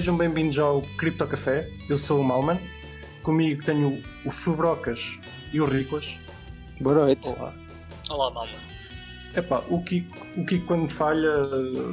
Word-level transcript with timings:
Sejam 0.00 0.16
bem-vindos 0.16 0.58
ao 0.58 0.80
Cripto 0.96 1.26
Café. 1.26 1.68
Eu 1.86 1.98
sou 1.98 2.22
o 2.22 2.24
Malman. 2.24 2.58
Comigo 3.22 3.62
tenho 3.62 4.02
o 4.24 4.30
Fubrocas 4.30 5.18
e 5.52 5.60
o 5.60 5.66
Riclas. 5.66 6.18
Boa 6.80 6.94
noite. 6.94 7.28
Olá. 7.28 7.52
Olá, 8.08 8.30
Malman. 8.30 8.56
Epá, 9.36 9.62
o 9.68 9.82
Kiko, 9.82 10.16
o 10.38 10.46
Kiko 10.46 10.64
quando 10.64 10.88
falha 10.88 11.30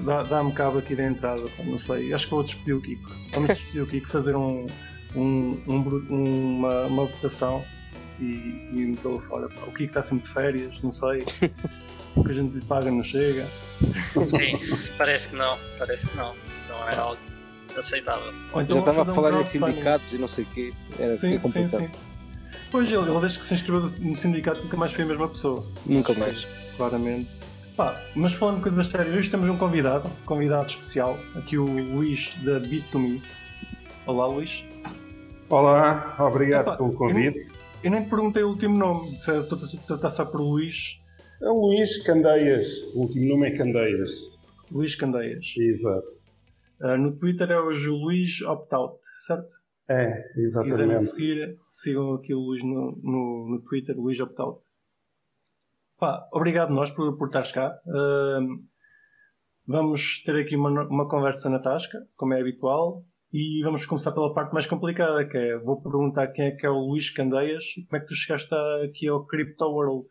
dá- 0.05 0.23
dá-me 0.23 0.53
cabo 0.53 0.77
aqui 0.77 0.95
da 0.95 1.03
entrada, 1.03 1.41
pá, 1.57 1.63
não 1.65 1.77
sei. 1.77 2.13
Acho 2.13 2.27
que 2.27 2.31
vou 2.31 2.43
despedir 2.43 2.75
o 2.77 2.81
Kiko. 2.81 3.11
Vamos 3.33 3.49
despedir 3.49 3.83
o 3.83 3.87
Kiko, 3.87 4.07
fazer 4.09 4.37
um, 4.37 4.65
um, 5.13 5.61
um 5.67 6.59
uma, 6.59 6.83
uma 6.85 7.05
votação 7.07 7.61
e, 8.21 8.69
e 8.71 8.85
metê-lo 8.85 9.19
fora. 9.19 9.49
Pá. 9.49 9.63
O 9.63 9.73
Kiko 9.73 9.83
está 9.83 10.01
sempre 10.01 10.25
de 10.25 10.33
férias, 10.33 10.81
não 10.81 10.91
sei. 10.91 11.25
O 12.15 12.23
que 12.23 12.31
a 12.31 12.33
gente 12.33 12.55
lhe 12.55 12.65
paga 12.65 12.89
não 12.89 13.03
chega. 13.03 13.45
Sim, 14.25 14.57
parece 14.97 15.29
que 15.29 15.35
não, 15.35 15.55
parece 15.77 16.07
que 16.07 16.17
não. 16.17 16.33
Não 16.67 16.89
é 16.89 16.95
algo 16.95 17.17
aceitável. 17.79 18.33
Ou 18.53 18.61
então 18.61 18.75
Já 18.77 18.79
estava 18.79 19.01
a 19.01 19.05
fazer 19.05 19.11
um 19.11 19.13
falar 19.23 19.41
em 19.41 19.43
sindicatos 19.43 20.13
e 20.13 20.17
não 20.17 20.27
sei 20.27 20.43
o 20.43 20.47
quê. 20.47 20.73
Era 20.99 21.17
Sim, 21.17 21.27
é 21.27 21.31
sim, 21.33 21.39
complicado. 21.39 21.81
sim. 21.81 21.89
Pois 22.71 22.91
ele, 22.91 23.09
ele 23.09 23.19
desde 23.19 23.39
que 23.39 23.45
se 23.45 23.53
inscreveu 23.53 23.89
no 23.99 24.15
sindicato 24.15 24.63
nunca 24.63 24.77
mais 24.77 24.91
foi 24.91 25.03
a 25.03 25.07
mesma 25.07 25.27
pessoa. 25.27 25.65
Nunca 25.85 26.13
mais. 26.13 26.45
Claramente. 26.75 27.29
Pá, 27.75 28.01
mas 28.15 28.33
falando 28.33 28.57
de 28.57 28.63
coisas 28.63 28.87
sérias, 28.87 29.15
hoje 29.15 29.29
temos 29.29 29.47
um 29.47 29.57
convidado, 29.57 30.09
convidado 30.25 30.65
especial, 30.65 31.17
aqui 31.35 31.57
o 31.57 31.65
Luís 31.65 32.35
da 32.43 32.59
Bit2Me. 32.59 33.21
Olá 34.07 34.25
Luís. 34.27 34.63
Olá, 35.49 36.15
obrigado 36.19 36.63
Epá, 36.67 36.77
pelo 36.77 36.91
convite. 36.93 37.47
Eu 37.83 37.91
nem 37.91 38.03
te 38.03 38.09
perguntei 38.09 38.41
o 38.43 38.49
último 38.49 38.75
nome, 38.77 39.11
se 39.17 39.31
estou 39.31 39.59
a 39.59 39.85
tratar 39.87 40.09
só 40.09 40.25
por 40.25 40.41
Luís. 40.41 40.97
É 41.41 41.47
o 41.49 41.67
Luís 41.67 41.99
Candeias, 42.03 42.67
o 42.95 43.01
último 43.01 43.29
nome 43.29 43.47
é 43.49 43.51
Candeias. 43.51 44.11
Luís 44.71 44.95
Candeias. 44.95 45.53
Exato. 45.55 46.07
Ah, 46.81 46.97
no 46.97 47.15
Twitter 47.17 47.49
é 47.51 47.59
hoje 47.59 47.89
o 47.89 47.95
Luís 47.95 48.41
Optout, 48.41 48.99
certo? 49.25 49.53
É, 49.89 50.21
Se 50.33 50.33
quiserem 50.63 50.91
exatamente. 50.91 51.03
seguir, 51.03 51.57
sigam 51.67 52.13
aqui 52.13 52.33
o 52.33 52.39
Luís 52.39 52.63
no, 52.63 52.99
no, 53.01 53.47
no 53.49 53.61
Twitter, 53.63 53.97
Luís 53.97 54.19
Optout. 54.19 54.59
Pá, 55.97 56.27
obrigado 56.31 56.73
nós 56.73 56.91
por, 56.91 57.17
por 57.17 57.27
estares 57.27 57.51
cá. 57.51 57.79
Ahm, 57.87 58.63
vamos 59.65 60.21
ter 60.23 60.35
aqui 60.41 60.55
uma, 60.55 60.83
uma 60.87 61.09
conversa 61.09 61.49
na 61.49 61.59
tasca, 61.59 61.97
como 62.15 62.33
é 62.33 62.41
habitual, 62.41 63.03
e 63.33 63.61
vamos 63.63 63.85
começar 63.85 64.11
pela 64.11 64.33
parte 64.33 64.53
mais 64.53 64.67
complicada, 64.67 65.25
que 65.25 65.37
é, 65.37 65.57
vou 65.57 65.81
perguntar 65.81 66.27
quem 66.27 66.45
é 66.47 66.51
que 66.51 66.65
é 66.65 66.69
o 66.69 66.89
Luís 66.89 67.09
Candeias 67.09 67.63
e 67.77 67.85
como 67.85 67.97
é 67.97 67.99
que 68.01 68.07
tu 68.07 68.15
chegaste 68.15 68.53
aqui 68.85 69.07
ao 69.07 69.25
Crypto 69.25 69.65
World. 69.65 70.07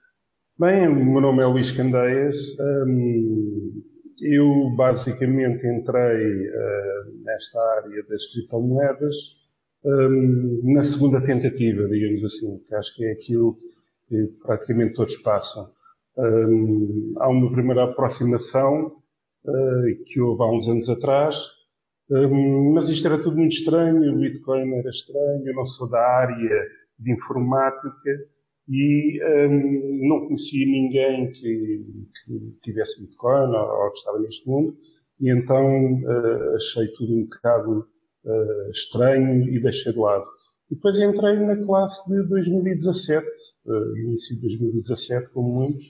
Bem, 0.58 0.88
o 0.88 0.94
meu 1.04 1.20
nome 1.20 1.42
é 1.42 1.46
Luís 1.46 1.70
Candeias. 1.70 2.36
Hum, 2.58 3.82
eu 4.22 4.70
basicamente 4.76 5.66
entrei 5.66 6.48
ah, 6.48 7.04
nesta 7.24 7.60
área 7.76 8.02
das 8.08 8.26
criptomoedas 8.32 9.16
hum, 9.84 10.60
na 10.64 10.82
segunda 10.82 11.22
tentativa, 11.22 11.84
digamos 11.86 12.24
assim, 12.24 12.58
que 12.66 12.74
acho 12.74 12.94
que 12.94 13.04
é 13.04 13.12
aquilo 13.12 13.58
que 14.08 14.26
praticamente 14.42 14.94
todos 14.94 15.16
passam. 15.16 15.70
Hum, 16.18 17.12
há 17.18 17.28
uma 17.28 17.52
primeira 17.52 17.84
aproximação 17.84 18.96
ah, 19.46 19.82
que 20.06 20.20
houve 20.20 20.42
há 20.42 20.46
uns 20.46 20.68
anos 20.68 20.88
atrás, 20.88 21.36
hum, 22.10 22.72
mas 22.74 22.88
isto 22.88 23.06
era 23.06 23.18
tudo 23.18 23.36
muito 23.36 23.52
estranho, 23.52 24.14
o 24.14 24.18
Bitcoin 24.18 24.74
era 24.74 24.90
estranho, 24.90 25.46
eu 25.46 25.54
não 25.54 25.64
sou 25.64 25.88
da 25.88 26.00
área 26.00 26.66
de 26.98 27.12
informática 27.12 28.10
e 28.68 29.20
hum, 29.48 30.08
não 30.08 30.26
conhecia 30.26 30.66
ninguém 30.66 31.30
que, 31.32 31.84
que 32.24 32.60
tivesse 32.62 33.00
Bitcoin 33.02 33.54
ou, 33.54 33.90
que 33.92 33.98
estava 33.98 34.18
neste 34.18 34.48
mundo, 34.48 34.76
e 35.20 35.30
então 35.30 35.66
eh, 35.66 36.54
achei 36.56 36.86
tudo 36.88 37.14
um 37.14 37.24
bocado 37.24 37.86
eh, 38.26 38.70
estranho 38.70 39.48
e 39.48 39.60
deixei 39.60 39.92
de 39.92 39.98
lado. 39.98 40.24
E 40.70 40.74
depois 40.74 40.98
entrei 40.98 41.36
na 41.38 41.56
classe 41.64 42.08
de 42.10 42.22
2017, 42.28 43.24
eh, 43.24 44.00
início 44.04 44.34
de 44.36 44.42
2017, 44.42 45.30
como 45.30 45.48
muitos, 45.60 45.86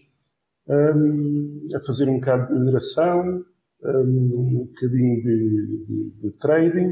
hum, 0.69 1.65
a 1.75 1.81
fazer 1.81 2.09
um 2.09 2.17
bocado 2.17 2.53
de 2.53 2.59
mineração, 2.61 3.45
hum, 3.83 4.33
um 4.35 4.67
bocadinho 4.67 5.23
de, 5.23 5.85
de- 5.87 6.11
de 6.23 6.31
trading, 6.39 6.91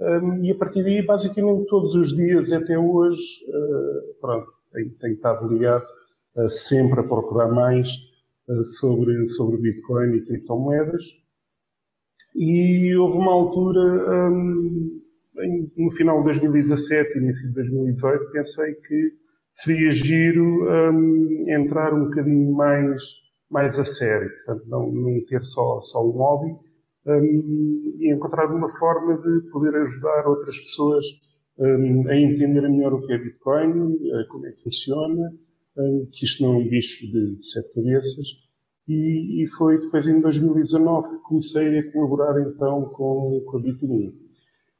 hum, 0.00 0.44
e 0.44 0.50
a 0.50 0.54
partir 0.56 0.82
daí, 0.82 1.02
basicamente 1.04 1.66
todos 1.66 1.94
os 1.94 2.14
dias 2.14 2.52
até 2.52 2.78
hoje, 2.78 3.22
eh, 3.48 4.14
pronto, 4.20 4.46
tenho 4.98 5.14
estado 5.14 5.46
ligado 5.48 5.84
eh, 6.36 6.48
sempre 6.48 7.00
a 7.00 7.04
procurar 7.04 7.48
mais 7.48 7.88
eh, 8.48 8.62
sobre, 8.78 9.28
sobre 9.28 9.58
Bitcoin 9.58 10.16
e 10.16 10.24
criptomoedas. 10.24 11.02
E 12.34 12.94
houve 12.96 13.18
uma 13.18 13.32
altura, 13.32 14.30
hum, 14.30 15.02
em- 15.40 15.72
no 15.76 15.90
final 15.90 16.18
de 16.18 16.24
2017, 16.24 17.18
início 17.18 17.48
de 17.48 17.54
2018, 17.54 18.30
pensei 18.32 18.74
que 18.74 19.12
seria 19.50 19.90
giro 19.90 20.64
hum, 20.92 21.44
entrar 21.48 21.92
um 21.92 22.04
bocadinho 22.04 22.52
mais, 22.54 23.02
mais 23.50 23.78
a 23.78 23.84
sério, 23.84 24.30
portanto, 24.30 24.64
não, 24.68 24.90
não 24.90 25.24
ter 25.26 25.42
só, 25.42 25.80
só 25.82 26.02
um 26.06 26.10
hobby, 26.12 26.52
hum, 27.06 27.96
e 27.98 28.10
encontrar 28.12 28.46
uma 28.50 28.68
forma 28.78 29.18
de 29.18 29.50
poder 29.50 29.74
ajudar 29.76 30.26
outras 30.26 30.58
pessoas 30.60 31.04
hum, 31.62 32.08
a 32.08 32.16
entender 32.16 32.68
melhor 32.68 32.94
o 32.94 33.06
que 33.06 33.12
é 33.12 33.18
Bitcoin, 33.18 33.94
eh, 33.94 34.24
como 34.28 34.46
é 34.46 34.52
que 34.52 34.62
funciona, 34.62 35.32
hum, 35.76 36.08
que 36.12 36.24
isto 36.24 36.42
não 36.42 36.54
é 36.54 36.56
um 36.58 36.68
bicho 36.68 37.06
de, 37.06 37.36
de 37.36 37.44
sete 37.46 37.74
cabeças. 37.74 38.28
E, 38.88 39.42
e 39.42 39.46
foi 39.46 39.78
depois 39.78 40.06
em 40.08 40.20
2019 40.20 41.08
que 41.08 41.22
comecei 41.22 41.78
a 41.78 41.92
colaborar 41.92 42.40
então 42.40 42.86
com, 42.86 43.42
com 43.46 43.58
a 43.58 43.62
Bit2Me. 43.62 44.12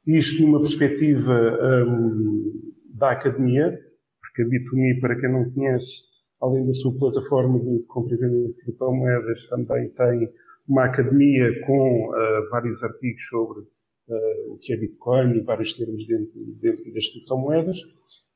Isto 0.05 0.43
numa 0.43 0.59
perspectiva 0.59 1.57
hum, 1.87 2.73
da 2.93 3.11
academia, 3.11 3.79
porque 4.21 4.41
a 4.41 4.45
Bit2Me, 4.45 4.99
para 4.99 5.19
quem 5.19 5.31
não 5.31 5.49
conhece, 5.51 6.03
além 6.41 6.65
da 6.65 6.73
sua 6.73 6.93
plataforma 6.97 7.59
de 7.59 7.85
compra 7.87 8.15
e 8.15 8.17
venda 8.17 8.49
de 8.49 8.57
criptomoedas, 8.57 9.47
também 9.47 9.89
tem 9.89 10.29
uma 10.67 10.85
academia 10.85 11.49
com 11.65 12.11
ah, 12.13 12.43
vários 12.51 12.83
artigos 12.83 13.25
sobre 13.27 13.63
ah, 14.09 14.51
o 14.51 14.57
que 14.57 14.73
é 14.73 14.77
Bitcoin 14.77 15.37
e 15.37 15.41
vários 15.41 15.73
termos 15.73 16.05
dentro, 16.05 16.33
dentro 16.61 16.93
das 16.93 17.07
criptomoedas. 17.07 17.77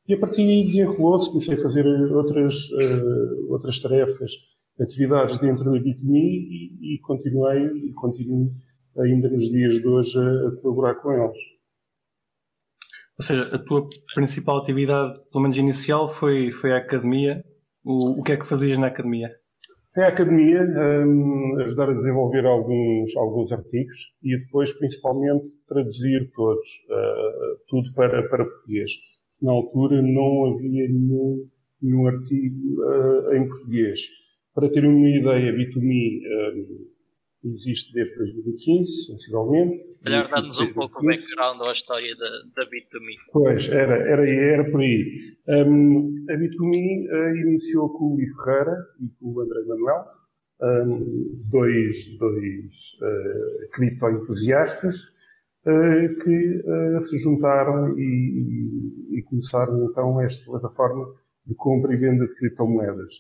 E 0.08 0.14
a 0.14 0.20
partir 0.20 0.46
daí 0.46 0.66
desenrolou-se, 0.66 1.30
comecei 1.30 1.56
a 1.56 1.62
fazer 1.62 1.86
outras, 2.14 2.70
ah, 2.74 3.52
outras 3.52 3.80
tarefas, 3.80 4.32
atividades 4.80 5.38
dentro 5.40 5.66
da 5.66 5.72
Bit2Me 5.72 6.14
e, 6.14 6.96
e 6.96 7.00
continuei 7.00 7.66
e 7.66 7.94
continuo 7.94 8.52
ainda 8.98 9.30
nos 9.30 9.50
dias 9.50 9.76
de 9.76 9.88
hoje 9.88 10.18
a, 10.18 10.48
a 10.48 10.62
colaborar 10.62 10.96
com 10.96 11.12
eles. 11.12 11.40
Ou 13.20 13.26
seja, 13.26 13.44
a 13.54 13.58
tua 13.58 13.88
principal 14.14 14.58
atividade, 14.58 15.20
pelo 15.32 15.42
menos 15.42 15.58
inicial, 15.58 16.08
foi, 16.08 16.52
foi 16.52 16.72
a 16.72 16.78
academia. 16.78 17.44
O, 17.84 18.20
o 18.20 18.24
que 18.24 18.34
é 18.34 18.38
que 18.38 18.46
fazias 18.46 18.78
na 18.78 18.88
academia? 18.88 19.32
Foi 19.98 20.04
a 20.04 20.10
academia 20.10 20.62
hum, 20.62 21.58
ajudar 21.60 21.90
a 21.90 21.94
desenvolver 21.96 22.46
alguns, 22.46 23.18
alguns 23.18 23.52
artigos 23.52 24.14
e 24.22 24.38
depois, 24.38 24.72
principalmente, 24.74 25.48
traduzir 25.68 26.30
todos, 26.36 26.70
ah, 26.92 27.56
tudo 27.68 27.92
para, 27.96 28.22
para 28.30 28.46
português. 28.46 28.92
Na 29.42 29.54
altura 29.54 30.00
não 30.04 30.54
havia 30.54 30.88
nenhum, 30.88 31.50
nenhum 31.82 32.06
artigo 32.06 32.84
ah, 32.84 33.38
em 33.38 33.48
português. 33.48 34.02
Para 34.54 34.70
ter 34.70 34.86
uma 34.86 35.10
ideia, 35.10 35.50
a 35.50 35.56
Bit2Me 35.56 36.22
hum, 36.54 36.86
existe 37.44 37.94
desde 37.94 38.16
2015, 38.18 39.06
sensivelmente. 39.08 39.94
Se 39.94 40.04
calhar 40.04 40.28
dá-nos 40.30 40.60
um 40.60 40.74
pouco 40.74 41.00
o 41.00 41.04
2015. 41.04 41.36
background 41.36 41.62
à 41.68 41.72
história 41.72 42.16
da, 42.16 42.30
da 42.56 42.70
Bit2Me. 42.70 43.16
Pois, 43.32 43.68
era, 43.70 43.96
era, 43.96 44.28
era 44.30 44.72
por 44.72 44.82
aí. 44.82 45.04
Um, 45.50 46.26
a 46.30 46.34
Bit2Me 46.34 47.08
eh, 47.10 47.42
iniciou 47.48 47.90
com 47.94 48.06
o 48.06 48.16
Luís 48.16 48.32
Ferreira 48.44 48.76
e 49.02 49.08
com 49.20 49.32
o 49.34 49.42
André 49.42 49.60
Manuel, 49.66 50.06
um, 50.60 51.42
dois, 51.50 52.18
dois 52.18 52.98
uh, 53.02 53.70
cripto-entusiastas 53.74 54.96
eh, 55.68 56.08
que 56.24 56.64
eh, 56.66 57.02
se 57.02 57.18
juntaram 57.20 57.98
e, 58.00 58.02
e- 58.02 59.20
e 59.20 59.24
começaram 59.24 59.86
então 59.86 60.20
esta 60.22 60.50
plataforma 60.50 61.06
de 61.46 61.54
compra 61.56 61.94
e 61.94 61.98
venda 61.98 62.26
de 62.26 62.34
criptomoedas. 62.36 63.14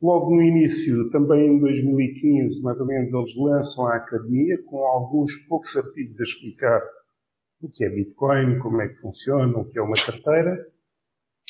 Logo 0.00 0.34
no 0.34 0.42
início, 0.42 1.10
também 1.10 1.46
em 1.46 1.58
2015, 1.58 2.62
mais 2.62 2.78
ou 2.78 2.86
menos, 2.86 3.12
eles 3.12 3.36
lançam 3.36 3.86
a 3.86 3.96
academia 3.96 4.58
com 4.66 4.84
alguns 4.84 5.34
poucos 5.48 5.74
artigos 5.76 6.20
a 6.20 6.22
explicar 6.22 6.82
o 7.62 7.70
que 7.70 7.84
é 7.84 7.88
Bitcoin, 7.88 8.58
como 8.58 8.82
é 8.82 8.88
que 8.88 8.98
funciona, 8.98 9.56
o 9.56 9.64
que 9.64 9.78
é 9.78 9.82
uma 9.82 9.96
carteira. 9.96 10.66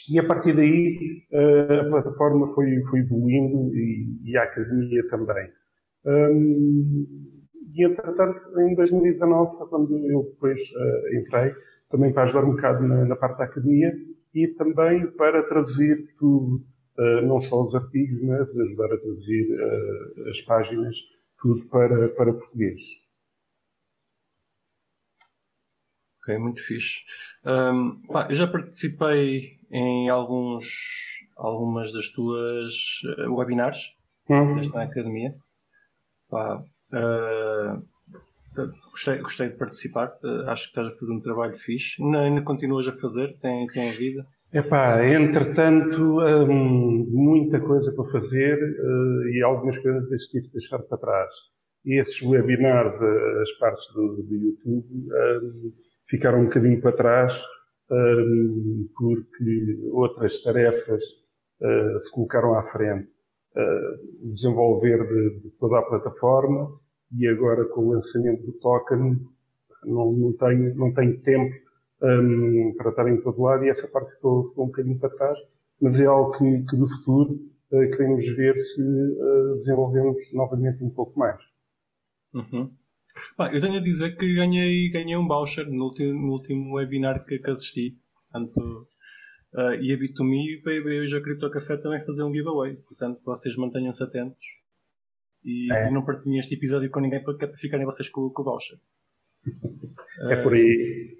E 0.08 0.18
a 0.20 0.24
partir 0.24 0.54
daí 0.54 1.26
eh, 1.32 1.80
a 1.80 1.88
plataforma 1.88 2.46
foi, 2.46 2.80
foi 2.84 3.00
evoluindo 3.00 3.74
e, 3.74 4.20
e 4.24 4.36
a 4.36 4.44
academia 4.44 5.04
também. 5.08 5.50
Hum, 6.04 7.06
e 7.74 7.84
entretanto, 7.84 8.40
em 8.60 8.74
2019 8.76 9.56
foi 9.58 9.68
quando 9.68 9.98
eu 10.06 10.22
depois 10.22 10.60
eh, 10.60 11.18
entrei, 11.18 11.52
também 11.90 12.12
para 12.12 12.22
ajudar 12.22 12.44
um 12.44 12.52
bocado 12.52 12.86
na, 12.86 13.04
na 13.04 13.16
parte 13.16 13.38
da 13.38 13.44
academia 13.44 13.92
e 14.32 14.46
também 14.48 15.10
para 15.12 15.42
traduzir 15.42 16.14
tudo, 16.18 16.64
não 17.22 17.40
só 17.40 17.62
os 17.62 17.74
artigos, 17.74 18.22
mas 18.22 18.56
ajudar 18.58 18.86
a 18.86 18.98
traduzir 18.98 19.46
eh, 19.50 20.30
as 20.30 20.40
páginas, 20.42 20.96
tudo 21.40 21.64
para, 21.66 22.08
para 22.10 22.32
português. 22.32 22.82
Ok, 26.22 26.38
muito 26.38 26.62
fixe. 26.64 27.02
Um, 27.44 28.02
pá, 28.08 28.26
eu 28.28 28.34
já 28.34 28.46
participei 28.48 29.58
em 29.70 30.08
alguns, 30.08 31.24
algumas 31.36 31.92
das 31.92 32.08
tuas 32.08 32.74
uh, 33.18 33.32
webinars 33.34 33.94
Hum. 34.28 34.56
desta 34.56 34.82
academia. 34.82 35.36
Pá, 36.28 36.60
uh, 36.92 37.86
gostei, 38.90 39.18
gostei 39.18 39.48
de 39.50 39.56
participar. 39.56 40.18
Acho 40.48 40.64
que 40.64 40.68
estás 40.70 40.88
a 40.88 40.98
fazer 40.98 41.12
um 41.12 41.20
trabalho 41.20 41.54
fixe. 41.54 42.02
Ainda, 42.02 42.20
ainda 42.22 42.42
continuas 42.42 42.88
a 42.88 42.92
fazer? 42.92 43.38
Tem, 43.38 43.66
tem 43.68 43.92
vida? 43.92 44.26
Epá, 44.52 45.04
entretanto, 45.04 46.20
hum, 46.20 47.06
muita 47.10 47.60
coisa 47.60 47.92
para 47.92 48.04
fazer 48.04 48.56
uh, 48.56 49.28
e 49.28 49.42
algumas 49.42 49.76
coisas 49.78 50.22
tive 50.28 50.46
de 50.46 50.52
deixar 50.52 50.78
para 50.78 50.96
trás. 50.96 51.32
E 51.84 52.00
esses 52.00 52.22
webinars, 52.22 52.94
as 53.42 53.52
partes 53.58 53.84
do, 53.92 54.22
do 54.22 54.34
YouTube, 54.34 54.86
hum, 54.92 55.72
ficaram 56.08 56.40
um 56.40 56.44
bocadinho 56.44 56.80
para 56.80 56.92
trás 56.92 57.42
hum, 57.90 58.88
porque 58.96 59.78
outras 59.92 60.40
tarefas 60.42 61.02
uh, 61.60 62.00
se 62.00 62.10
colocaram 62.12 62.54
à 62.54 62.62
frente. 62.62 63.08
Uh, 63.56 64.32
desenvolver 64.32 64.98
de, 65.08 65.40
de 65.40 65.50
toda 65.58 65.78
a 65.78 65.82
plataforma 65.82 66.78
e 67.18 67.26
agora 67.26 67.64
com 67.64 67.86
o 67.86 67.92
lançamento 67.92 68.44
do 68.44 68.52
token 68.52 69.18
não, 69.82 70.12
não, 70.12 70.32
tenho, 70.34 70.74
não 70.74 70.92
tenho 70.92 71.18
tempo 71.22 71.65
um, 72.02 72.74
para 72.76 72.90
estar 72.90 73.08
em 73.08 73.20
todo 73.20 73.40
lado 73.42 73.64
e 73.64 73.68
essa 73.68 73.88
parte 73.88 74.12
ficou, 74.12 74.44
ficou 74.44 74.64
um 74.64 74.68
bocadinho 74.68 74.98
para 74.98 75.10
trás, 75.10 75.38
mas 75.80 75.98
é 76.00 76.06
algo 76.06 76.30
que, 76.32 76.44
que 76.68 76.76
do 76.76 76.86
futuro 76.88 77.32
uh, 77.70 77.90
queremos 77.90 78.26
ver 78.36 78.56
se 78.58 78.82
uh, 78.82 79.56
desenvolvemos 79.56 80.32
novamente 80.32 80.82
um 80.82 80.90
pouco 80.90 81.18
mais. 81.18 81.40
Uhum. 82.34 82.70
Eu 83.38 83.60
tenho 83.60 83.76
a 83.76 83.82
dizer 83.82 84.16
que 84.16 84.34
ganhei, 84.34 84.90
ganhei 84.90 85.16
um 85.16 85.26
voucher 85.26 85.66
no 85.66 85.84
último, 85.84 86.12
no 86.12 86.32
último 86.32 86.74
webinar 86.74 87.24
que, 87.24 87.38
que 87.38 87.50
assisti. 87.50 87.96
Portanto, 88.30 88.88
uh, 89.54 89.74
e 89.80 89.92
a 89.92 89.96
Bit2Me 89.96 90.62
veio 90.62 91.02
hoje 91.02 91.16
a 91.16 91.22
Cripto 91.22 91.50
Café 91.50 91.78
também 91.78 92.04
fazer 92.04 92.22
um 92.22 92.32
giveaway. 92.32 92.76
Portanto, 92.76 93.20
vocês 93.24 93.56
mantenham-se 93.56 94.02
atentos. 94.02 94.44
E, 95.42 95.72
É. 95.72 95.88
e 95.88 95.92
não 95.92 96.04
partilhem 96.04 96.38
este 96.38 96.54
episódio 96.56 96.90
com 96.90 97.00
ninguém 97.00 97.22
para 97.22 97.38
que 97.38 97.56
ficarem 97.56 97.86
vocês 97.86 98.08
com, 98.08 98.28
com 98.28 98.42
o 98.42 98.44
voucher. 98.44 98.78
É 100.28 100.42
por 100.42 100.52
aí. 100.52 101.15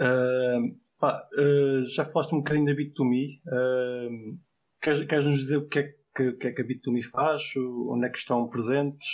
Uh, 0.00 0.74
pá, 0.98 1.22
uh, 1.38 1.86
já 1.88 2.04
falaste 2.06 2.34
um 2.34 2.38
bocadinho 2.38 2.66
da 2.66 2.72
Bit2Me. 2.72 3.40
Uh, 3.46 4.38
queres, 4.82 5.04
queres 5.04 5.26
nos 5.26 5.38
dizer 5.38 5.58
o 5.58 5.68
que 5.68 5.78
é 5.80 5.94
que, 6.16 6.32
que, 6.32 6.46
é 6.48 6.52
que 6.52 6.62
a 6.62 6.64
Bit2Me 6.64 7.02
faz? 7.04 7.42
O- 7.56 7.92
Onde 7.94 8.06
é 8.06 8.08
que 8.10 8.18
estão 8.18 8.48
presentes? 8.48 9.06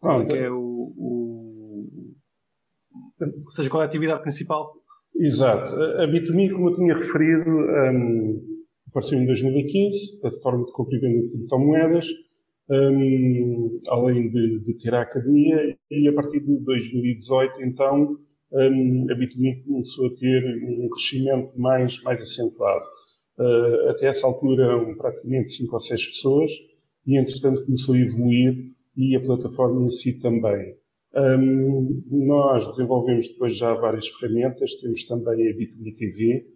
Qual 0.00 0.22
é, 0.22 0.26
que 0.26 0.36
é 0.36 0.50
o, 0.50 0.58
o- 0.96 1.88
Ou 3.44 3.50
seja, 3.50 3.70
qual 3.70 3.82
é 3.82 3.86
a 3.86 3.88
atividade 3.88 4.22
principal? 4.22 4.72
Exato. 5.16 5.74
A 5.74 6.04
a 6.04 6.06
Bit2Me, 6.08 6.50
como 6.52 6.70
eu 6.70 6.74
tinha 6.74 6.94
referido, 6.94 7.50
um, 7.50 8.66
apareceu 8.88 9.18
em 9.18 9.26
2015, 9.26 10.20
plataforma 10.20 10.64
de 10.64 10.72
compra 10.72 10.98
venda 10.98 11.22
de 11.22 11.30
criptomoedas, 11.30 12.06
um, 12.70 13.80
além 13.88 14.30
de, 14.30 14.60
de 14.60 14.74
ter 14.78 14.94
a 14.94 15.02
academia, 15.02 15.76
e 15.90 16.08
a 16.08 16.12
partir 16.12 16.40
de 16.40 16.56
2018, 16.64 17.62
então, 17.62 18.16
um, 18.52 19.06
Bit2Me 19.06 19.64
começou 19.64 20.06
a 20.06 20.14
ter 20.16 20.62
um 20.62 20.88
crescimento 20.88 21.58
mais, 21.58 22.02
mais 22.02 22.20
acentuado. 22.22 22.84
Uh, 23.38 23.90
até 23.90 24.06
essa 24.06 24.26
altura 24.26 24.64
eram 24.64 24.94
praticamente 24.96 25.50
5 25.52 25.72
ou 25.72 25.80
6 25.80 26.06
pessoas, 26.06 26.52
e 27.06 27.18
entretanto 27.18 27.64
começou 27.64 27.94
a 27.94 27.98
evoluir, 27.98 28.70
e 28.96 29.16
a 29.16 29.20
plataforma 29.20 29.86
em 29.86 29.90
si 29.90 30.20
também. 30.20 30.74
Um, 31.14 32.02
nós 32.10 32.66
desenvolvemos 32.70 33.28
depois 33.28 33.56
já 33.56 33.74
várias 33.74 34.06
ferramentas, 34.08 34.74
temos 34.76 35.04
também 35.04 35.48
a 35.48 35.54
B2B 35.54 35.96
TV, 35.96 36.46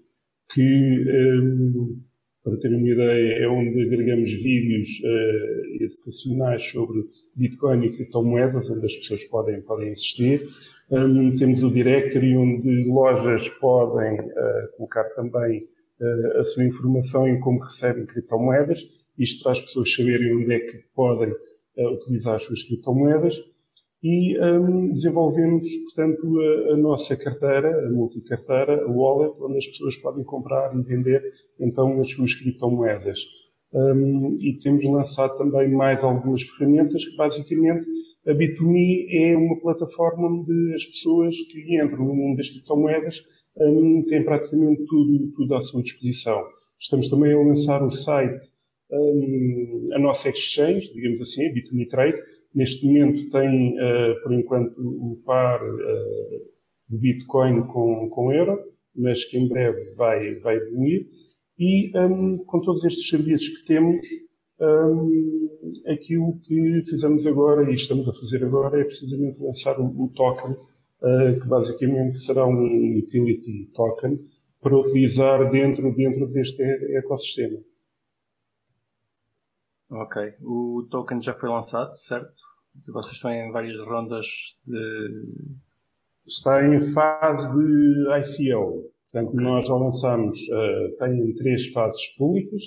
que, 0.53 0.63
um, 0.63 2.01
para 2.43 2.57
terem 2.59 2.79
uma 2.79 2.89
ideia, 2.89 3.45
é 3.45 3.49
onde 3.49 3.83
agregamos 3.83 4.31
vídeos 4.31 4.91
uh, 5.03 5.83
educacionais 5.85 6.63
sobre 6.63 7.03
Bitcoin 7.35 7.87
e 7.87 7.91
criptomoedas, 7.91 8.71
onde 8.71 8.85
as 8.85 8.97
pessoas 8.97 9.25
podem, 9.25 9.63
podem 9.63 9.91
assistir. 9.91 10.43
Um, 10.95 11.35
temos 11.35 11.61
o 11.65 11.71
Directory, 11.73 12.37
onde 12.37 12.85
lojas 12.85 13.49
podem 13.49 14.21
uh, 14.21 14.77
colocar 14.77 15.03
também 15.17 15.67
uh, 16.01 16.41
a 16.41 16.45
sua 16.45 16.65
informação 16.65 17.27
em 17.27 17.41
como 17.41 17.59
recebem 17.59 18.07
criptomoedas, 18.07 18.79
isto 19.19 19.43
para 19.43 19.53
as 19.53 19.61
pessoas 19.61 19.93
saberem 19.93 20.37
onde 20.37 20.55
é 20.55 20.61
que 20.61 20.85
podem 20.95 21.33
uh, 21.33 21.95
utilizar 21.95 22.37
as 22.37 22.45
suas 22.45 22.63
criptomoedas 22.63 23.43
e 24.05 24.39
um, 24.39 24.93
desenvolvemos, 24.93 25.67
portanto, 25.87 26.41
a, 26.41 26.75
a, 26.75 26.77
nossa 26.77 27.17
carteira, 27.17 27.89
a 27.89 27.91
multicarteira, 27.91 28.85
a 28.85 28.89
wallet, 28.89 29.35
onde 29.41 29.59
as 29.59 29.67
pessoas 29.67 29.97
podem 29.97 30.23
comprar 30.23 30.79
e 30.79 30.83
vender, 30.83 31.25
então, 31.59 32.01
as 32.01 32.11
suas 32.13 32.35
criptomoedas. 32.35 33.19
Um, 33.73 34.37
e 34.41 34.57
temos 34.63 34.85
lançado 34.85 35.37
também 35.37 35.73
mais 35.73 36.05
algumas 36.05 36.43
ferramentas 36.43 37.05
que, 37.05 37.17
basicamente, 37.17 37.85
a 38.27 38.33
Bit2Me 38.33 39.07
é 39.11 39.37
uma 39.37 39.61
plataforma 39.61 40.29
onde 40.29 40.75
as 40.75 40.85
pessoas 40.85 41.37
que 41.51 41.77
entram 41.77 42.05
no 42.05 42.15
mundo 42.15 42.37
das 42.37 42.49
criptomoedas 42.49 43.23
um, 43.57 44.03
têm 44.07 44.25
praticamente 44.25 44.85
tudo, 44.87 45.33
tudo 45.37 45.55
à 45.55 45.61
sua 45.61 45.83
disposição. 45.83 46.43
Estamos 46.79 47.09
também 47.09 47.33
a 47.33 47.39
lançar 47.39 47.83
o 47.83 47.91
site, 47.91 48.49
hum, 48.91 49.85
a 49.93 49.99
nossa 49.99 50.29
exchange, 50.29 50.93
digamos 50.93 51.21
assim, 51.21 51.47
a 51.47 51.53
Bit2Me 51.53 51.89
Trade, 51.89 52.21
Neste 52.55 52.87
momento 52.87 53.29
tem, 53.31 53.73
uh, 53.73 54.23
por 54.23 54.33
enquanto, 54.33 54.79
o 54.79 55.21
par 55.25 55.61
uh, 55.61 56.41
de 56.89 56.97
Bitcoin 56.97 57.67
com, 57.67 58.09
com 58.09 58.33
euro, 58.33 58.61
mas 58.95 59.25
que 59.25 59.37
em 59.37 59.49
breve 59.49 59.81
vai, 59.97 60.37
vai 60.37 60.57
evoluir. 60.57 61.09
E 61.59 61.91
um, 61.99 62.39
com 62.45 62.61
todos 62.61 62.85
estes 62.85 63.09
serviços 63.09 63.49
que 63.59 63.67
temos, 63.67 64.01
um, 64.61 65.73
aquilo 65.87 66.39
que 66.41 66.83
fizemos 66.89 67.27
agora 67.27 67.71
e 67.71 67.75
estamos 67.75 68.09
a 68.09 68.13
fazer 68.13 68.45
agora 68.45 68.81
é 68.81 68.85
precisamente 68.85 69.41
lançar 69.41 69.79
o, 69.81 69.87
o 69.87 70.09
token, 70.15 70.53
uh, 70.53 71.41
que 71.41 71.47
basicamente 71.47 72.19
será 72.19 72.47
um 72.47 72.99
utility 72.99 73.71
token 73.75 74.19
para 74.61 74.79
utilizar 74.79 75.51
dentro, 75.51 75.95
dentro 75.95 76.27
deste 76.29 76.63
ecossistema. 76.97 77.59
Ok. 79.91 80.35
O 80.43 80.87
token 80.91 81.21
já 81.21 81.35
foi 81.35 81.49
lançado, 81.49 81.95
certo? 81.97 82.33
Vocês 82.89 83.15
estão 83.15 83.31
em 83.31 83.53
várias 83.53 83.79
rondas 83.87 84.27
de. 84.67 85.55
Está 86.27 86.67
em 86.67 86.81
fase 86.81 87.53
de 87.53 88.49
ICO. 88.49 88.91
Portanto, 89.13 89.29
okay. 89.29 89.45
nós 89.45 89.67
já 89.67 89.75
lançamos, 89.75 90.39
uh, 90.49 90.97
tem 90.99 91.35
três 91.35 91.67
fases 91.69 92.09
públicas. 92.17 92.63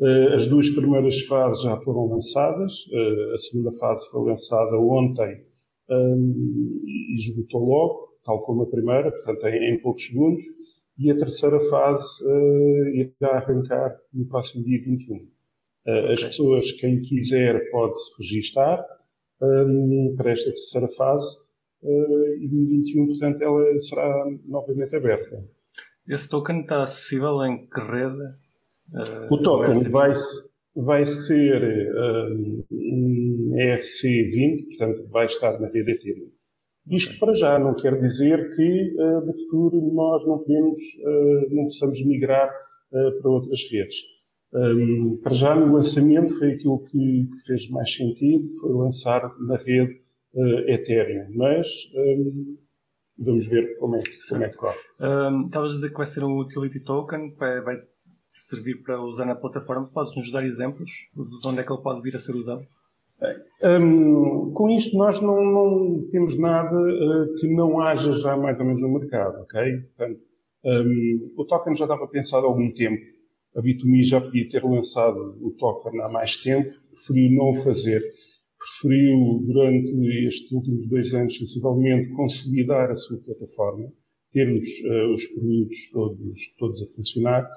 Uh, 0.00 0.32
as 0.34 0.46
duas 0.46 0.70
primeiras 0.70 1.20
fases 1.22 1.62
já 1.62 1.76
foram 1.78 2.06
lançadas. 2.06 2.86
Uh, 2.86 3.34
a 3.34 3.38
segunda 3.38 3.72
fase 3.72 4.08
foi 4.10 4.30
lançada 4.30 4.78
ontem 4.78 5.44
um, 5.90 6.82
e 6.86 7.16
esgotou 7.16 7.64
logo, 7.64 8.08
tal 8.24 8.42
como 8.42 8.62
a 8.62 8.70
primeira, 8.70 9.10
portanto, 9.10 9.46
em, 9.46 9.80
poucos 9.80 10.06
segundos. 10.06 10.44
E 10.96 11.10
a 11.10 11.16
terceira 11.16 11.60
fase 11.60 12.04
irá 12.92 13.36
arrancar 13.36 13.96
no 14.12 14.26
próximo 14.26 14.64
dia 14.64 14.80
21. 14.80 15.28
As 16.12 16.24
pessoas, 16.24 16.72
quem 16.72 17.00
quiser, 17.00 17.70
pode 17.70 17.96
se 18.02 18.16
registar 18.18 18.84
um, 19.40 20.12
para 20.16 20.32
esta 20.32 20.50
terceira 20.50 20.88
fase 20.88 21.38
e 21.80 22.48
no 22.50 22.66
21, 22.66 23.06
portanto, 23.06 23.42
ela 23.42 23.80
será 23.80 24.24
novamente 24.44 24.96
aberta. 24.96 25.44
Esse 26.08 26.28
token 26.28 26.62
está 26.62 26.82
acessível 26.82 27.44
em 27.44 27.64
que 27.68 27.80
rede? 27.80 28.34
Uh, 28.92 29.34
o 29.34 29.42
token 29.42 29.88
vai, 29.90 30.12
vai 30.74 31.06
ser 31.06 31.92
um, 31.94 32.64
um 32.70 33.54
ERC20, 33.56 34.68
portanto, 34.68 35.08
vai 35.10 35.26
estar 35.26 35.58
na 35.60 35.68
rede 35.68 35.92
Ethereum. 35.92 36.30
Isto 36.90 37.18
para 37.18 37.34
já 37.34 37.58
não 37.58 37.74
quer 37.74 37.98
dizer 38.00 38.48
que 38.56 38.94
uh, 38.96 39.24
no 39.24 39.32
futuro 39.32 39.92
nós 39.92 40.26
não 40.26 40.38
podemos, 40.38 40.78
não 41.50 41.64
possamos 41.64 42.04
migrar 42.06 42.50
para 42.90 43.30
outras 43.30 43.70
redes. 43.70 44.18
Um, 44.52 45.20
para 45.22 45.34
já, 45.34 45.54
no 45.54 45.74
lançamento, 45.74 46.32
foi 46.38 46.52
aquilo 46.52 46.82
que, 46.84 47.28
que, 47.30 47.46
fez 47.46 47.68
mais 47.68 47.94
sentido, 47.94 48.48
foi 48.60 48.72
lançar 48.72 49.30
na 49.40 49.56
rede 49.56 50.00
uh, 50.34 50.70
Ethereum. 50.70 51.26
Mas 51.34 51.68
um, 51.94 52.56
vamos 53.18 53.46
ver 53.46 53.76
como 53.76 53.96
é 53.96 53.98
que, 53.98 54.18
como 54.28 54.44
é 54.44 54.48
que 54.48 54.56
corre. 54.56 54.78
Estavas 55.46 55.70
um, 55.70 55.72
a 55.72 55.74
dizer 55.74 55.90
que 55.90 55.96
vai 55.96 56.06
ser 56.06 56.24
um 56.24 56.38
utility 56.38 56.80
token, 56.80 57.34
vai, 57.36 57.60
vai 57.60 57.76
servir 58.40 58.82
para 58.82 59.00
usar 59.02 59.24
na 59.24 59.34
plataforma. 59.34 59.88
Podes 59.92 60.16
nos 60.16 60.30
dar 60.30 60.44
exemplos 60.44 60.90
de 61.14 61.48
onde 61.48 61.60
é 61.60 61.62
que 61.62 61.72
ele 61.72 61.82
pode 61.82 62.02
vir 62.02 62.16
a 62.16 62.18
ser 62.18 62.34
usado? 62.34 62.66
com 64.54 64.70
isto, 64.70 64.96
nós 64.96 65.20
não, 65.20 65.44
não 65.44 66.08
temos 66.08 66.38
nada 66.38 66.76
uh, 66.76 67.34
que 67.34 67.48
não 67.48 67.80
haja 67.80 68.12
já 68.12 68.36
mais 68.36 68.60
ou 68.60 68.64
menos 68.64 68.80
no 68.80 68.88
mercado, 68.88 69.40
ok? 69.40 69.60
Portanto, 69.96 70.20
o 71.36 71.44
token 71.44 71.74
já 71.74 71.84
estava 71.84 72.06
pensado 72.06 72.46
há 72.46 72.48
algum 72.48 72.72
tempo 72.72 73.02
a 73.58 73.60
Bit2Me 73.60 74.04
já 74.04 74.20
podia 74.20 74.48
ter 74.48 74.62
lançado 74.62 75.36
o 75.40 75.50
token 75.50 76.00
há 76.02 76.08
mais 76.08 76.36
tempo, 76.36 76.70
preferiu 76.94 77.36
não 77.36 77.50
o 77.50 77.54
fazer. 77.54 78.00
Preferiu, 78.56 79.42
durante 79.46 80.26
estes 80.26 80.52
últimos 80.52 80.88
dois 80.88 81.12
anos, 81.14 81.36
sensivelmente, 81.36 82.10
consolidar 82.10 82.90
a 82.90 82.96
sua 82.96 83.18
plataforma. 83.18 83.92
Termos 84.32 84.64
uh, 84.84 85.12
os 85.12 85.26
produtos 85.26 85.90
todos, 85.92 86.54
todos 86.58 86.82
a 86.82 86.86
funcionar. 86.86 87.48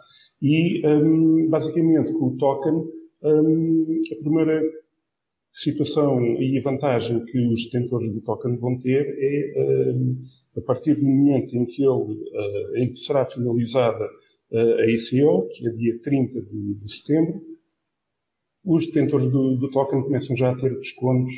E, 0.42 0.86
um, 0.88 1.48
basicamente, 1.50 2.12
com 2.13 2.28
o 2.28 2.38
token, 2.38 2.74
um, 3.24 4.01
a 4.12 4.16
primeira 4.16 4.62
situação 5.54 6.22
e 6.42 6.58
a 6.58 6.62
vantagem 6.62 7.24
que 7.25 7.38
os 7.48 7.66
detentores 7.66 8.12
do 8.12 8.22
token 8.22 8.56
vão 8.58 8.78
ter 8.80 9.06
é, 9.06 9.94
um, 9.94 10.24
a 10.58 10.62
partir 10.62 10.96
do 10.96 11.06
momento 11.06 11.56
em 11.56 11.66
que, 11.66 11.84
ele, 11.84 11.90
uh, 11.92 12.78
em 12.78 12.90
que 12.90 13.00
será 13.00 13.25
finalizada 13.25 14.06
uh, 14.51 14.80
a 14.80 14.90
ICO, 14.90 15.50
que 15.50 15.68
é 15.68 15.72
dia 15.72 16.00
30 16.01 16.42
de, 16.42 16.74
de 16.75 16.94
setembro, 16.94 17.42
os 18.63 18.88
detentores 18.88 19.30
do, 19.30 19.58
do, 19.58 19.70
token 19.72 20.04
começam 20.04 20.36
já 20.36 20.51
a 20.51 20.56
ter 20.56 20.75
descontos 20.78 21.34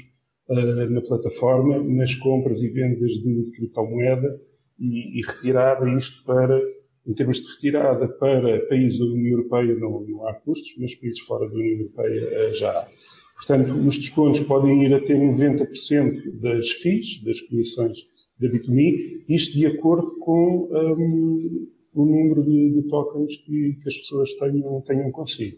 na 0.89 0.99
plataforma, 0.99 1.81
nas 1.81 2.15
compras 2.15 2.61
e 2.61 2.67
vendas 2.67 3.13
de 3.13 3.49
criptomoeda 3.51 4.41
e, 4.79 5.19
e 5.19 5.21
retirada 5.21 5.89
isto 5.89 6.25
para, 6.25 6.59
em 7.05 7.13
termos 7.13 7.37
de 7.41 7.51
retirada 7.53 8.07
para 8.07 8.65
países 8.67 8.99
da 8.99 9.05
União 9.05 9.37
Europeia 9.37 9.75
não, 9.75 10.01
não 10.01 10.27
há 10.27 10.33
custos, 10.33 10.75
mas 10.79 10.95
países 10.95 11.19
fora 11.21 11.47
da 11.47 11.55
União 11.55 11.79
Europeia 11.79 12.49
uh, 12.49 12.53
já 12.53 12.71
há. 12.71 12.87
Portanto, 13.35 13.73
os 13.85 13.97
descontos 13.97 14.39
podem 14.41 14.85
ir 14.85 14.93
até 14.93 15.13
90% 15.13 16.39
das 16.39 16.69
FIIs, 16.69 17.23
das 17.23 17.41
comissões 17.41 17.97
da 18.39 18.47
Bitumi, 18.47 19.23
isto 19.27 19.57
de 19.57 19.65
acordo 19.65 20.17
com 20.19 20.69
um, 20.71 21.67
o 21.93 22.05
número 22.05 22.43
de, 22.43 22.73
de 22.73 22.87
tokens 22.87 23.37
que, 23.37 23.77
que, 23.81 23.87
as 23.87 23.97
pessoas 23.97 24.33
tenham, 24.35 24.81
tenham 24.81 25.11
consigo. 25.11 25.57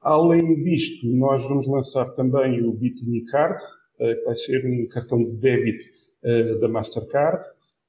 Além 0.00 0.62
disto, 0.62 1.06
nós 1.14 1.42
vamos 1.42 1.66
lançar 1.68 2.06
também 2.12 2.62
o 2.62 2.72
Bitumi 2.72 3.24
Card, 3.26 3.62
uh, 3.62 4.18
que 4.18 4.24
vai 4.24 4.34
ser 4.34 4.66
um 4.66 4.86
cartão 4.88 5.22
de 5.22 5.32
débito 5.32 5.84
uh, 6.24 6.60
da 6.60 6.68
Mastercard, 6.68 7.44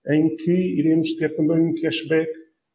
em 0.08 0.36
que 0.36 0.51
iremos 0.51 1.13
ter 1.13 1.36
também 1.36 1.60
um 1.60 1.74
cashback 1.75 2.29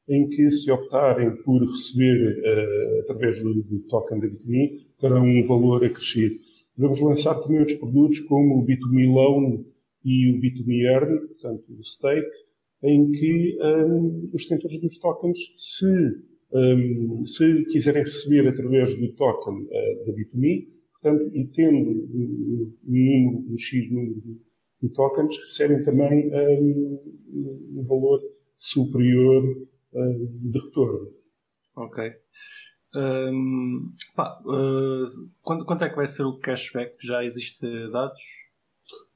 em 0.09 0.28
que, 0.28 0.50
se 0.52 0.71
optarem 0.71 1.37
por 1.42 1.61
receber 1.62 2.38
uh, 2.38 3.00
através 3.00 3.40
do, 3.40 3.54
do 3.62 3.80
token 3.88 4.21
da 4.21 4.28
Bitumi, 4.28 4.78
terão 4.99 5.25
um 5.25 5.42
valor 5.45 5.85
acrescido. 5.85 6.37
Vamos 6.78 7.00
lançar 7.00 7.35
também 7.37 7.59
outros 7.59 7.78
produtos 7.78 8.21
como 8.21 8.59
o 8.59 8.62
Bitumi 8.62 9.06
Loan 9.06 9.64
e 10.04 10.30
o 10.30 10.40
Bitumi 10.40 10.85
Earn, 10.85 11.26
portanto, 11.26 11.64
o 11.76 11.83
Stake, 11.83 12.30
em 12.83 13.11
que 13.11 13.59
um, 13.61 14.30
os 14.33 14.42
detentores 14.42 14.80
dos 14.80 14.99
tokens, 14.99 15.38
se, 15.56 15.87
um, 16.52 17.25
se 17.25 17.64
quiserem 17.64 18.04
receber 18.04 18.47
através 18.47 18.97
do 18.97 19.12
token 19.14 19.54
uh, 19.54 20.06
da 20.06 20.12
Bitumi, 20.12 20.68
portanto, 20.92 21.30
e 21.35 21.47
tendo 21.47 21.90
um, 21.90 22.73
número, 22.85 23.52
um 23.52 23.56
X 23.56 23.90
número 23.90 24.21
de, 24.21 24.45
de 24.83 24.88
tokens, 24.90 25.37
recebem 25.45 25.83
também 25.83 26.30
um, 26.33 27.83
valor 27.88 28.21
superior 28.59 29.42
um, 29.95 30.50
de 30.50 30.59
retorno. 30.59 31.12
Ok. 31.76 32.12
Um, 32.95 33.92
pá, 34.14 34.40
uh, 34.47 35.28
quando, 35.42 35.64
quanto 35.64 35.85
é 35.85 35.90
que 35.90 35.97
vai 35.97 36.06
ser 36.06 36.23
o 36.23 36.38
cashback? 36.38 36.95
Já 37.02 37.25
existe 37.25 37.61
dados? 37.90 38.21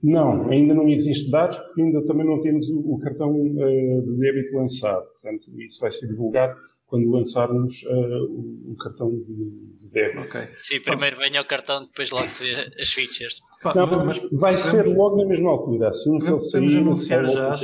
Não, 0.03 0.49
ainda 0.51 0.75
não 0.75 0.89
existe 0.89 1.31
dados 1.31 1.59
porque 1.59 1.83
ainda 1.83 2.05
também 2.07 2.27
não 2.27 2.41
temos 2.41 2.69
o, 2.69 2.95
o 2.95 2.99
cartão 2.99 3.31
uh, 3.31 4.03
de 4.03 4.19
débito 4.19 4.57
lançado. 4.57 5.07
Portanto, 5.21 5.61
isso 5.61 5.81
vai 5.81 5.91
ser 5.91 6.09
divulgado 6.09 6.59
quando 6.91 7.09
lançarmos 7.09 7.85
uh, 7.85 8.25
o, 8.25 8.73
o, 8.73 8.77
cartão 8.77 9.09
de, 9.11 9.79
de 9.79 9.89
débito. 9.89 10.23
Okay. 10.23 10.49
Sim, 10.57 10.81
primeiro 10.81 11.17
venha 11.17 11.41
o 11.41 11.45
cartão, 11.45 11.87
depois 11.87 12.11
logo 12.11 12.29
se 12.29 12.43
vê 12.43 12.73
as 12.81 12.93
features. 12.93 13.41
Não, 13.75 14.05
mas 14.05 14.19
vai 14.33 14.57
ser 14.59 14.83
logo 14.87 15.17
na 15.17 15.25
mesma 15.25 15.51
altura, 15.51 15.91
assim 15.91 16.19
que 16.19 16.27
ele 16.27 16.41
sair, 16.41 16.79
anunciar 16.79 17.25
já. 17.27 17.55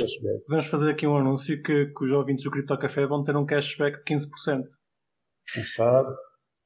Vamos 0.47 0.67
fazer 0.67 0.91
aqui 0.91 1.05
um 1.05 1.17
anúncio 1.17 1.61
que, 1.61 1.87
que 1.87 2.05
os 2.05 2.11
ouvintes 2.11 2.45
do 2.45 2.51
Crypto 2.51 2.77
Café 2.77 3.05
vão 3.05 3.21
ter 3.21 3.35
um 3.35 3.45
cashback 3.45 3.97
de 3.97 4.15
15%. 4.15 4.63
Sabe? 5.75 6.15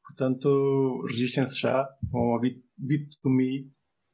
Portanto, 0.08 1.04
registrem-se 1.08 1.60
já 1.60 1.88
com 2.12 2.36
a 2.36 2.40
Bit2Me, 2.40 3.66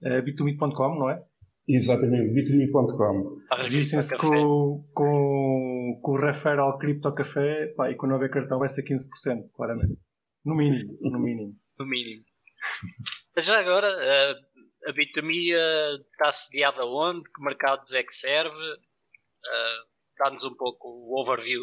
uh, 0.04 0.24
bit2me.com, 0.24 0.96
não 0.96 1.10
é? 1.10 1.22
Exatamente, 1.68 2.34
bitly.com. 2.34 3.42
Registrem-se 3.52 4.18
com, 4.18 4.86
com, 4.94 6.00
com 6.02 6.12
o 6.12 6.20
referral 6.20 6.78
Cripto 6.78 7.14
Café 7.14 7.74
pá, 7.76 7.92
e 7.92 7.96
quando 7.96 8.14
houver 8.14 8.30
cartão 8.30 8.60
vai 8.60 8.70
ser 8.70 8.84
15%, 8.84 9.50
claramente. 9.54 10.00
No 10.46 10.56
mínimo, 10.56 10.98
no 11.02 11.20
mínimo. 11.20 11.56
No 11.78 11.86
mínimo. 11.86 12.24
Já 13.38 13.60
agora, 13.60 13.88
a 14.88 14.92
Bitme 14.92 15.52
está 15.52 16.32
sediada 16.32 16.84
onde? 16.86 17.22
Que 17.32 17.44
mercados 17.44 17.94
é 17.94 18.02
que 18.02 18.12
serve? 18.12 18.66
Dá-nos 20.18 20.44
um 20.44 20.56
pouco 20.56 20.88
o 20.88 21.22
overview 21.22 21.62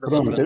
das 0.00 0.14
Pronto, 0.14 0.40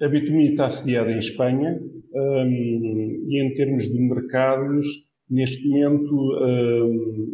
A 0.00 0.08
Bitme 0.08 0.50
está 0.50 0.70
sediada 0.70 1.10
em 1.10 1.18
Espanha 1.18 1.78
um, 2.14 3.26
e 3.28 3.42
em 3.42 3.52
termos 3.52 3.84
de 3.84 4.00
mercados 4.00 4.86
Neste 5.32 5.66
momento, 5.66 6.36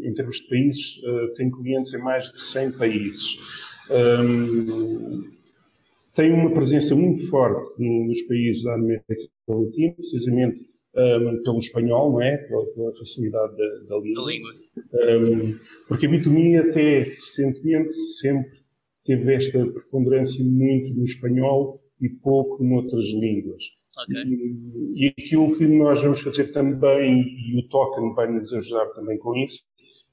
em 0.04 0.14
termos 0.14 0.36
de 0.36 0.48
países, 0.48 0.98
uh, 0.98 1.34
tem 1.34 1.50
clientes 1.50 1.92
em 1.92 1.98
mais 1.98 2.32
de 2.32 2.40
100 2.40 2.78
países. 2.78 3.38
Tem 6.14 6.32
uma 6.32 6.54
presença 6.54 6.94
muito 6.94 7.28
forte 7.28 7.82
nos 7.82 8.22
países 8.22 8.62
da 8.62 8.74
América 8.74 9.04
Latina, 9.48 9.94
precisamente 9.94 10.64
pelo 11.44 11.58
espanhol, 11.58 12.12
não 12.12 12.22
é? 12.22 12.36
Pela, 12.36 12.94
facilidade 12.94 13.56
da, 13.56 13.96
da 13.96 13.98
língua. 13.98 14.24
Da 14.92 15.16
língua. 15.16 15.58
Porque 15.88 16.06
a 16.06 16.08
bitomia 16.08 16.60
até 16.60 17.00
recentemente 17.00 17.92
sempre 18.20 18.58
teve 19.04 19.34
esta 19.34 19.66
preponderância 19.66 20.44
muito 20.44 20.94
no 20.94 21.02
espanhol 21.02 21.80
e 22.00 22.08
pouco 22.08 22.62
noutras 22.62 23.06
línguas. 23.06 23.77
Okay. 24.04 24.22
E, 24.22 25.06
e 25.06 25.14
aquilo 25.18 25.56
que 25.56 25.66
nós 25.66 26.00
vamos 26.00 26.20
fazer 26.20 26.52
também, 26.52 27.22
e 27.22 27.58
o 27.58 27.68
token 27.68 28.12
vai 28.14 28.30
nos 28.30 28.52
ajudar 28.52 28.86
também 28.90 29.18
com 29.18 29.36
isso, 29.36 29.64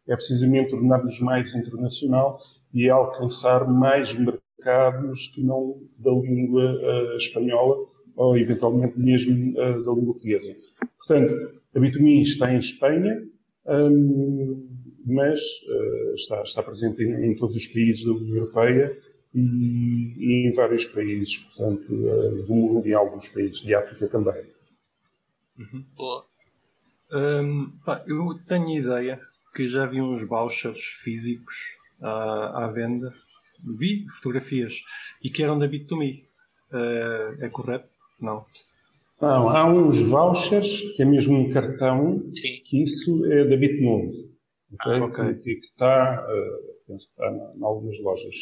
é 0.07 0.15
precisamente 0.15 0.69
tornar-nos 0.71 1.19
mais 1.19 1.53
internacional 1.55 2.39
e 2.73 2.89
alcançar 2.89 3.67
mais 3.67 4.13
mercados 4.13 5.27
que 5.33 5.43
não 5.43 5.81
da 5.97 6.11
língua 6.11 6.63
uh, 6.63 7.15
espanhola 7.15 7.85
ou 8.15 8.37
eventualmente 8.37 8.99
mesmo 8.99 9.51
uh, 9.51 9.83
da 9.83 9.91
língua 9.91 10.13
portuguesa. 10.13 10.55
Portanto, 10.97 11.61
a 11.75 11.79
Bitomia 11.79 12.21
está 12.21 12.53
em 12.53 12.57
Espanha, 12.57 13.21
um, 13.67 14.67
mas 15.05 15.39
uh, 15.39 16.13
está, 16.13 16.41
está, 16.41 16.63
presente 16.63 17.03
em, 17.03 17.31
em, 17.31 17.35
todos 17.35 17.55
os 17.55 17.67
países 17.67 18.05
da 18.05 18.11
União 18.11 18.37
Europeia 18.37 18.97
e, 19.35 20.13
e 20.17 20.47
em 20.47 20.51
vários 20.53 20.85
países, 20.85 21.37
portanto, 21.37 21.93
uh, 21.93 22.45
do 22.45 22.53
mundo 22.53 22.87
e 22.87 22.93
alguns 22.93 23.27
países 23.27 23.61
de 23.61 23.75
África 23.75 24.07
também. 24.07 24.41
Uhum. 25.59 25.85
Boa. 25.95 26.25
Um, 27.11 27.71
pá, 27.85 28.03
eu 28.07 28.39
tenho 28.47 28.69
ideia 28.69 29.19
que 29.53 29.67
já 29.67 29.85
vi 29.85 30.01
uns 30.01 30.27
vouchers 30.27 30.81
físicos 31.03 31.77
à, 32.01 32.65
à 32.65 32.67
venda, 32.71 33.13
vi 33.77 34.05
fotografias 34.09 34.81
e 35.21 35.29
que 35.29 35.43
eram 35.43 35.59
da 35.59 35.67
Bit2Me. 35.67 36.23
Uh, 36.71 37.43
é 37.43 37.49
correto? 37.49 37.87
Não. 38.19 38.45
Não, 39.21 39.49
há 39.49 39.65
uns 39.65 40.01
vouchers 40.01 40.93
que 40.95 41.01
é 41.01 41.05
mesmo 41.05 41.37
um 41.37 41.49
cartão, 41.51 42.21
Sim. 42.33 42.61
que 42.65 42.83
isso 42.83 43.25
é 43.31 43.45
da 43.45 43.55
Bitnovo. 43.55 44.11
Okay? 44.73 44.93
Ah, 44.93 45.05
okay. 45.05 45.33
Que, 45.35 45.55
que 45.55 45.67
está, 45.67 46.23
uh, 46.23 46.85
penso 46.87 47.07
que 47.07 47.11
está 47.13 47.31
em 47.31 47.63
algumas 47.63 47.99
lojas. 48.01 48.35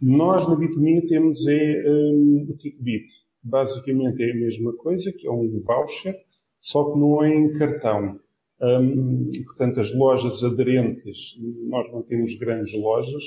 Nós 0.00 0.48
na 0.48 0.56
Bitomia 0.56 1.06
temos 1.06 1.46
é, 1.46 1.84
um, 1.86 2.46
o 2.48 2.56
tipo 2.56 2.82
bit. 2.82 3.06
Basicamente 3.42 4.22
é 4.22 4.30
a 4.30 4.34
mesma 4.34 4.72
coisa, 4.74 5.12
que 5.12 5.26
é 5.26 5.30
um 5.30 5.58
voucher, 5.58 6.14
só 6.58 6.90
que 6.90 6.98
não 6.98 7.22
é 7.22 7.34
em 7.34 7.52
cartão. 7.52 8.18
Um, 8.62 9.30
portanto, 9.44 9.80
as 9.80 9.94
lojas 9.94 10.42
aderentes, 10.44 11.34
nós 11.68 11.90
não 11.92 12.02
temos 12.02 12.34
grandes 12.38 12.74
lojas. 12.74 13.24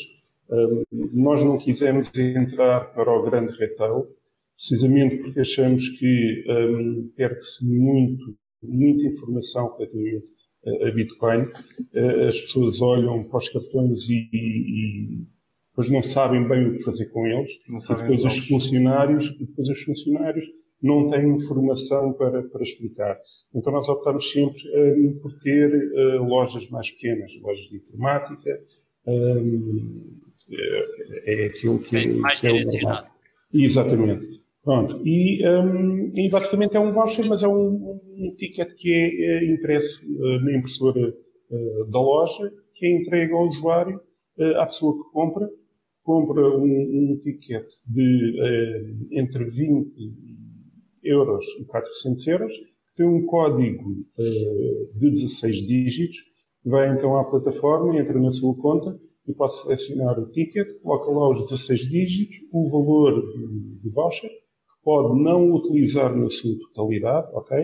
Um, 0.50 0.84
nós 0.92 1.44
não 1.44 1.58
quisemos 1.58 2.12
entrar 2.16 2.94
para 2.94 3.12
o 3.12 3.24
grande 3.24 3.54
retail, 3.58 4.08
precisamente 4.56 5.18
porque 5.18 5.40
achamos 5.40 5.90
que 5.90 6.44
um, 6.48 7.12
perde-se 7.16 7.66
muito, 7.66 8.36
muita 8.62 9.08
informação 9.08 9.76
relativamente 9.76 10.34
a 10.66 10.92
Bitcoin. 10.92 11.42
Uh, 11.94 12.28
as 12.28 12.40
pessoas 12.42 12.82
olham 12.82 13.24
para 13.24 13.38
os 13.38 13.50
cartões 13.50 14.10
e, 14.10 14.30
e 14.32 15.24
depois 15.74 15.90
não 15.90 16.04
sabem 16.04 16.48
bem 16.48 16.68
o 16.68 16.74
que 16.74 16.84
fazer 16.84 17.08
com 17.08 17.26
eles, 17.26 17.50
e 17.68 17.96
depois 17.96 18.24
os 18.24 18.48
funcionários, 18.48 19.38
depois 19.40 19.70
os 19.70 19.82
funcionários 19.82 20.46
não 20.80 21.10
têm 21.10 21.40
formação 21.40 22.14
para, 22.14 22.44
para 22.44 22.62
explicar. 22.62 23.18
Então 23.56 23.74
nós 23.74 23.90
optamos 23.90 24.32
sempre 24.32 24.62
um, 24.76 25.20
por 25.20 25.34
ter 25.40 25.74
uh, 25.74 26.24
lojas 26.24 26.70
mais 26.70 26.92
pequenas, 26.92 27.32
lojas 27.42 27.70
de 27.70 27.78
informática, 27.78 28.60
um, 29.08 30.20
é, 31.26 31.44
é 31.44 31.46
aquilo 31.48 31.80
que, 31.80 31.98
é, 31.98 32.08
mais 32.08 32.40
que 32.40 32.48
é 32.48 32.52
o 32.52 32.62
normal. 32.62 33.08
Exatamente. 33.52 34.44
Pronto. 34.64 35.02
E, 35.06 35.46
um, 35.48 36.12
e, 36.16 36.30
basicamente 36.30 36.78
é 36.78 36.80
um 36.80 36.92
voucher, 36.92 37.26
mas 37.28 37.44
é 37.44 37.48
um, 37.48 38.00
um 38.18 38.36
ticket 38.38 38.74
que 38.76 38.94
é, 38.94 39.26
é 39.26 39.54
impresso 39.54 40.06
uh, 40.06 40.40
na 40.42 40.58
impressora 40.58 41.14
uh, 41.50 41.86
da 41.92 42.00
loja, 42.00 42.50
que 42.74 42.86
é 42.86 42.92
entregue 42.92 43.34
ao 43.34 43.48
usuário, 43.48 44.00
uh, 44.38 44.60
à 44.62 44.66
pessoa 44.66 44.96
que 44.96 45.12
compra, 45.12 45.50
compra 46.04 46.58
um, 46.58 46.64
um 46.64 47.20
ticket 47.24 47.66
de 47.88 48.40
uh, 48.40 49.08
entre 49.12 49.46
20 49.46 49.92
euros 51.04 51.46
e 51.60 51.66
400 51.66 52.28
euros, 52.28 52.54
tem 52.96 53.08
um 53.08 53.26
código 53.26 53.92
uh, 53.92 55.00
de 55.00 55.10
16 55.12 55.68
dígitos, 55.68 56.18
vai 56.64 56.94
então 56.94 57.18
à 57.18 57.24
plataforma, 57.24 57.98
entra 57.98 58.20
na 58.20 58.32
sua 58.32 58.56
conta 58.56 59.00
e 59.28 59.34
pode 59.34 59.60
selecionar 59.62 60.20
o 60.20 60.30
ticket, 60.30 60.68
coloca 60.82 61.10
lá 61.10 61.30
os 61.30 61.50
16 61.50 61.90
dígitos, 61.90 62.38
o 62.52 62.70
valor 62.70 63.22
do 63.82 63.90
voucher, 63.90 64.30
pode 64.84 65.22
não 65.22 65.54
utilizar 65.54 66.16
na 66.16 66.30
sua 66.30 66.52
totalidade, 66.60 67.28
ok? 67.34 67.58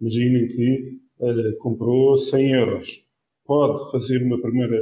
Imaginem 0.00 0.46
que 0.46 0.98
uh, 1.18 1.56
comprou 1.58 2.16
100 2.16 2.52
euros. 2.52 3.10
Pode 3.44 3.90
fazer 3.90 4.22
uma 4.22 4.40
primeira 4.40 4.78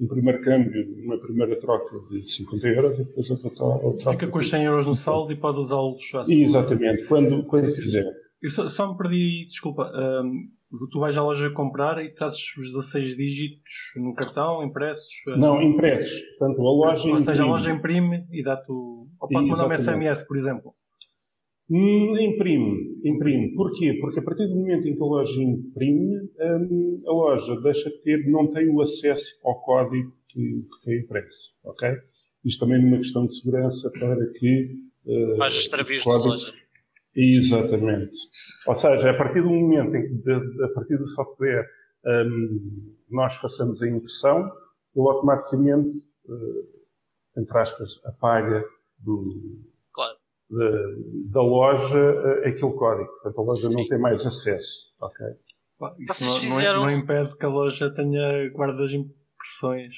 um 0.00 0.06
primeiro 0.06 0.40
câmbio, 0.40 0.84
uma 1.04 1.18
primeira 1.18 1.58
troca 1.58 1.98
de 2.10 2.28
50 2.28 2.68
euros 2.68 2.98
e 2.98 3.04
depois 3.04 3.30
a 3.30 3.50
troca. 3.50 4.12
Fica 4.12 4.26
com 4.28 4.38
os 4.38 4.50
100 4.50 4.64
euros 4.64 4.86
no 4.86 4.94
saldo 4.94 5.32
e 5.32 5.36
pode 5.36 5.58
usá-los 5.58 6.02
assim. 6.14 6.44
Exatamente, 6.44 7.04
quando, 7.04 7.44
quando 7.44 7.72
quiser. 7.72 8.04
Eu 8.40 8.50
só, 8.50 8.68
só 8.68 8.90
me 8.90 8.98
perdi, 8.98 9.44
desculpa. 9.44 9.90
Um, 9.94 10.48
tu 10.90 10.98
vais 10.98 11.16
à 11.16 11.22
loja 11.22 11.50
comprar 11.50 12.02
e 12.02 12.10
trazes 12.10 12.40
os 12.56 12.72
16 12.74 13.16
dígitos 13.16 13.92
no 13.96 14.14
cartão, 14.14 14.64
impressos? 14.64 15.12
Hum? 15.28 15.36
Não, 15.36 15.62
impressos. 15.62 16.20
Portanto, 16.38 16.60
a 16.60 16.64
loja 16.64 17.08
Ou 17.08 17.20
seja, 17.20 17.42
a 17.44 17.46
loja 17.46 17.70
imprime 17.70 18.26
e 18.32 18.42
dá-te 18.42 18.70
o. 18.70 19.06
Ou 19.20 19.28
pode 19.28 19.46
mandar 19.46 19.68
um 19.68 19.78
SMS, 19.78 20.26
por 20.26 20.36
exemplo. 20.36 20.74
Hum, 21.74 22.18
imprime, 22.20 23.00
imprime. 23.02 23.54
Porquê? 23.54 23.94
Porque 23.98 24.18
a 24.18 24.22
partir 24.22 24.46
do 24.46 24.56
momento 24.56 24.86
em 24.86 24.94
que 24.94 25.02
a 25.02 25.06
loja 25.06 25.42
imprime, 25.42 26.28
hum, 26.38 26.98
a 27.06 27.12
loja 27.12 27.58
deixa 27.62 27.88
de 27.88 28.02
ter, 28.02 28.30
não 28.30 28.46
tem 28.48 28.68
o 28.68 28.82
acesso 28.82 29.40
ao 29.42 29.58
código 29.62 30.12
que, 30.28 30.38
que 30.38 30.84
foi 30.84 30.98
impresso, 30.98 31.54
ok? 31.64 31.88
Isto 32.44 32.66
também 32.66 32.82
é 32.82 32.86
uma 32.86 32.98
questão 32.98 33.26
de 33.26 33.34
segurança 33.34 33.90
para 33.98 34.26
que... 34.34 34.76
Uh, 35.06 35.38
Mais 35.38 35.54
extravios 35.54 36.04
código... 36.04 36.24
da 36.24 36.30
loja. 36.32 36.52
Exatamente. 37.16 38.18
Ou 38.66 38.74
seja, 38.74 39.10
a 39.10 39.16
partir 39.16 39.40
do 39.40 39.48
momento 39.48 39.96
em 39.96 40.02
que, 40.02 40.14
de, 40.14 40.64
a 40.64 40.68
partir 40.74 40.98
do 40.98 41.06
software, 41.06 41.66
um, 42.04 42.94
nós 43.10 43.34
façamos 43.36 43.80
a 43.80 43.88
impressão, 43.88 44.40
ele 44.94 45.08
automaticamente, 45.08 45.88
uh, 46.26 47.40
entre 47.40 47.58
aspas, 47.58 47.98
apaga 48.04 48.62
do, 48.98 49.58
da, 51.30 51.40
loja 51.42 51.98
eh, 51.98 52.48
aquele 52.48 52.72
código. 52.72 53.10
Portanto, 53.10 53.38
a 53.38 53.42
loja 53.42 53.70
Sim. 53.70 53.76
não 53.76 53.86
tem 53.86 53.98
mais 53.98 54.26
acesso. 54.26 54.92
Ok. 55.00 55.26
Isso 55.98 56.24
não, 56.24 56.40
fizeram... 56.40 56.82
não, 56.82 56.90
impede 56.90 57.36
que 57.36 57.44
a 57.44 57.48
loja 57.48 57.90
tenha 57.92 58.50
guarda 58.50 58.82
das 58.82 58.92
impressões. 58.92 59.94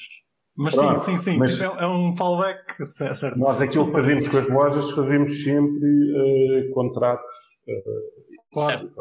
Mas 0.57 0.73
Pronto, 0.73 0.99
sim, 0.99 1.17
sim, 1.17 1.23
sim. 1.31 1.37
Mas 1.37 1.59
é, 1.59 1.65
é 1.65 1.85
um 1.85 2.15
fallback, 2.15 2.83
certo? 2.85 3.37
Nós 3.37 3.61
aquilo 3.61 3.87
que 3.87 3.93
fazemos 3.93 4.27
com 4.27 4.37
as 4.37 4.47
lojas, 4.47 4.91
fazemos 4.91 5.43
sempre 5.43 6.69
uh, 6.69 6.73
contratos. 6.73 7.35
Uh, 7.67 8.53
claro. 8.53 8.91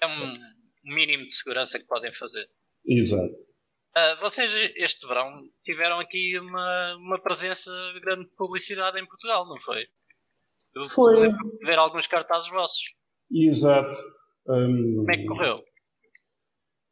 É 0.00 0.06
um 0.06 0.38
mínimo 0.84 1.24
de 1.24 1.32
segurança 1.32 1.78
que 1.78 1.86
podem 1.86 2.12
fazer. 2.12 2.46
Exato. 2.84 3.32
Uh, 3.94 4.20
vocês, 4.20 4.52
este 4.76 5.06
verão, 5.06 5.42
tiveram 5.62 6.00
aqui 6.00 6.38
uma, 6.38 6.96
uma 6.96 7.22
presença 7.22 7.70
grande 8.02 8.24
de 8.24 8.34
publicidade 8.34 8.98
em 8.98 9.06
Portugal, 9.06 9.46
não 9.46 9.60
foi? 9.60 9.86
Eu 10.74 10.84
Foi. 10.84 11.30
ver 11.64 11.78
alguns 11.78 12.06
cartazes 12.06 12.50
vossos. 12.50 12.82
Exato. 13.30 13.94
Um, 14.48 14.96
Como 14.96 15.10
é 15.10 15.16
que 15.16 15.26
correu? 15.26 15.60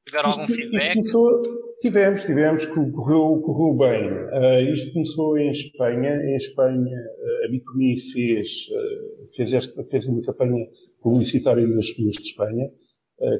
Tiveram 0.06 0.28
isto, 0.28 0.40
algum 0.40 0.52
feedback? 0.52 0.92
Começou, 0.94 1.42
tivemos, 1.80 2.22
tivemos, 2.22 2.66
correu, 2.66 3.40
correu 3.42 3.76
bem. 3.76 4.12
Uh, 4.12 4.72
isto 4.72 4.92
começou 4.92 5.38
em 5.38 5.50
Espanha. 5.50 6.16
Em 6.16 6.36
Espanha, 6.36 6.96
uh, 6.96 7.46
a 7.46 7.48
Bitcoin 7.50 7.96
fez, 7.96 8.48
uh, 8.70 9.36
fez, 9.36 9.52
esta, 9.52 9.84
fez 9.84 10.06
uma 10.06 10.22
campanha 10.22 10.66
publicitária 11.00 11.66
nas 11.66 11.86
ruas 11.98 12.16
de 12.16 12.22
Espanha, 12.22 12.70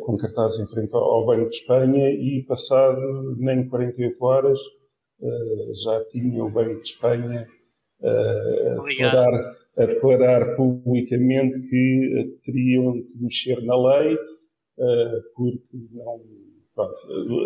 com 0.02 0.16
cartazes 0.16 0.60
em 0.60 0.66
frente 0.66 0.94
ao, 0.94 1.02
ao 1.02 1.26
Banco 1.26 1.48
de 1.48 1.56
Espanha, 1.56 2.10
e 2.10 2.44
passado 2.46 3.00
nem 3.38 3.66
48 3.68 4.24
horas 4.24 4.58
já 5.82 6.04
tinha 6.06 6.42
o 6.42 6.50
Banco 6.50 6.80
de 6.80 6.88
Espanha 6.88 7.46
a 8.02 8.82
declarar 8.82 9.56
a 9.76 9.86
declarar 9.86 10.56
publicamente 10.56 11.60
que 11.60 12.14
eh, 12.18 12.26
teriam 12.44 12.92
que 12.92 13.22
mexer 13.22 13.62
na 13.64 13.76
lei, 13.76 14.14
eh, 14.78 15.20
porque 15.34 15.76
não, 15.92 16.20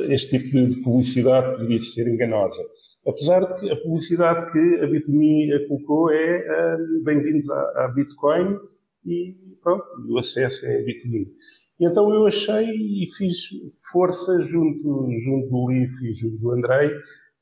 este 0.08 0.38
tipo 0.38 0.56
de 0.56 0.82
publicidade 0.82 1.56
poderia 1.56 1.80
ser 1.80 2.08
enganosa. 2.08 2.62
Apesar 3.06 3.44
de 3.44 3.60
que 3.60 3.70
a 3.70 3.76
publicidade 3.76 4.52
que 4.52 4.80
a 4.80 4.86
Bitme 4.86 5.66
colocou 5.68 6.10
é 6.10 6.38
eh, 6.38 6.76
bem-vindos 7.04 7.50
à, 7.50 7.92
Bitcoin 7.94 8.58
e 9.04 9.36
pronto, 9.62 9.84
o 10.08 10.18
acesso 10.18 10.66
é 10.66 10.80
a 10.80 10.84
Bitme. 10.84 11.26
Então 11.78 12.12
eu 12.14 12.26
achei 12.26 12.66
e 12.70 13.04
fiz 13.16 13.48
força 13.92 14.40
junto, 14.40 15.08
junto 15.24 15.50
do 15.50 15.66
Leaf 15.66 15.90
e 16.02 16.12
junto 16.12 16.38
do 16.38 16.52
Andrei, 16.52 16.90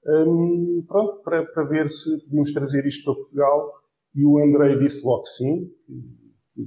um, 0.07 0.85
pronto, 0.89 1.23
para, 1.23 1.45
para 1.45 1.63
ver 1.65 1.89
se 1.89 2.25
podíamos 2.25 2.53
trazer 2.53 2.85
isto 2.87 3.05
para 3.05 3.15
Portugal 3.15 3.82
e 4.15 4.25
o 4.25 4.39
Andrei 4.39 4.79
disse 4.79 5.05
logo 5.05 5.27
sim, 5.27 5.71
que 6.55 6.67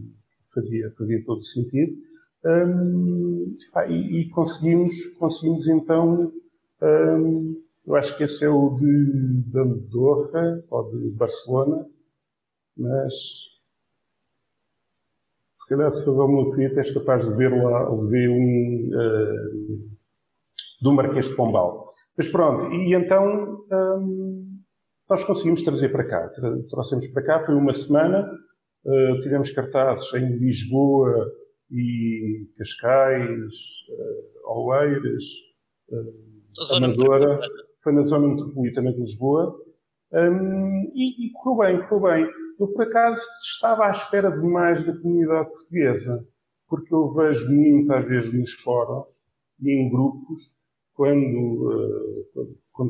fazia, 0.53 0.91
fazia 0.97 1.23
todo 1.25 1.43
sentido. 1.43 1.93
Um, 2.45 3.55
e, 3.87 4.21
e, 4.21 4.29
conseguimos, 4.29 5.03
conseguimos 5.17 5.67
então, 5.67 6.31
um, 6.81 7.61
eu 7.85 7.95
acho 7.95 8.15
que 8.17 8.23
esse 8.23 8.45
é 8.45 8.49
o 8.49 8.77
de, 8.77 9.59
Andorra 9.59 10.63
ou 10.69 10.91
de 10.91 11.09
Barcelona, 11.11 11.87
mas 12.77 13.13
se 15.57 15.69
calhar 15.69 15.91
se 15.91 16.05
faz 16.05 16.19
alguma 16.19 16.51
tweet 16.53 16.77
és 16.77 16.91
capaz 16.91 17.25
de 17.25 17.33
ver 17.35 17.51
lá, 17.51 17.89
ver 18.09 18.29
um 18.29 18.89
uh, 18.93 19.89
do 20.81 20.93
Marquês 20.93 21.27
de 21.27 21.35
Pombal. 21.35 21.87
Mas 22.17 22.27
pronto, 22.27 22.71
e 22.73 22.93
então 22.93 23.65
um, 23.71 24.54
nós 25.09 25.23
conseguimos 25.23 25.61
trazer 25.61 25.89
para 25.89 26.05
cá. 26.05 26.29
Trouxemos 26.69 27.07
para 27.07 27.23
cá, 27.23 27.45
foi 27.45 27.55
uma 27.55 27.73
semana, 27.73 28.27
uh, 28.85 29.19
tivemos 29.21 29.51
cartazes 29.51 30.13
em 30.13 30.37
Lisboa 30.37 31.31
e 31.71 32.47
Cascais, 32.57 33.53
uh, 33.89 34.51
Oeiras, 34.59 35.23
uh, 35.89 36.75
Amadora, 36.75 37.39
foi 37.83 37.93
na 37.93 38.03
zona 38.03 38.27
metropolitana 38.29 38.91
de 38.93 38.99
Lisboa, 38.99 39.55
um, 40.13 40.91
e, 40.93 41.27
e 41.27 41.31
correu 41.33 41.57
bem, 41.59 41.87
correu 41.87 42.01
bem. 42.01 42.31
Eu, 42.59 42.67
por 42.69 42.83
acaso, 42.83 43.21
estava 43.43 43.85
à 43.85 43.91
espera 43.91 44.31
de 44.31 44.45
mais 44.47 44.83
da 44.83 44.95
comunidade 44.95 45.49
portuguesa, 45.49 46.25
porque 46.67 46.93
eu 46.93 47.05
vejo 47.07 47.51
muitas 47.51 48.07
vezes 48.07 48.33
nos 48.33 48.53
fóruns 48.53 49.23
e 49.61 49.71
em 49.71 49.89
grupos, 49.89 50.55
quando, 50.93 51.69
uh, 52.37 52.44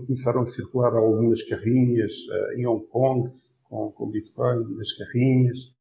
começaram 0.05 0.41
a 0.41 0.45
circular 0.45 0.95
algumas 0.95 1.43
carrinhas 1.43 2.13
uh, 2.29 2.59
em 2.59 2.65
Hong 2.65 2.85
Kong, 2.87 3.31
com, 3.63 3.91
com 3.91 4.09
Bitcoin, 4.09 4.75
nas 4.77 4.93
carrinhas, 4.93 5.75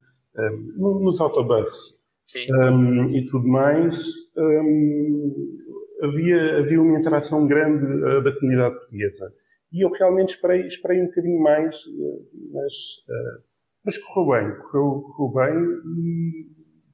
um, 0.78 1.00
nos 1.00 1.20
autobuses 1.20 2.04
um, 2.48 3.10
e 3.10 3.26
tudo 3.26 3.46
mais, 3.46 4.08
um, 4.36 5.58
havia, 6.02 6.58
havia 6.58 6.80
uma 6.80 6.98
interação 6.98 7.46
grande 7.46 7.84
uh, 7.86 8.22
da 8.22 8.34
comunidade 8.38 8.76
portuguesa. 8.76 9.32
E 9.72 9.84
eu 9.84 9.90
realmente 9.90 10.34
esperei, 10.34 10.66
esperei 10.66 11.02
um 11.02 11.06
bocadinho 11.06 11.40
mais, 11.40 11.76
uh, 11.86 12.28
mas, 12.52 12.72
uh, 13.08 13.44
mas 13.84 13.98
correu 13.98 14.30
bem, 14.30 14.62
correu, 14.62 15.02
correu 15.02 15.34
bem 15.34 15.54
e 15.98 16.50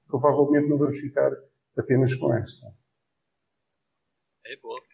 provavelmente 0.09 0.69
não 0.69 0.79
vamos 0.79 0.99
ficar 0.99 1.31
apenas 1.77 2.15
com 2.15 2.35
esta. 2.35 2.67
É 4.47 4.57
boa. 4.57 4.90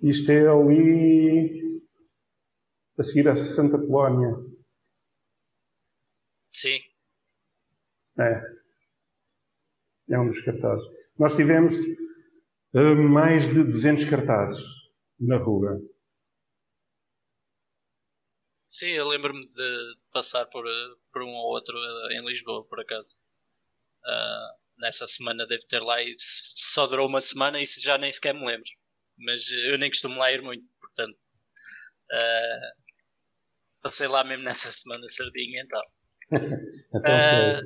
Isto 0.00 0.30
é 0.30 0.46
ali 0.48 1.82
a 2.96 3.02
seguir 3.02 3.28
a 3.28 3.34
Santa 3.34 3.78
Polónia. 3.78 4.36
Sim. 6.50 6.78
É. 8.18 8.42
É 10.10 10.18
um 10.18 10.26
dos 10.26 10.40
cartazes. 10.40 10.88
Nós 11.18 11.34
tivemos 11.34 11.74
uh, 12.74 13.08
mais 13.08 13.48
de 13.48 13.64
200 13.64 14.04
cartazes 14.04 14.64
na 15.18 15.36
rua. 15.36 15.80
Sim, 18.68 18.90
eu 18.90 19.08
lembro-me 19.08 19.42
de 19.42 19.96
passar 20.12 20.46
por, 20.46 20.64
por 21.12 21.22
um 21.22 21.28
ou 21.28 21.54
outro 21.54 21.76
eh, 21.76 22.16
em 22.16 22.24
Lisboa, 22.24 22.64
por 22.64 22.78
acaso. 22.80 23.20
Uh, 24.04 24.58
nessa 24.78 25.06
semana 25.06 25.46
devo 25.46 25.66
ter 25.66 25.80
lá 25.80 26.00
e 26.00 26.14
só 26.16 26.86
durou 26.86 27.08
uma 27.08 27.20
semana 27.20 27.60
e 27.60 27.64
já 27.64 27.98
nem 27.98 28.12
sequer 28.12 28.32
me 28.32 28.46
lembro 28.46 28.77
mas 29.18 29.50
eu 29.50 29.78
nem 29.78 29.90
costumo 29.90 30.18
lá 30.18 30.32
ir 30.32 30.42
muito, 30.42 30.64
portanto 30.80 31.18
uh, 32.12 32.82
passei 33.82 34.08
lá 34.08 34.24
mesmo 34.24 34.44
nessa 34.44 34.70
semana 34.70 35.06
sardinha 35.08 35.62
então. 35.62 35.82
uh, 36.32 37.62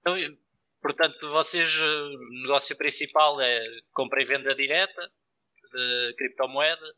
então 0.00 0.38
portanto, 0.80 1.28
vocês 1.30 1.80
o 1.80 2.18
negócio 2.42 2.76
principal 2.76 3.40
é 3.40 3.62
compra 3.92 4.22
e 4.22 4.24
venda 4.24 4.54
direta 4.54 5.12
de 5.72 6.14
criptomoeda. 6.16 6.94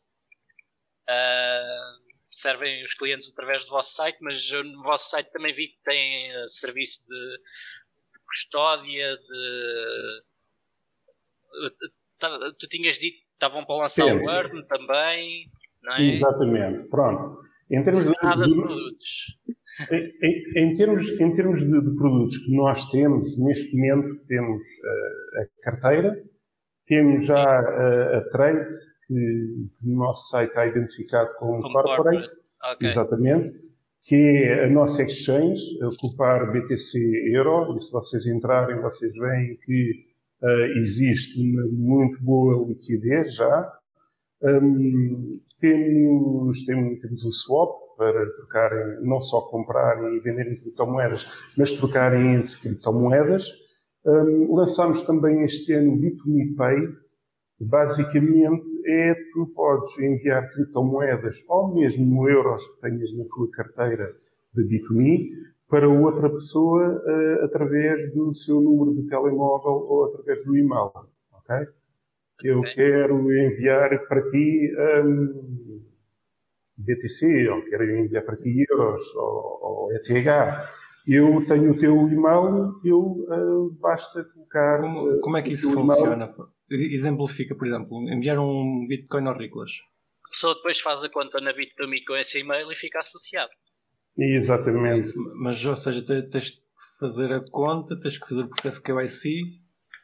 Uh, 1.09 2.11
servem 2.29 2.85
os 2.85 2.93
clientes 2.93 3.31
através 3.31 3.65
do 3.65 3.71
vosso 3.71 3.93
site, 3.95 4.17
mas 4.21 4.49
no 4.51 4.83
vosso 4.83 5.09
site 5.09 5.31
também 5.31 5.53
vi 5.53 5.67
que 5.67 5.81
tem 5.83 6.47
serviço 6.47 7.05
de, 7.07 7.37
de 8.13 8.19
custódia, 8.25 9.17
de. 9.17 10.23
Tu 12.57 12.67
tinhas 12.69 12.97
dito 12.97 13.30
estavam 13.41 13.65
para 13.65 13.75
lançar 13.75 14.05
o 14.05 14.21
Word 14.21 14.67
também, 14.67 15.49
não 15.81 15.95
é? 15.95 16.03
Exatamente, 16.03 16.87
pronto. 16.89 17.35
Em 17.71 17.81
termos 17.81 18.05
de, 18.05 18.13
Nada 18.21 18.43
de 18.43 18.53
produtos. 18.53 19.39
Em, 19.91 20.11
em, 20.21 20.63
em, 20.63 20.73
termos, 20.75 21.09
em 21.19 21.33
termos 21.33 21.59
de, 21.61 21.81
de, 21.81 21.95
produtos 21.95 22.37
que 22.37 22.55
nós 22.55 22.85
temos, 22.91 23.37
neste 23.39 23.75
momento 23.75 24.23
temos 24.27 24.61
uh, 24.61 25.41
a 25.41 25.63
carteira, 25.63 26.23
temos 26.85 27.25
já 27.25 27.41
a, 27.41 28.17
a 28.17 28.29
trade, 28.29 28.67
que, 29.07 29.69
no 29.81 29.97
nosso 29.97 30.29
site 30.29 30.49
está 30.49 30.67
identificado 30.67 31.33
como, 31.37 31.61
como 31.61 31.73
corporate, 31.73 32.03
corporate. 32.03 32.29
Okay. 32.75 32.87
exatamente, 32.87 33.53
que 34.03 34.15
é 34.15 34.65
a 34.65 34.69
nossa 34.69 35.03
exchange, 35.03 35.61
ocupar 35.83 36.51
BTC 36.51 36.99
Euro, 37.33 37.77
e 37.77 37.81
se 37.81 37.91
vocês 37.91 38.25
entrarem, 38.27 38.81
vocês 38.81 39.15
veem 39.15 39.57
que 39.57 40.10
uh, 40.43 40.77
existe 40.77 41.39
uma 41.39 41.65
muito 41.67 42.21
boa 42.23 42.67
liquidez 42.67 43.35
já. 43.35 43.71
Um, 44.43 45.29
temos, 45.59 46.65
temos, 46.65 46.99
temos 46.99 47.23
o 47.23 47.31
swap, 47.31 47.81
para 48.01 48.25
trocarem, 48.31 49.03
não 49.03 49.21
só 49.21 49.41
comprarem 49.41 50.15
e 50.15 50.19
venderem 50.19 50.55
criptomoedas, 50.55 51.51
mas 51.55 51.71
trocarem 51.73 52.33
entre 52.33 52.57
criptomoedas. 52.57 53.45
Um, 54.03 54.55
lançámos 54.55 55.03
também 55.03 55.43
este 55.43 55.73
ano 55.73 55.93
o 55.93 55.97
Bitcoin 55.97 56.55
Pay, 56.55 56.77
basicamente 57.59 58.71
é 58.87 59.13
tu 59.31 59.45
podes 59.53 59.99
enviar 59.99 60.49
criptomoedas 60.49 61.45
ou 61.47 61.75
mesmo 61.75 62.27
euros 62.27 62.65
que 62.65 62.81
tenhas 62.81 63.15
na 63.15 63.23
tua 63.25 63.51
carteira 63.51 64.11
de 64.55 64.63
Bitcoin 64.63 65.29
para 65.71 65.87
outra 65.87 66.29
pessoa 66.29 67.01
uh, 67.01 67.45
através 67.45 68.13
do 68.13 68.33
seu 68.33 68.59
número 68.59 68.93
de 68.93 69.07
telemóvel 69.07 69.71
ou 69.71 70.05
através 70.05 70.43
do 70.43 70.55
e-mail. 70.57 70.91
Ok? 71.31 71.55
Eu 72.43 72.61
quero 72.61 73.31
enviar 73.31 74.05
para 74.07 74.27
ti 74.27 74.69
um, 75.05 75.81
BTC, 76.75 77.49
ou 77.49 77.63
quero 77.63 77.89
enviar 77.99 78.25
para 78.25 78.35
ti 78.35 78.65
euros, 78.69 79.15
ou, 79.15 79.59
ou 79.61 79.93
ETH. 79.93 80.09
Eu 81.07 81.45
tenho 81.45 81.71
o 81.71 81.77
teu 81.77 81.95
e-mail, 82.09 82.79
eu 82.83 82.99
uh, 82.99 83.71
basta 83.79 84.25
colocar. 84.25 84.81
Como, 84.81 85.19
como 85.21 85.37
é 85.37 85.41
que 85.41 85.51
isso 85.51 85.71
funciona? 85.71 86.25
Email. 86.25 86.49
Exemplifica, 86.69 87.55
por 87.55 87.65
exemplo, 87.65 87.97
enviar 88.11 88.39
um 88.39 88.85
Bitcoin 88.89 89.27
ao 89.27 89.37
Riclas. 89.37 89.71
A 90.25 90.29
pessoa 90.29 90.55
depois 90.55 90.79
faz 90.81 91.03
a 91.03 91.09
conta 91.09 91.39
na 91.39 91.53
Bitcoin 91.53 92.03
com 92.05 92.15
esse 92.17 92.39
e-mail 92.39 92.69
e 92.71 92.75
fica 92.75 92.99
associado. 92.99 93.51
Exatamente. 94.17 95.09
Mas, 95.41 95.63
ou 95.65 95.75
seja, 95.75 96.05
tens 96.05 96.51
que 96.51 96.61
fazer 96.99 97.31
a 97.31 97.43
conta, 97.49 97.99
tens 97.99 98.17
que 98.17 98.27
fazer 98.27 98.41
o 98.41 98.49
processo 98.49 98.83
KYC. 98.83 99.41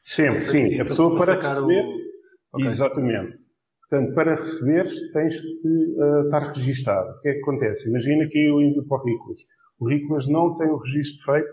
Sempre, 0.03 0.39
sim. 0.39 0.79
A 0.79 0.85
pessoa 0.85 1.17
para 1.17 1.35
receber. 1.35 1.83
O... 1.83 2.57
Okay. 2.57 2.67
Exatamente. 2.67 3.37
Portanto, 3.81 4.15
para 4.15 4.35
receberes, 4.35 5.11
tens 5.11 5.39
que 5.39 5.67
uh, 5.67 6.25
estar 6.25 6.47
registado. 6.47 7.09
O 7.17 7.21
que 7.21 7.29
é 7.29 7.33
que 7.33 7.39
acontece? 7.39 7.89
Imagina 7.89 8.27
que 8.27 8.37
eu 8.37 8.61
envio 8.61 8.85
para 8.87 9.01
o 9.01 9.05
Riclas. 9.05 9.41
O 9.79 9.87
Riclas 9.87 10.27
não 10.27 10.57
tem 10.57 10.67
o 10.67 10.77
registro 10.77 11.33
feito 11.33 11.49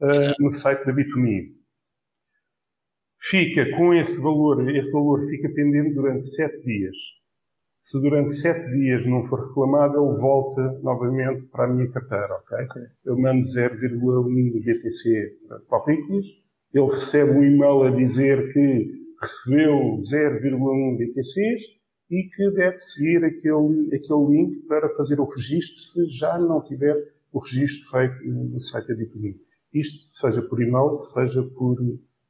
uh, 0.00 0.42
no 0.42 0.52
site 0.52 0.84
da 0.84 0.92
Bitumi 0.92 1.54
fica 3.28 3.70
com 3.76 3.94
esse 3.94 4.20
valor, 4.20 4.68
esse 4.76 4.92
valor 4.92 5.22
fica 5.22 5.48
pendente 5.48 5.94
durante 5.94 6.26
sete 6.26 6.60
dias. 6.62 6.96
Se 7.84 8.00
durante 8.00 8.32
sete 8.32 8.70
dias 8.70 9.04
não 9.04 9.22
for 9.22 9.46
reclamado, 9.46 10.02
ele 10.02 10.18
volta 10.18 10.80
novamente 10.82 11.42
para 11.48 11.64
a 11.64 11.68
minha 11.68 11.86
carteira, 11.90 12.34
ok? 12.36 12.64
okay. 12.64 12.82
Eu 13.04 13.18
mando 13.18 13.42
0,1 13.42 14.64
BTC 14.64 15.36
para 15.68 15.78
o 15.78 15.84
Picles, 15.84 16.28
ele 16.72 16.86
recebe 16.86 17.32
um 17.32 17.44
e-mail 17.44 17.82
a 17.82 17.90
dizer 17.90 18.50
que 18.54 18.90
recebeu 19.20 20.00
0,1 20.00 20.96
BTCs 20.96 21.62
e 22.10 22.22
que 22.34 22.50
deve 22.52 22.74
seguir 22.74 23.22
aquele, 23.22 23.94
aquele 23.94 24.26
link 24.30 24.66
para 24.66 24.88
fazer 24.94 25.20
o 25.20 25.26
registro 25.26 25.78
se 25.78 26.06
já 26.06 26.38
não 26.38 26.62
tiver 26.62 26.96
o 27.30 27.38
registro 27.38 27.90
feito 27.90 28.24
no 28.26 28.60
site 28.60 28.88
da 28.88 28.94
Bitcoin. 28.94 29.38
Isto 29.74 30.16
seja 30.16 30.40
por 30.40 30.58
e-mail, 30.62 31.02
seja 31.02 31.42
por 31.54 31.76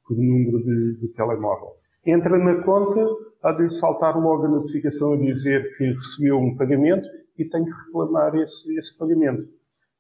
por 0.04 0.16
número 0.18 0.58
de, 0.62 1.00
de 1.00 1.08
telemóvel. 1.14 1.76
Entra 2.04 2.36
na 2.36 2.62
conta, 2.62 3.00
há 3.44 3.52
de 3.52 3.72
saltar 3.74 4.18
logo 4.18 4.46
a 4.46 4.48
notificação 4.48 5.12
a 5.12 5.16
dizer 5.16 5.76
que 5.76 5.85
recebeu 5.85 6.38
um 6.38 6.57
pagamento 6.57 7.07
e 7.38 7.44
tem 7.44 7.64
que 7.64 7.70
reclamar 7.70 8.35
esse, 8.37 8.74
esse 8.76 8.96
pagamento. 8.98 9.46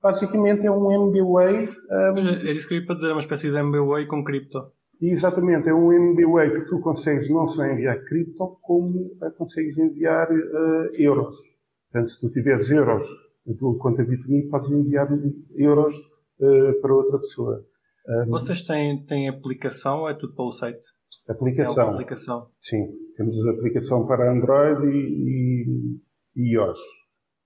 Basicamente 0.02 0.66
é 0.66 0.70
um 0.70 0.90
MBWay. 0.90 1.68
Um, 1.68 2.46
é 2.46 2.52
isso 2.52 2.66
que 2.66 2.74
eu 2.74 2.78
ia 2.80 2.86
para 2.86 2.96
dizer, 2.96 3.08
é 3.08 3.12
uma 3.12 3.20
espécie 3.20 3.50
de 3.50 3.56
MBWay 3.56 4.06
com 4.06 4.24
cripto. 4.24 4.72
Exatamente, 5.00 5.68
é 5.68 5.74
um 5.74 5.92
MBWay 5.92 6.52
que 6.52 6.68
tu 6.68 6.80
consegues 6.80 7.28
não 7.28 7.46
só 7.46 7.66
enviar 7.66 8.02
cripto, 8.04 8.58
como 8.62 9.10
consegues 9.36 9.76
enviar 9.78 10.30
uh, 10.30 10.90
euros. 10.94 11.36
Portanto, 11.84 12.08
se 12.10 12.20
tu 12.20 12.30
tiveres 12.30 12.70
euros 12.70 13.04
na 13.46 13.54
tua 13.54 13.76
conta 13.76 14.04
Bitcoin, 14.04 14.48
podes 14.48 14.70
enviar 14.70 15.08
euros 15.54 15.94
uh, 16.38 16.80
para 16.80 16.94
outra 16.94 17.18
pessoa. 17.18 17.64
Um, 18.08 18.30
Vocês 18.30 18.62
têm, 18.62 19.04
têm 19.04 19.28
aplicação 19.28 20.00
ou 20.00 20.08
é 20.08 20.14
tudo 20.14 20.34
pelo 20.34 20.52
site? 20.52 20.84
Aplicação. 21.28 21.88
É 21.88 21.92
aplicação. 21.92 22.48
Sim, 22.58 22.86
temos 23.16 23.46
a 23.46 23.50
aplicação 23.50 24.06
para 24.06 24.32
Android 24.32 24.86
e, 24.86 26.00
e, 26.36 26.42
e 26.42 26.54
iOS. 26.54 26.80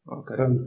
Okay. 0.06 0.36
Portanto, 0.36 0.64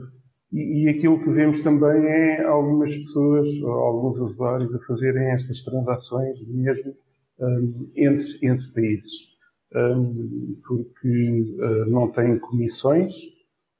e, 0.52 0.84
e, 0.84 0.88
aquilo 0.90 1.18
que 1.18 1.30
vemos 1.30 1.60
também 1.60 2.06
é 2.06 2.44
algumas 2.44 2.94
pessoas, 2.94 3.48
alguns 3.62 4.18
usuários, 4.20 4.74
a 4.74 4.78
fazerem 4.86 5.30
estas 5.30 5.62
transações 5.62 6.46
mesmo 6.46 6.94
um, 7.40 7.90
entre, 7.96 8.26
entre 8.42 8.72
países. 8.72 9.32
Um, 9.74 10.60
porque 10.66 11.56
uh, 11.58 11.90
não 11.90 12.10
têm 12.12 12.38
comissões, 12.38 13.14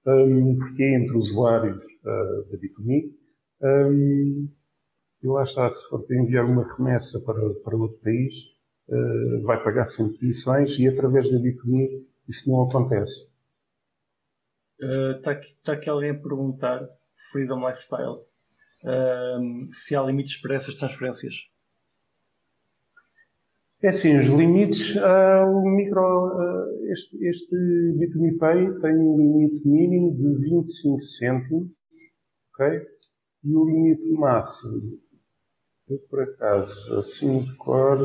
um, 0.06 0.56
porque 0.56 0.82
é 0.82 0.94
entre 0.94 1.16
usuários 1.18 1.84
uh, 2.04 2.50
da 2.50 2.56
Bitcoin. 2.58 3.14
E 5.22 5.28
lá 5.28 5.44
está, 5.44 5.70
se 5.70 5.88
for 5.88 6.04
para 6.04 6.16
enviar 6.16 6.44
uma 6.44 6.64
remessa 6.76 7.20
para, 7.20 7.54
para 7.62 7.76
outro 7.76 7.98
país, 8.02 8.34
vai 9.42 9.62
pagar 9.62 9.84
sempre 9.86 10.18
comissões 10.18 10.78
e 10.78 10.88
através 10.88 11.30
da 11.30 11.38
Bitcoin 11.38 12.06
isso 12.28 12.50
não 12.50 12.62
acontece. 12.62 13.30
Está 14.78 15.30
uh, 15.30 15.34
aqui, 15.34 15.56
tá 15.64 15.72
aqui 15.74 15.88
alguém 15.88 16.10
a 16.10 16.14
perguntar, 16.14 16.88
Freedom 17.30 17.68
Lifestyle, 17.68 18.20
uh, 18.84 19.72
se 19.72 19.94
há 19.94 20.02
limites 20.02 20.40
para 20.40 20.56
essas 20.56 20.76
transferências. 20.76 21.34
É 23.80 23.88
assim, 23.88 24.16
os 24.16 24.26
limites, 24.26 24.94
uh, 24.96 25.44
o 25.46 25.68
micro, 25.68 26.00
uh, 26.00 26.92
este, 26.92 27.16
este 27.26 27.56
Bitcoin 27.98 28.38
Pay 28.38 28.78
tem 28.78 28.94
um 28.94 29.16
limite 29.16 29.66
mínimo 29.66 30.16
de 30.16 30.50
25 30.50 31.00
cêntimos, 31.00 31.74
ok? 32.54 32.86
E 33.44 33.56
o 33.56 33.64
limite 33.64 34.08
máximo 34.12 35.00
eu, 35.88 35.98
por 36.08 36.22
acaso, 36.22 36.98
assim 36.98 37.42
de 37.42 37.54
cor, 37.56 37.98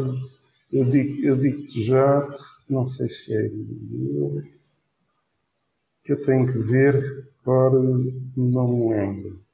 eu 0.72 0.86
digo, 0.86 1.26
eu 1.26 1.36
digo 1.38 1.64
já, 1.70 2.28
não 2.70 2.86
sei 2.86 3.08
se 3.10 3.36
é 3.36 3.50
que 6.04 6.14
eu 6.14 6.22
tenho 6.22 6.48
que 6.48 6.58
ver, 6.60 6.96
agora 7.42 7.80
não 8.38 8.68
me 8.68 8.96
lembro. 8.96 9.46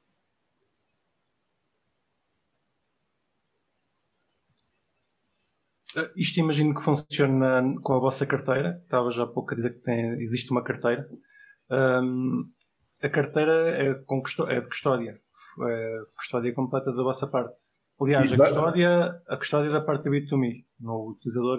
Uh, 5.96 6.10
isto 6.16 6.38
imagino 6.38 6.74
que 6.74 6.82
funciona 6.82 7.62
com 7.82 7.94
a 7.94 7.98
vossa 7.98 8.26
carteira. 8.26 8.80
Estava 8.84 9.10
já 9.10 9.24
há 9.24 9.26
pouco 9.26 9.52
a 9.52 9.56
dizer 9.56 9.74
que 9.74 9.80
tem, 9.80 10.20
existe 10.22 10.50
uma 10.50 10.62
carteira. 10.62 11.08
Um, 11.70 12.50
a 13.02 13.08
carteira 13.08 13.52
é, 13.70 13.94
com 14.04 14.22
é 14.48 14.60
de 14.60 14.68
custódia. 14.68 15.20
É 15.68 15.98
custódia 16.16 16.54
completa 16.54 16.92
da 16.92 17.02
vossa 17.02 17.26
parte. 17.26 17.63
Aliás, 18.00 18.32
a 18.32 18.36
custódia, 18.36 19.22
a 19.28 19.36
custódia 19.36 19.70
da 19.70 19.80
parte 19.80 20.04
da 20.04 20.10
Bit2Me, 20.10 20.64
no 20.80 21.10
utilizador, 21.10 21.58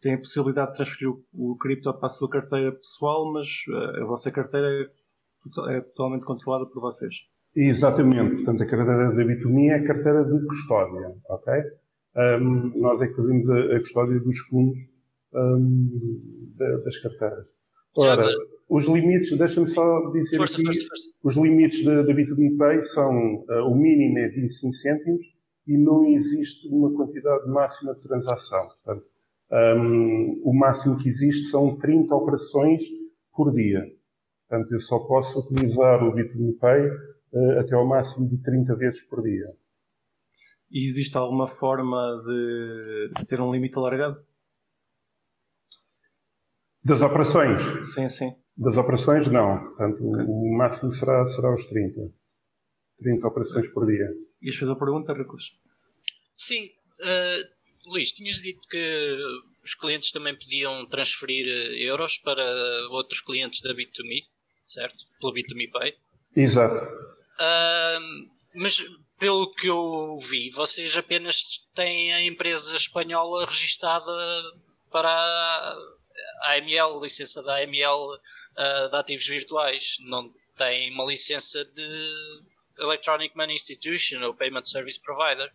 tem 0.00 0.14
a 0.14 0.18
possibilidade 0.18 0.72
de 0.72 0.76
transferir 0.76 1.10
o, 1.10 1.24
o 1.32 1.56
cripto 1.56 1.92
para 1.94 2.06
a 2.06 2.10
sua 2.10 2.28
carteira 2.28 2.72
pessoal, 2.72 3.32
mas 3.32 3.48
eh, 3.68 4.02
a 4.02 4.04
vossa 4.04 4.30
carteira 4.30 4.68
é, 4.68 5.76
é 5.76 5.80
totalmente 5.80 6.24
controlada 6.24 6.66
por 6.66 6.80
vocês. 6.80 7.14
Exatamente, 7.56 8.36
portanto 8.36 8.62
a 8.62 8.66
carteira 8.66 9.10
da 9.10 9.24
Bit2Me 9.24 9.70
é 9.70 9.74
a 9.76 9.84
carteira 9.84 10.24
de 10.24 10.46
custódia, 10.46 11.14
ok? 11.28 11.54
Um, 12.16 12.80
nós 12.80 13.00
é 13.00 13.08
que 13.08 13.14
fazemos 13.14 13.48
a, 13.48 13.76
a 13.76 13.78
custódia 13.78 14.20
dos 14.20 14.38
fundos 14.40 14.80
um, 15.34 16.54
das 16.84 16.98
carteiras. 16.98 17.56
Ora, 17.96 18.26
os 18.68 18.86
limites, 18.86 19.36
deixa-me 19.36 19.68
só 19.68 20.10
dizer 20.10 20.36
força, 20.36 20.56
aqui, 20.56 20.64
força, 20.64 20.86
força. 20.86 21.10
os 21.22 21.36
limites 21.36 21.84
da, 21.84 22.02
da 22.02 22.12
B2B 22.12 22.56
Pay 22.56 22.82
são, 22.82 23.44
uh, 23.48 23.70
o 23.70 23.74
mínimo 23.74 24.18
é 24.18 24.28
25 24.28 24.72
cêntimos, 24.72 25.22
e 25.66 25.76
não 25.76 26.04
existe 26.04 26.68
uma 26.68 26.92
quantidade 26.92 27.48
máxima 27.48 27.94
de 27.94 28.02
transação. 28.02 28.68
Portanto, 28.68 29.06
um, 29.50 30.40
o 30.44 30.52
máximo 30.52 30.96
que 30.96 31.08
existe 31.08 31.48
são 31.48 31.76
30 31.76 32.14
operações 32.14 32.82
por 33.32 33.52
dia. 33.52 33.84
Portanto, 34.48 34.72
eu 34.72 34.80
só 34.80 34.98
posso 34.98 35.40
utilizar 35.40 36.02
o 36.02 36.12
Bitcoin 36.12 36.52
Pay 36.52 36.88
uh, 36.88 37.60
até 37.60 37.74
ao 37.74 37.86
máximo 37.86 38.28
de 38.28 38.38
30 38.38 38.74
vezes 38.76 39.02
por 39.02 39.22
dia. 39.22 39.54
E 40.70 40.88
existe 40.88 41.16
alguma 41.16 41.46
forma 41.46 42.22
de 42.26 43.26
ter 43.26 43.40
um 43.40 43.52
limite 43.52 43.76
alargado? 43.76 44.20
Das 46.82 47.00
operações? 47.00 47.62
Sim, 47.94 48.08
sim. 48.08 48.34
Das 48.58 48.76
operações, 48.76 49.26
não. 49.28 49.58
Portanto, 49.60 50.06
okay. 50.06 50.24
o 50.28 50.56
máximo 50.56 50.92
será, 50.92 51.26
será 51.26 51.52
os 51.52 51.64
30. 51.66 52.10
30 52.98 53.26
operações 53.26 53.68
por 53.72 53.86
dia. 53.86 54.08
Ias 54.42 54.56
fazer 54.56 54.72
a 54.72 54.78
pergunta, 54.78 55.12
Recurso? 55.12 55.52
Sim. 56.36 56.70
Uh, 57.00 57.90
Luís, 57.90 58.12
tinhas 58.12 58.36
dito 58.36 58.60
que 58.68 59.18
os 59.62 59.74
clientes 59.74 60.10
também 60.10 60.34
podiam 60.36 60.86
transferir 60.86 61.46
eh, 61.46 61.84
euros 61.84 62.18
para 62.18 62.42
outros 62.90 63.20
clientes 63.20 63.60
da 63.62 63.74
Bit2Me, 63.74 64.22
certo? 64.66 65.04
Pelo 65.20 65.32
Bit2Me 65.32 65.70
Pay. 65.70 65.96
Exato. 66.36 66.76
Uh, 66.76 68.30
mas 68.54 68.82
pelo 69.18 69.50
que 69.50 69.66
eu 69.66 70.16
vi, 70.16 70.50
vocês 70.50 70.96
apenas 70.96 71.66
têm 71.74 72.12
a 72.12 72.22
empresa 72.22 72.76
espanhola 72.76 73.46
registada 73.46 74.12
para 74.90 75.10
a 75.10 76.52
AML, 76.56 77.00
licença 77.02 77.42
da 77.42 77.56
AML 77.56 78.14
uh, 78.14 78.88
de 78.90 78.96
ativos 78.96 79.26
virtuais. 79.26 79.96
Não 80.08 80.32
tem 80.56 80.92
uma 80.92 81.04
licença 81.04 81.64
de 81.64 82.53
Electronic 82.78 83.36
Money 83.36 83.54
Institution 83.54 84.22
ou 84.22 84.34
Payment 84.34 84.64
Service 84.64 85.00
Provider. 85.00 85.50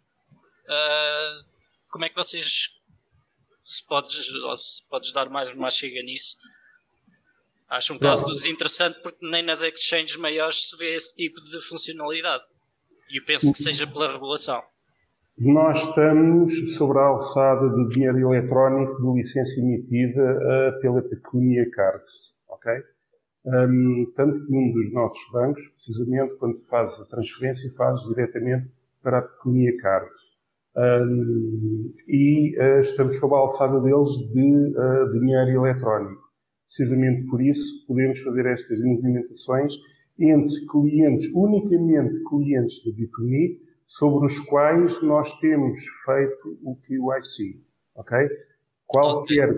Uh, 0.65 1.45
como 1.89 2.05
é 2.05 2.10
que 2.10 2.15
vocês 2.15 2.79
se 3.63 3.88
podes, 3.88 4.27
se 4.27 4.88
podes 4.88 5.12
dar 5.12 5.29
mais 5.29 5.49
uma 5.51 5.69
chega 5.69 6.01
nisso? 6.03 6.38
Acho 7.69 7.93
um 7.93 7.99
caso 7.99 8.25
desinteressante 8.25 8.99
porque 9.01 9.25
nem 9.25 9.43
nas 9.43 9.62
exchanges 9.62 10.15
maiores 10.17 10.69
se 10.69 10.77
vê 10.77 10.95
esse 10.95 11.15
tipo 11.15 11.39
de 11.39 11.62
funcionalidade. 11.62 12.43
E 13.12 13.19
eu 13.19 13.25
penso 13.25 13.51
que 13.53 13.62
seja 13.62 13.86
pela 13.86 14.12
regulação. 14.12 14.63
Nós 15.38 15.88
estamos 15.88 16.75
sobre 16.75 16.99
a 16.99 17.03
alçada 17.03 17.69
de 17.69 17.89
dinheiro 17.89 18.17
eletrónico 18.17 19.01
de 19.01 19.19
licença 19.19 19.60
emitida 19.60 20.21
uh, 20.21 20.82
pela 20.82 21.01
Pecunia 21.01 21.69
Cards, 21.71 22.38
ok? 22.49 22.73
Um, 23.45 24.12
tanto 24.15 24.43
que 24.45 24.54
um 24.54 24.71
dos 24.73 24.91
nossos 24.93 25.32
bancos, 25.32 25.67
precisamente, 25.69 26.36
quando 26.36 26.58
se 26.58 26.67
faz 26.67 26.99
a 26.99 27.06
transferência, 27.06 27.71
faz 27.78 28.02
diretamente 28.02 28.69
para 29.02 29.19
a 29.19 29.21
Pecunia 29.21 29.75
Cards. 29.78 30.17
Um, 30.75 31.93
e 32.08 32.56
uh, 32.60 32.80
estamos 32.80 33.17
sob 33.17 33.34
a 33.34 33.38
alçada 33.38 33.80
deles 33.82 34.10
de 34.34 34.73
uh, 34.78 35.12
dinheiro 35.19 35.65
eletrónico. 35.65 36.21
Precisamente 36.65 37.28
por 37.28 37.41
isso, 37.41 37.86
podemos 37.88 38.19
fazer 38.21 38.45
estas 38.45 38.80
movimentações 38.82 39.73
entre 40.19 40.65
clientes, 40.67 41.32
unicamente 41.34 42.23
clientes 42.25 42.84
da 42.86 42.91
B2Me, 42.91 43.58
sobre 43.88 44.25
os 44.25 44.39
quais 44.41 45.02
nós 45.02 45.34
temos 45.39 45.80
feito 46.06 46.60
o 46.63 46.75
QIC. 46.75 47.63
Ok? 47.95 48.17
Qualquer, 48.86 49.49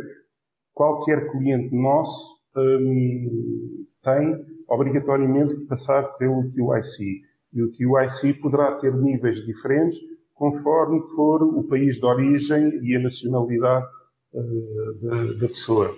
qualquer 0.74 1.30
cliente 1.30 1.76
nosso 1.76 2.41
um, 2.56 3.86
tem 4.04 4.46
obrigatoriamente 4.68 5.56
que 5.56 5.66
passar 5.66 6.04
pelo 6.18 6.44
QIC. 6.44 7.22
E 7.54 7.62
o 7.62 7.72
QIC 7.72 8.42
poderá 8.42 8.76
ter 8.76 8.96
níveis 8.96 9.46
diferentes 9.46 10.00
conforme 10.34 11.04
for 11.16 11.44
o 11.44 11.64
país 11.64 11.98
de 11.98 12.06
origem 12.06 12.80
e 12.84 12.96
a 12.96 13.00
nacionalidade 13.00 13.86
uh, 14.34 14.94
da, 15.02 15.34
da 15.34 15.48
pessoa. 15.48 15.96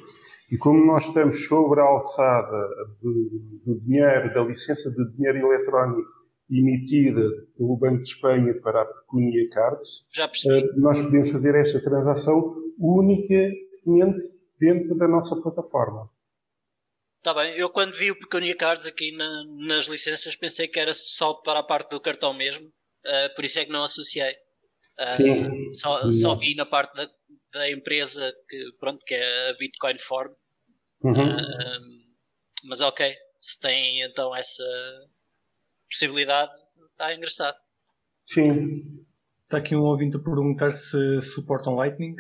E 0.52 0.58
como 0.58 0.86
nós 0.86 1.08
estamos 1.08 1.46
sobre 1.46 1.80
a 1.80 1.84
alçada 1.84 2.68
do, 3.02 3.30
do 3.66 3.80
dinheiro, 3.80 4.34
da 4.34 4.44
licença 4.44 4.92
de 4.92 5.16
dinheiro 5.16 5.48
eletrónico 5.48 6.08
emitida 6.50 7.28
pelo 7.58 7.78
Banco 7.78 8.04
de 8.04 8.10
Espanha 8.10 8.54
para 8.62 8.82
a 8.82 8.86
Pecunia 8.86 9.50
Cards, 9.50 10.06
eh, 10.48 10.70
nós 10.78 11.02
podemos 11.02 11.32
fazer 11.32 11.56
esta 11.56 11.82
transação 11.82 12.56
unicamente 12.78 14.38
dentro 14.60 14.96
da 14.96 15.08
nossa 15.08 15.36
plataforma. 15.42 16.10
Está 17.24 17.34
bem, 17.34 17.56
eu 17.56 17.70
quando 17.70 17.94
vi 17.94 18.12
o 18.12 18.20
Pecunia 18.20 18.54
Cards 18.54 18.86
aqui 18.86 19.16
na, 19.16 19.46
nas 19.66 19.86
licenças 19.86 20.36
pensei 20.36 20.68
que 20.68 20.78
era 20.78 20.94
só 20.94 21.34
para 21.36 21.60
a 21.60 21.64
parte 21.64 21.92
do 21.92 22.02
cartão 22.02 22.34
mesmo, 22.34 22.68
uh, 22.68 23.34
por 23.34 23.46
isso 23.46 23.60
é 23.60 23.66
que 23.66 23.72
não 23.72 23.86
associei. 23.86 24.34
Uh, 25.00 25.12
Sim. 25.14 25.72
Só, 25.72 26.12
só, 26.12 26.36
vi 26.36 26.54
na 26.54 26.66
parte 26.66 26.94
da, 26.98 27.10
da, 27.54 27.72
empresa 27.72 28.30
que, 28.50 28.74
pronto, 28.78 29.00
que 29.06 29.16
é 29.16 29.50
a 29.52 29.54
Bitcoin 29.54 29.98
Form, 30.00 30.34
Uhum. 31.02 31.38
Uh, 31.38 32.04
mas 32.66 32.82
ok, 32.82 33.14
se 33.40 33.60
tem 33.60 34.02
então 34.02 34.36
essa 34.36 34.64
possibilidade, 35.90 36.52
está 36.92 37.16
engraçado. 37.16 37.58
Sim. 38.26 39.06
Está 39.44 39.60
aqui 39.60 39.78
um 39.78 39.84
ouvinte 39.84 40.18
a 40.18 40.20
perguntar 40.20 40.72
se 40.72 41.22
suportam 41.22 41.76
Lightning. 41.76 42.18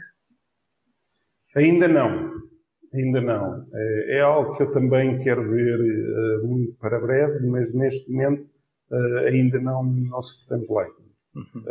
Ainda 1.57 1.89
não. 1.89 2.52
Ainda 2.93 3.21
não. 3.21 3.65
É, 3.73 4.17
é 4.17 4.21
algo 4.21 4.55
que 4.55 4.63
eu 4.63 4.71
também 4.71 5.19
quero 5.19 5.43
ver 5.49 5.79
uh, 5.79 6.47
muito 6.47 6.75
para 6.75 6.99
breve, 6.99 7.45
mas 7.47 7.73
neste 7.73 8.11
momento 8.11 8.47
uh, 8.91 9.17
ainda 9.27 9.59
não, 9.59 9.83
não 9.83 10.21
suportamos 10.21 10.69
Lightning. 10.69 11.11
Uhum. 11.35 11.63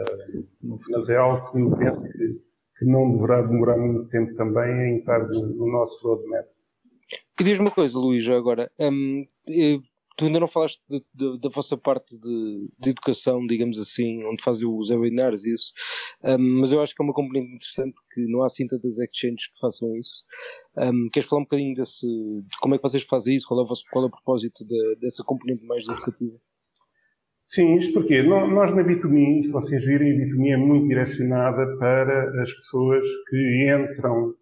Uh, 0.72 0.78
mas 0.90 1.08
é 1.08 1.16
algo 1.16 1.50
que 1.50 1.61
eu 1.61 1.70
penso 1.76 2.08
que, 2.11 2.40
que, 2.78 2.85
não 2.85 3.12
deverá 3.12 3.42
demorar 3.42 3.76
muito 3.76 4.08
tempo 4.08 4.35
também 4.35 4.72
a 4.72 4.88
entrar 4.88 5.28
no, 5.28 5.46
no 5.46 5.70
nosso 5.70 6.02
roadmap. 6.06 6.46
E 7.40 7.44
diz-me 7.44 7.66
uma 7.66 7.74
coisa, 7.74 7.98
Luís, 7.98 8.28
agora. 8.28 8.70
Um, 8.78 9.24
tu 10.16 10.27
ainda 10.27 10.40
não 10.40 10.48
falaste 10.48 10.81
de, 10.88 11.03
de, 11.14 11.40
da 11.40 11.48
vossa 11.48 11.77
parte 11.77 12.18
de, 12.18 12.68
de, 12.79 12.90
educação, 12.90 13.46
digamos 13.46 13.79
assim, 13.79 14.22
onde 14.25 14.42
fazem 14.42 14.68
os 14.68 14.90
webinars 14.90 15.44
e 15.44 15.55
isso, 15.55 15.72
um, 16.25 16.61
mas 16.61 16.72
eu 16.72 16.81
acho 16.81 16.94
que 16.94 17.03
é 17.03 17.05
uma 17.05 17.14
componente 17.14 17.55
interessante 17.55 17.94
que 18.12 18.20
não 18.27 18.42
há 18.42 18.46
assim 18.46 18.66
tantas 18.66 18.98
exchanges 18.98 19.48
que 19.48 19.61
façam 19.61 19.96
isso. 19.96 20.25
Um, 20.77 21.09
queres 21.12 21.29
falar 21.29 21.42
um 21.42 21.44
bocadinho 21.44 21.75
desse, 21.75 22.07
de 22.07 22.59
como 22.61 22.75
é 22.75 22.79
que 22.79 22.83
vocês 22.83 23.03
fazem 23.03 23.37
isso? 23.37 23.46
Qual 23.46 23.61
é 23.61 23.62
o, 23.62 23.66
vosso, 23.66 23.85
qual 23.90 24.05
é 24.05 24.09
o 24.09 24.11
propósito 24.11 24.64
de, 24.64 24.96
dessa 25.01 25.22
componente 25.25 25.64
mais 25.64 25.85
educativa? 25.88 26.38
Sim, 27.46 27.77
isto 27.77 27.92
porque 27.92 28.22
nós 28.22 28.75
na 28.75 28.83
B2Me, 28.83 29.42
se 29.42 29.53
vocês 29.53 29.85
virem, 29.85 30.12
a 30.12 30.14
B2Me 30.14 30.55
é 30.55 30.57
muito 30.57 30.88
direcionada 30.88 31.77
para 31.79 32.42
as 32.42 32.51
pessoas 32.55 33.05
que 33.29 33.68
entram 33.68 34.35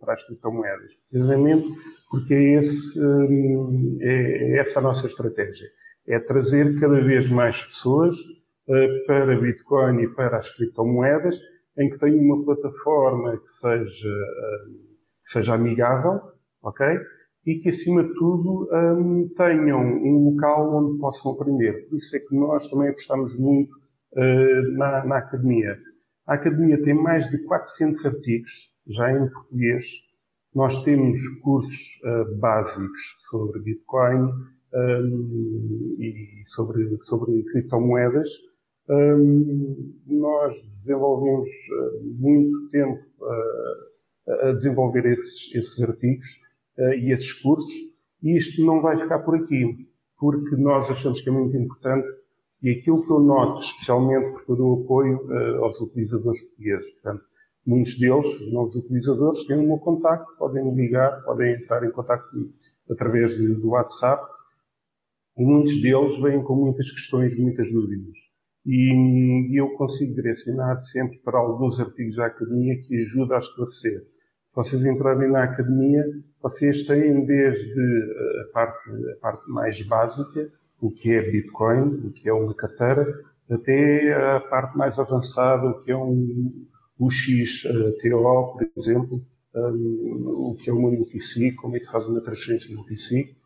para 0.00 0.12
as 0.12 0.22
criptomoedas, 0.22 0.96
precisamente 0.96 1.68
porque 2.10 2.34
é, 2.34 2.54
esse, 2.54 3.00
hum, 3.00 3.98
é, 4.00 4.52
é 4.52 4.58
essa 4.58 4.78
a 4.78 4.82
nossa 4.82 5.06
estratégia. 5.06 5.68
É 6.06 6.18
trazer 6.18 6.78
cada 6.80 7.00
vez 7.00 7.28
mais 7.28 7.62
pessoas 7.62 8.16
uh, 8.16 9.06
para 9.06 9.38
Bitcoin 9.38 10.02
e 10.02 10.08
para 10.08 10.38
as 10.38 10.48
criptomoedas, 10.56 11.40
em 11.76 11.88
que 11.88 11.98
tenham 11.98 12.20
uma 12.20 12.44
plataforma 12.44 13.36
que 13.36 13.48
seja, 13.48 14.08
uh, 14.08 14.72
que 15.22 15.30
seja 15.30 15.54
amigável, 15.54 16.20
ok? 16.62 16.86
E 17.46 17.56
que, 17.56 17.68
acima 17.70 18.02
de 18.02 18.12
tudo, 18.14 18.68
tenham 19.34 19.80
um 19.80 20.30
local 20.30 20.74
onde 20.74 20.98
possam 20.98 21.32
aprender. 21.32 21.88
Por 21.88 21.96
isso 21.96 22.14
é 22.14 22.20
que 22.20 22.34
nós 22.34 22.68
também 22.68 22.90
apostamos 22.90 23.38
muito 23.38 23.74
na, 24.76 25.06
na 25.06 25.16
academia. 25.16 25.78
A 26.28 26.34
academia 26.34 26.80
tem 26.82 26.92
mais 26.92 27.26
de 27.28 27.38
400 27.44 28.04
artigos 28.04 28.78
já 28.86 29.10
em 29.10 29.30
português. 29.30 29.86
Nós 30.54 30.84
temos 30.84 31.26
cursos 31.42 31.98
uh, 32.04 32.36
básicos 32.36 33.16
sobre 33.30 33.60
Bitcoin 33.60 34.30
um, 34.74 35.96
e 35.98 36.42
sobre, 36.44 36.98
sobre 36.98 37.42
criptomoedas. 37.44 38.28
Um, 38.90 39.94
nós 40.06 40.60
desenvolvemos 40.80 41.48
uh, 41.48 42.04
muito 42.04 42.68
tempo 42.72 43.02
uh, 43.22 44.48
a 44.48 44.52
desenvolver 44.52 45.06
esses, 45.06 45.54
esses 45.54 45.80
artigos 45.80 46.26
e 47.00 47.10
esses 47.10 47.32
cursos, 47.32 47.74
e 48.22 48.36
isto 48.36 48.64
não 48.64 48.80
vai 48.80 48.96
ficar 48.96 49.18
por 49.20 49.34
aqui, 49.34 49.88
porque 50.16 50.54
nós 50.56 50.88
achamos 50.90 51.20
que 51.20 51.28
é 51.28 51.32
muito 51.32 51.56
importante 51.56 52.06
e 52.62 52.70
aquilo 52.70 53.02
que 53.02 53.10
eu 53.10 53.20
noto, 53.20 53.60
especialmente 53.60 54.32
porque 54.32 54.52
eu 54.52 54.56
dou 54.56 54.82
apoio 54.82 55.32
aos 55.62 55.80
utilizadores 55.80 56.40
portugueses. 56.40 56.92
Portanto, 56.92 57.24
Muitos 57.68 57.98
deles, 57.98 58.26
os 58.40 58.50
novos 58.50 58.76
utilizadores, 58.76 59.44
têm 59.44 59.58
o 59.58 59.66
meu 59.66 59.76
contacto, 59.76 60.26
podem 60.38 60.64
me 60.64 60.74
ligar, 60.74 61.22
podem 61.22 61.54
entrar 61.54 61.84
em 61.84 61.90
contato 61.90 62.24
através 62.90 63.36
do 63.36 63.68
WhatsApp. 63.68 64.26
E 65.36 65.44
muitos 65.44 65.78
deles 65.82 66.16
vêm 66.16 66.42
com 66.42 66.56
muitas 66.56 66.90
questões, 66.90 67.38
muitas 67.38 67.70
dúvidas. 67.70 68.16
E, 68.64 69.54
eu 69.54 69.68
consigo 69.76 70.14
direcionar 70.14 70.78
sempre 70.78 71.18
para 71.18 71.38
alguns 71.38 71.78
artigos 71.78 72.16
da 72.16 72.26
academia 72.28 72.80
que 72.80 72.96
ajudam 72.96 73.36
a 73.36 73.38
esclarecer. 73.38 74.00
Se 74.48 74.56
vocês 74.56 74.82
entrarem 74.86 75.30
na 75.30 75.44
academia, 75.44 76.02
vocês 76.40 76.84
têm 76.84 77.26
desde 77.26 77.78
eh, 77.78 78.42
a 78.48 78.52
parte, 78.54 78.90
a 79.12 79.20
parte 79.20 79.50
mais 79.50 79.82
básica, 79.82 80.50
o 80.80 80.90
que 80.90 81.12
é 81.12 81.30
Bitcoin, 81.30 82.06
o 82.06 82.10
que 82.10 82.28
é 82.28 82.32
uma 82.32 82.54
carteira, 82.54 83.06
até 83.50 84.12
a 84.12 84.40
parte 84.40 84.76
mais 84.76 84.98
avançada, 84.98 85.66
o 85.66 85.78
que 85.80 85.90
é 85.90 85.96
um, 85.96 86.66
XTO, 87.10 88.52
por 88.52 88.70
exemplo, 88.76 89.24
um, 89.54 90.50
o 90.50 90.54
que 90.54 90.70
é 90.70 90.72
uma 90.72 90.90
multisig, 90.90 91.54
como 91.56 91.76
é 91.76 91.78
que 91.78 91.84
se 91.84 91.92
faz 91.92 92.06
uma 92.06 92.20
transferência 92.20 92.74
multisig. 92.74 93.36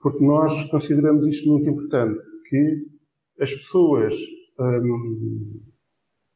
porque 0.00 0.24
nós 0.24 0.64
consideramos 0.64 1.26
isto 1.26 1.50
muito 1.50 1.68
importante, 1.68 2.20
que 2.48 2.86
as 3.40 3.52
pessoas 3.52 4.14
hum, 4.58 5.60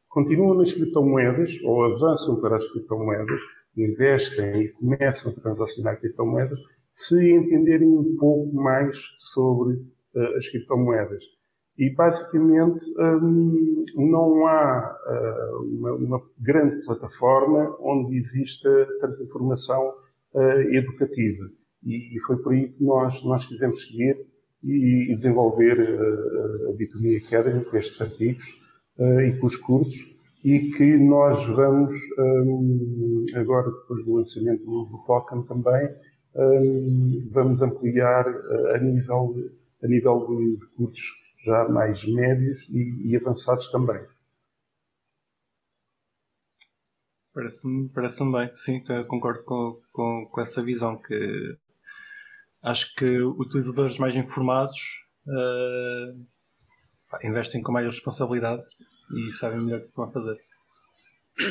continuam 0.09 0.55
nas 0.55 0.73
criptomoedas 0.73 1.61
ou 1.63 1.85
avançam 1.85 2.41
para 2.41 2.57
as 2.57 2.67
criptomoedas, 2.69 3.41
investem 3.77 4.63
e 4.63 4.69
começam 4.71 5.33
a 5.33 5.35
transacionar 5.35 6.01
criptomoedas, 6.01 6.59
se 6.91 7.33
entenderem 7.33 7.89
um 7.89 8.17
pouco 8.17 8.55
mais 8.55 8.97
sobre 9.17 9.83
uh, 10.15 10.37
as 10.37 10.49
criptomoedas. 10.49 11.23
E, 11.79 11.91
basicamente, 11.95 12.85
um, 12.99 13.85
não 13.97 14.47
há 14.47 14.95
uh, 15.07 15.65
uma, 15.65 15.93
uma, 15.93 16.23
grande 16.39 16.85
plataforma 16.85 17.77
onde 17.81 18.17
exista 18.17 18.87
tanta 19.01 19.23
informação 19.23 19.93
uh, 20.35 20.61
educativa. 20.71 21.45
E, 21.83 22.15
e, 22.15 22.21
foi 22.21 22.37
por 22.43 22.53
aí 22.53 22.69
que 22.69 22.85
nós, 22.85 23.25
nós 23.25 23.47
quisemos 23.47 23.85
seguir 23.87 24.17
e, 24.63 25.13
e 25.13 25.17
desenvolver 25.17 25.81
a 26.69 26.73
Bitonia 26.75 27.19
Academy 27.19 27.65
com 27.65 27.77
estes 27.77 28.01
artigos 28.01 28.45
e 28.99 29.33
com 29.41 29.47
os 29.47 29.57
cursos 29.57 30.13
e 30.45 30.59
que 30.77 30.97
nós 30.99 31.45
vamos, 31.47 31.95
um, 32.19 33.25
agora 33.35 33.71
depois 33.71 34.05
do 34.05 34.15
lançamento 34.15 34.65
do 34.65 35.05
token 35.07 35.43
também, 35.43 35.89
um, 36.35 37.29
vamos 37.31 37.63
ampliar 37.63 38.27
a 38.75 38.79
nível, 38.79 39.35
a 39.83 39.89
nível 39.89 40.27
de 40.27 40.67
cursos 40.77 41.23
já 41.45 41.69
mais 41.69 42.05
médios 42.05 42.69
e, 42.69 43.11
e 43.11 43.17
avançados 43.17 43.69
também. 43.69 44.05
Parece-me 47.35 47.89
parece 47.89 48.31
bem, 48.31 48.55
sim, 48.55 48.85
concordo 49.09 49.43
com, 49.45 49.81
com, 49.91 50.27
com, 50.31 50.41
essa 50.41 50.63
visão 50.63 51.01
que 51.01 51.57
acho 52.63 52.95
que 52.95 53.23
utilizadores 53.23 53.99
mais 53.99 54.15
informados 54.15 54.79
uh, 55.27 56.27
investem 57.25 57.63
com 57.63 57.73
mais 57.73 57.87
responsabilidade 57.87 58.63
e 59.17 59.33
sabem 59.33 59.65
melhor 59.65 59.81
o 59.81 59.89
que 59.89 59.97
vão 59.97 60.13
fazer. 60.13 60.39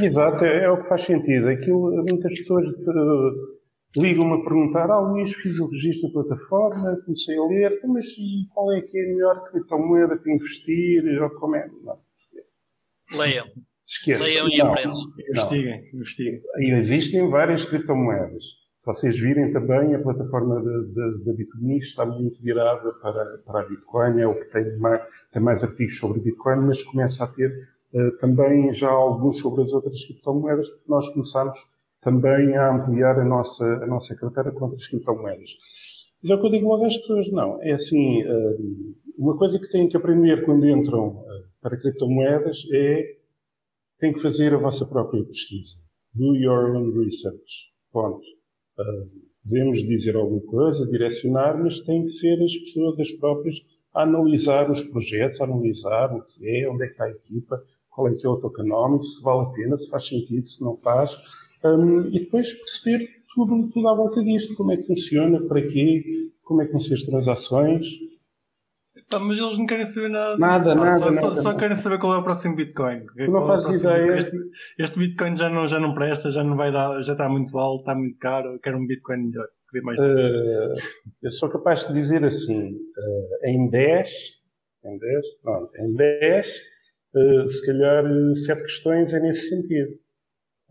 Exato, 0.03 0.45
é, 0.45 0.65
é, 0.65 0.69
o 0.69 0.77
que 0.77 0.87
faz 0.87 1.01
sentido. 1.01 1.49
Aquilo, 1.49 2.05
muitas 2.07 2.37
pessoas 2.37 2.65
uh, 2.67 3.60
ligam-me 3.97 4.41
a 4.41 4.43
perguntar: 4.43 4.89
Ah, 4.89 4.99
Luís, 4.99 5.33
fiz 5.33 5.59
o 5.59 5.67
registro 5.67 6.07
na 6.07 6.13
plataforma, 6.13 7.01
comecei 7.05 7.37
a 7.37 7.45
ler, 7.45 7.73
então, 7.73 7.93
mas 7.93 8.07
qual 8.53 8.71
é 8.73 8.81
que 8.81 8.97
é 8.97 9.03
a 9.03 9.07
melhor 9.07 9.43
criptomoeda 9.49 10.17
para 10.17 10.33
investir? 10.33 11.03
Ou 11.21 11.29
como 11.31 11.55
é? 11.55 11.67
Não, 11.83 11.99
esquece. 12.15 12.57
Leiam. 13.17 13.45
Esquece. 13.85 14.23
Leiam 14.23 14.47
e 14.47 14.61
aprendam. 14.61 14.95
Investiguem, 15.29 15.89
investiguem. 15.93 16.41
Existem 16.57 17.29
várias 17.29 17.65
criptomoedas. 17.65 18.61
Se 18.81 18.87
vocês 18.87 19.19
virem 19.19 19.51
também, 19.51 19.93
a 19.93 20.01
plataforma 20.01 20.55
da 20.55 21.33
Bitcoin 21.33 21.77
está 21.77 22.03
muito 22.03 22.41
virada 22.41 22.91
para, 22.93 23.37
para 23.45 23.61
a 23.61 23.69
Bitcoin, 23.69 24.19
é 24.19 24.25
o 24.25 24.33
que 24.33 24.49
tem 24.49 24.75
mais, 24.77 25.07
tem 25.31 25.39
mais 25.39 25.63
artigos 25.63 25.99
sobre 25.99 26.19
Bitcoin, 26.19 26.61
mas 26.61 26.81
começa 26.81 27.23
a 27.23 27.27
ter 27.27 27.69
uh, 27.93 28.17
também 28.17 28.73
já 28.73 28.89
alguns 28.89 29.39
sobre 29.39 29.61
as 29.61 29.71
outras 29.71 30.03
criptomoedas, 30.05 30.67
porque 30.69 30.89
nós 30.89 31.07
começamos 31.09 31.57
também 32.01 32.57
a 32.57 32.73
ampliar 32.73 33.19
a 33.19 33.23
nossa, 33.23 33.63
a 33.63 33.85
nossa 33.85 34.15
carteira 34.15 34.51
com 34.51 34.65
outras 34.65 34.87
criptomoedas. 34.87 35.51
Já 36.23 36.37
que 36.37 36.45
eu 36.45 36.51
digo 36.51 36.67
logo 36.67 36.85
às 36.85 36.97
pessoas, 36.97 37.31
não. 37.31 37.61
É 37.61 37.73
assim, 37.73 38.21
eh, 38.21 38.57
uma 39.17 39.37
coisa 39.37 39.59
que 39.59 39.69
têm 39.69 39.87
que 39.87 39.95
aprender 39.95 40.43
quando 40.43 40.67
entram 40.67 41.23
eh, 41.27 41.43
para 41.61 41.77
criptomoedas 41.77 42.63
é 42.73 43.17
têm 43.99 44.13
que 44.13 44.19
fazer 44.19 44.53
a 44.53 44.57
vossa 44.57 44.85
própria 44.85 45.23
pesquisa. 45.23 45.77
Do 46.13 46.35
your 46.35 46.75
own 46.75 46.91
research. 46.91 47.71
Ponto. 47.91 48.25
Eh, 48.79 49.07
devemos 49.43 49.79
dizer 49.83 50.15
alguma 50.15 50.41
coisa, 50.41 50.87
direcionar, 50.87 51.57
mas 51.57 51.79
têm 51.81 52.03
que 52.03 52.09
ser 52.09 52.41
as 52.41 52.55
pessoas 52.55 52.99
as 52.99 53.11
próprias 53.13 53.55
a 53.93 54.03
analisar 54.03 54.69
os 54.71 54.81
projetos, 54.81 55.41
a 55.41 55.43
analisar 55.43 56.15
o 56.15 56.23
que 56.23 56.47
é, 56.47 56.69
onde 56.69 56.83
é 56.83 56.87
que 56.87 56.93
está 56.93 57.05
a 57.05 57.11
equipa, 57.11 57.61
qual 57.89 58.07
é 58.07 58.15
que 58.15 58.25
é 58.25 58.29
o 58.29 58.39
tokenómetro, 58.39 59.05
se 59.05 59.21
vale 59.21 59.41
a 59.41 59.51
pena, 59.51 59.77
se 59.77 59.89
faz 59.89 60.07
sentido, 60.07 60.45
se 60.45 60.63
não 60.63 60.75
faz 60.75 61.17
um, 61.63 62.07
e 62.07 62.19
depois 62.19 62.53
perceber 62.53 63.07
tudo, 63.33 63.69
tudo 63.69 63.87
à 63.87 63.95
volta 63.95 64.23
disto, 64.23 64.55
como 64.55 64.71
é 64.71 64.77
que 64.77 64.83
funciona, 64.83 65.41
para 65.41 65.61
quê, 65.61 66.03
como 66.43 66.61
é 66.61 66.65
que 66.65 66.71
vão 66.71 66.81
ser 66.81 66.95
as 66.95 67.03
transações. 67.03 67.87
Pá, 69.09 69.19
mas 69.19 69.37
eles 69.37 69.57
não 69.57 69.65
querem 69.65 69.85
saber 69.85 70.09
nada. 70.09 70.37
Nada, 70.37 70.73
disso, 70.73 70.85
nada, 70.85 70.99
só, 70.99 71.11
nada, 71.11 71.35
só, 71.35 71.41
só, 71.41 71.53
querem 71.55 71.75
saber 71.75 71.99
qual 71.99 72.13
é 72.13 72.17
o 72.17 72.23
próximo 72.23 72.55
Bitcoin. 72.55 73.05
Tu 73.05 73.31
não 73.31 73.41
fazes 73.41 73.81
ideia. 73.81 74.17
Este, 74.17 74.37
este, 74.77 74.99
Bitcoin 74.99 75.35
já 75.35 75.49
não, 75.49 75.67
já 75.67 75.79
não 75.79 75.93
presta, 75.93 76.31
já 76.31 76.43
não 76.43 76.57
vai 76.57 76.71
dar, 76.71 77.01
já 77.01 77.13
está 77.13 77.29
muito 77.29 77.57
alto, 77.57 77.81
está 77.81 77.95
muito 77.95 78.17
caro. 78.17 78.53
Eu 78.53 78.59
quero 78.59 78.77
um 78.77 78.85
Bitcoin 78.85 79.27
melhor. 79.27 79.47
Mais 79.83 79.97
uh, 79.97 80.75
eu 81.23 81.31
sou 81.31 81.49
capaz 81.49 81.87
de 81.87 81.93
dizer 81.93 82.25
assim: 82.25 82.73
uh, 82.73 83.47
em 83.47 83.69
10, 83.69 84.09
em 84.83 84.97
10, 84.97 85.25
pronto, 85.41 85.71
em 85.77 85.93
10, 85.93 86.61
uh, 87.15 87.49
se 87.49 87.65
calhar 87.65 88.03
7 88.35 88.61
questões 88.63 89.13
é 89.13 89.19
nesse 89.21 89.47
sentido 89.47 89.97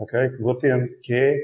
okay, 0.00 0.30
que 0.30 0.42
vou 0.42 0.56
tendo, 0.56 0.88
que 1.02 1.14
é 1.14 1.36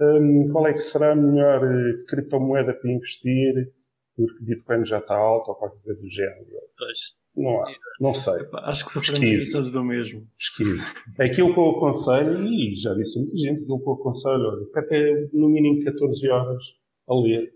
um, 0.00 0.48
qual 0.50 0.66
é 0.66 0.72
que 0.72 0.78
será 0.78 1.12
a 1.12 1.16
melhor 1.16 1.62
uh, 1.64 2.06
criptomoeda 2.06 2.72
para 2.74 2.90
investir, 2.90 3.72
porque 4.16 4.44
Bitcoin 4.44 4.84
já 4.84 4.98
está 4.98 5.14
alto 5.14 5.50
ou 5.50 5.56
qualquer 5.56 5.80
coisa 5.82 6.00
do 6.00 6.08
género. 6.08 6.46
Pois. 6.78 6.98
Não 7.36 7.60
há, 7.62 7.66
não 8.00 8.14
sei. 8.14 8.34
Acho 8.62 8.84
que 8.84 8.92
sofremos 8.92 9.50
todos 9.50 9.70
do 9.72 9.82
mesmo. 9.82 10.24
Pesquise. 10.38 10.86
Aquilo 11.18 11.52
que 11.52 11.58
eu 11.58 11.70
aconselho, 11.70 12.44
e 12.44 12.76
já 12.76 12.94
disse 12.94 13.18
muita 13.18 13.36
gente, 13.36 13.62
aquilo 13.62 13.82
que 13.82 13.88
eu 13.88 13.92
aconselho, 13.94 14.44
olha, 14.44 14.66
até 14.76 15.28
no 15.32 15.48
mínimo 15.48 15.82
14 15.84 16.28
horas 16.30 16.64
a 17.08 17.14
ler. 17.14 17.52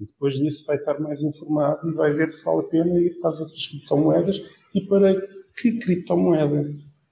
E 0.00 0.06
depois 0.06 0.34
disso 0.34 0.64
vai 0.64 0.76
estar 0.76 0.98
mais 0.98 1.20
informado 1.20 1.90
e 1.90 1.92
vai 1.92 2.12
ver 2.12 2.30
se 2.30 2.42
vale 2.42 2.60
a 2.60 2.68
pena 2.68 2.98
ir 2.98 3.18
para 3.20 3.30
as 3.30 3.40
outras 3.40 3.66
criptomoedas 3.66 4.64
e 4.74 4.80
para 4.86 5.20
que 5.60 5.78
criptomoeda. 5.78 6.64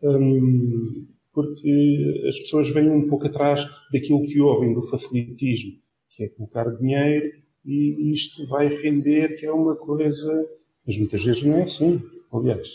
Hum, 0.03 1.07
porque 1.37 2.25
as 2.27 2.41
pessoas 2.41 2.71
vêm 2.71 2.89
um 2.89 3.07
pouco 3.07 3.27
atrás 3.27 3.63
daquilo 3.93 4.27
que 4.27 4.41
ouvem 4.41 4.73
do 4.73 4.81
facilitismo, 4.81 5.73
que 6.09 6.25
é 6.25 6.29
colocar 6.31 6.65
dinheiro 6.79 7.31
e 7.63 8.11
isto 8.11 8.47
vai 8.47 8.69
render, 8.69 9.37
que 9.37 9.45
é 9.45 9.53
uma 9.53 9.77
coisa. 9.77 10.49
Mas 10.87 10.97
muitas 10.97 11.23
vezes 11.23 11.43
não 11.43 11.59
é 11.59 11.65
assim. 11.65 12.01
Aliás, 12.33 12.71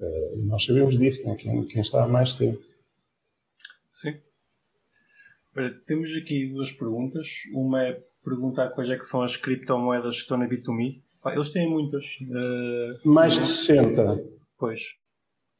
eh, 0.00 0.34
nós 0.46 0.64
sabemos 0.64 0.98
disso, 0.98 1.28
né? 1.28 1.36
quem, 1.36 1.66
quem 1.66 1.82
está 1.82 2.02
há 2.02 2.08
mais 2.08 2.32
tempo. 2.32 2.58
Sim. 3.90 4.14
temos 5.86 6.08
aqui 6.16 6.46
duas 6.46 6.72
perguntas. 6.72 7.42
Uma 7.52 7.82
é 7.82 8.02
perguntar 8.24 8.70
quais 8.70 8.88
é 8.88 8.96
que 8.96 9.04
são 9.04 9.20
as 9.20 9.36
criptomoedas 9.36 10.16
que 10.16 10.22
estão 10.22 10.38
na 10.38 10.48
Bit2Me. 10.48 11.02
Eles 11.26 11.50
têm 11.50 11.68
muitas. 11.68 12.06
Uh, 12.22 13.10
mais 13.10 13.34
de 13.34 13.40
60. 13.40 14.24
Pois. 14.56 14.99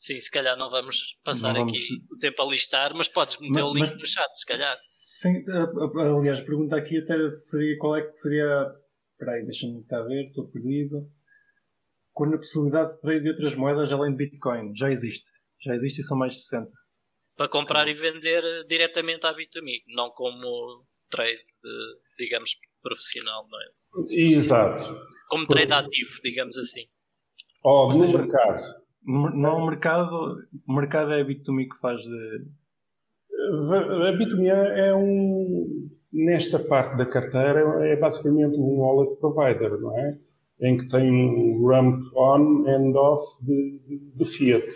Sim, 0.00 0.18
se 0.18 0.30
calhar 0.30 0.56
não 0.56 0.70
vamos 0.70 1.18
passar 1.22 1.52
não 1.52 1.66
vamos... 1.66 1.74
aqui 1.74 2.02
o 2.10 2.16
tempo 2.16 2.42
a 2.42 2.46
listar, 2.46 2.94
mas 2.94 3.06
podes 3.06 3.38
meter 3.38 3.62
mas, 3.62 3.64
o 3.64 3.74
link 3.74 3.90
mas, 3.90 3.98
no 3.98 4.06
chat, 4.06 4.34
se 4.34 4.46
calhar. 4.46 4.74
Sim, 4.78 5.44
aliás, 6.16 6.38
a 6.38 6.42
pergunta 6.42 6.74
aqui 6.74 6.96
até 6.96 7.28
seria 7.28 7.76
qual 7.76 7.96
é 7.96 8.06
que 8.06 8.14
seria. 8.14 8.66
Espera 9.12 9.32
aí, 9.32 9.44
deixa-me 9.44 9.84
cá 9.84 10.00
ver, 10.00 10.28
estou 10.28 10.48
perdido. 10.48 11.06
Quando 12.14 12.34
a 12.34 12.38
possibilidade 12.38 12.94
de 12.94 13.00
trade 13.02 13.24
de 13.24 13.28
outras 13.28 13.54
moedas 13.54 13.92
além 13.92 14.12
de 14.12 14.16
Bitcoin 14.16 14.74
já 14.74 14.90
existe. 14.90 15.30
Já 15.62 15.74
existe 15.74 16.00
e 16.00 16.04
são 16.04 16.16
mais 16.16 16.32
de 16.32 16.40
60. 16.40 16.70
Para 17.36 17.48
comprar 17.50 17.86
e 17.86 17.92
vender 17.92 18.42
diretamente 18.66 19.26
à 19.26 19.34
Bit2Me, 19.34 19.82
não 19.88 20.08
como 20.12 20.82
trade, 21.10 21.44
digamos, 22.18 22.52
profissional, 22.80 23.46
não 23.50 23.58
é? 23.60 24.14
Exato. 24.14 24.98
Como 25.28 25.46
trade 25.46 25.74
ativo, 25.74 26.20
digamos 26.24 26.56
assim. 26.56 26.88
Oh, 27.62 27.92
no 27.92 28.10
mercado 28.10 28.80
não 29.04 29.58
o 29.58 29.66
mercado, 29.66 30.38
o 30.66 30.72
mercado 30.72 31.12
é 31.12 31.20
a 31.20 31.24
Bit2Me 31.24 31.68
que 31.68 31.80
faz 31.80 32.00
de. 32.00 32.46
A 33.32 34.12
Bit2Me 34.12 34.48
é 34.48 34.94
um. 34.94 35.88
Nesta 36.12 36.58
parte 36.58 36.96
da 36.96 37.06
carteira, 37.06 37.60
é 37.86 37.96
basicamente 37.96 38.56
um 38.56 38.80
wallet 38.80 39.16
provider, 39.20 39.80
não 39.80 39.96
é? 39.96 40.18
Em 40.60 40.76
que 40.76 40.88
tem 40.88 41.10
um 41.10 41.64
ramp 41.66 42.02
on 42.14 42.64
and 42.66 42.96
off 42.96 43.22
de, 43.44 43.78
de, 43.86 43.98
de 44.16 44.24
fiat. 44.24 44.66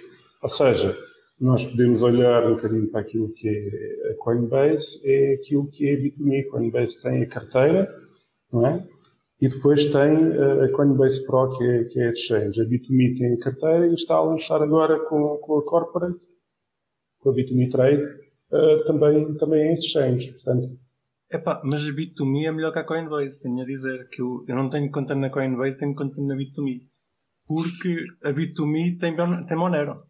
Ou 0.43 0.49
seja, 0.49 0.97
nós 1.41 1.67
podemos 1.67 2.03
olhar 2.03 2.47
um 2.47 2.55
bocadinho 2.55 2.89
para 2.89 3.01
aquilo 3.01 3.33
que 3.33 3.49
é 3.49 4.11
a 4.13 4.15
Coinbase, 4.19 5.01
é 5.05 5.35
aquilo 5.35 5.67
que 5.67 5.89
é 5.89 5.95
a 5.95 5.99
Bit2Me. 5.99 6.47
Coinbase 6.47 7.03
tem 7.03 7.23
a 7.23 7.27
carteira, 7.27 7.89
não 8.53 8.67
é? 8.67 8.94
E 9.41 9.49
depois 9.49 9.87
tem 9.87 10.33
a 10.63 10.73
Coinbase 10.73 11.27
Pro, 11.27 11.51
que 11.51 11.65
é, 11.65 11.85
que 11.85 12.01
é 12.01 12.07
a 12.07 12.13
exchange. 12.13 12.61
A 12.61 12.65
Bit2Me 12.65 13.19
tem 13.19 13.35
a 13.35 13.39
carteira 13.39 13.87
e 13.89 13.95
está 13.95 14.15
a 14.15 14.23
lançar 14.23 14.63
agora 14.63 14.99
com, 15.07 15.39
com 15.39 15.59
a 15.59 15.65
Corporate, 15.65 16.19
com 17.19 17.31
a 17.31 17.35
Bit2Me 17.35 17.71
Trade, 17.71 18.03
uh, 18.53 18.85
também, 18.87 19.35
também 19.37 19.69
é 19.69 19.75
exchange. 19.75 20.33
Portanto, 20.33 20.79
Epá, 21.35 21.61
mas 21.65 21.83
a 21.83 21.91
Bit2Me 21.91 22.47
é 22.47 22.53
melhor 22.53 22.73
que 22.73 22.79
a 22.79 22.85
Coinbase, 22.85 23.43
tenho 23.43 23.61
a 23.61 23.65
dizer 23.65 24.09
que 24.11 24.23
eu, 24.23 24.45
eu 24.47 24.55
não 24.55 24.71
tenho 24.71 24.89
conta 24.91 25.17
na 25.17 25.31
Coinbase, 25.31 25.81
tenho 25.81 25.95
conta 25.95 26.21
na 26.21 26.37
Bit2Me. 26.37 26.87
Porque 27.45 28.05
a 28.23 28.31
Bit2Me 28.31 28.99
tem, 28.99 29.17
tem 29.47 29.57
Monero. 29.57 30.05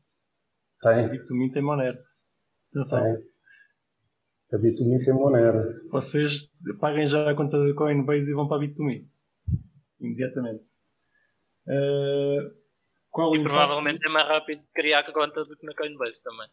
Tem. 0.82 1.04
A 1.04 1.08
Bit2Me 1.08 1.50
tem 1.50 1.62
Monero. 1.62 1.98
Atenção. 2.70 3.02
Tem. 3.02 3.16
A 4.52 4.58
Bit2Me 4.58 5.02
tem 5.02 5.14
Monero. 5.14 5.88
Vocês 5.90 6.50
paguem 6.78 7.06
já 7.06 7.30
a 7.30 7.34
conta 7.34 7.58
da 7.58 7.72
Coinbase 7.74 8.30
e 8.30 8.34
vão 8.34 8.46
para 8.46 8.58
a 8.58 8.66
Bit2Me. 8.66 9.06
Imediatamente. 10.04 10.64
Uh, 11.66 12.54
qual 13.10 13.34
e 13.34 13.42
provavelmente 13.42 14.06
é 14.06 14.10
mais 14.10 14.26
rápido 14.26 14.60
de 14.60 14.72
criar 14.74 15.04
conta 15.12 15.44
do 15.44 15.56
que 15.56 15.64
na 15.64 15.74
Coinbase 15.74 16.22
também. 16.22 16.48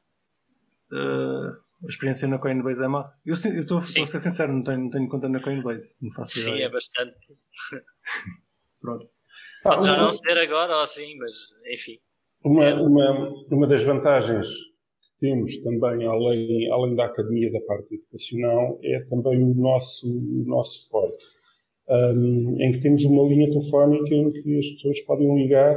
Uh, 0.92 1.72
a 1.84 1.88
experiência 1.88 2.28
na 2.28 2.38
Coinbase 2.38 2.84
é 2.84 2.88
má. 2.88 3.12
Eu 3.26 3.34
estou 3.34 3.80
a 3.80 3.84
ser 3.84 4.20
sincero, 4.20 4.54
não 4.54 4.64
tenho, 4.64 4.80
não 4.80 4.90
tenho 4.92 5.10
conta 5.10 5.28
na 5.28 5.40
Coinbase. 5.40 5.96
Não 6.02 6.12
faço 6.14 6.40
Sim, 6.40 6.52
ideia. 6.52 6.66
é 6.66 6.70
bastante. 6.70 7.18
Pronto. 8.80 9.10
Pode 9.64 9.86
já 9.86 9.98
não 9.98 10.12
ser 10.12 10.38
agora 10.38 10.76
ou 10.76 10.84
assim, 10.84 11.18
mas 11.18 11.56
enfim. 11.74 12.00
Uma, 12.44 12.74
uma, 12.76 13.30
uma 13.52 13.68
das 13.68 13.84
vantagens 13.84 14.48
que 14.48 15.28
temos 15.28 15.58
também, 15.58 16.06
além, 16.08 16.72
além 16.72 16.96
da 16.96 17.06
academia 17.06 17.52
da 17.52 17.62
parte 17.62 17.96
educacional, 17.96 18.80
é 18.84 19.00
também 19.06 19.44
o 19.44 19.54
nosso, 19.54 20.08
o 20.08 20.44
nosso 20.48 20.84
suporte. 20.84 21.24
Um, 21.92 22.56
em 22.62 22.72
que 22.72 22.80
temos 22.80 23.04
uma 23.04 23.28
linha 23.28 23.50
telefónica 23.50 24.16
em 24.16 24.32
que 24.32 24.60
as 24.60 24.70
pessoas 24.70 25.02
podem 25.02 25.36
ligar 25.36 25.76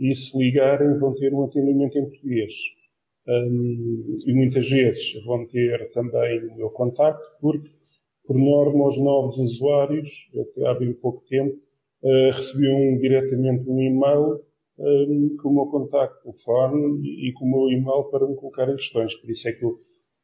e 0.00 0.12
se 0.12 0.36
ligarem 0.36 0.94
vão 0.94 1.14
ter 1.14 1.32
um 1.32 1.44
atendimento 1.44 1.96
em 1.96 2.08
português. 2.08 2.52
Um, 3.26 4.18
e 4.26 4.32
muitas 4.34 4.68
vezes 4.68 5.24
vão 5.24 5.46
ter 5.46 5.90
também 5.92 6.44
o 6.48 6.56
meu 6.56 6.70
contacto, 6.70 7.24
porque, 7.40 7.70
por 8.26 8.36
norma, 8.36 8.86
os 8.86 8.98
novos 8.98 9.38
usuários, 9.38 10.28
até 10.38 10.66
há 10.66 10.74
bem 10.74 10.92
pouco 10.92 11.24
tempo, 11.24 11.56
uh, 12.02 12.30
recebiam 12.32 12.98
diretamente 12.98 13.68
um 13.68 13.80
e-mail 13.80 14.40
um, 14.78 15.36
com 15.40 15.48
o 15.50 15.54
meu 15.54 15.66
contacto 15.66 16.22
telefone 16.22 17.00
e, 17.28 17.32
com 17.32 17.44
o 17.46 17.50
meu 17.50 17.78
e-mail 17.78 18.04
para 18.10 18.26
me 18.26 18.34
colocarem 18.34 18.76
questões. 18.76 19.14
Por 19.14 19.30
isso 19.30 19.48
é 19.48 19.52
que 19.52 19.64
eu, 19.64 19.78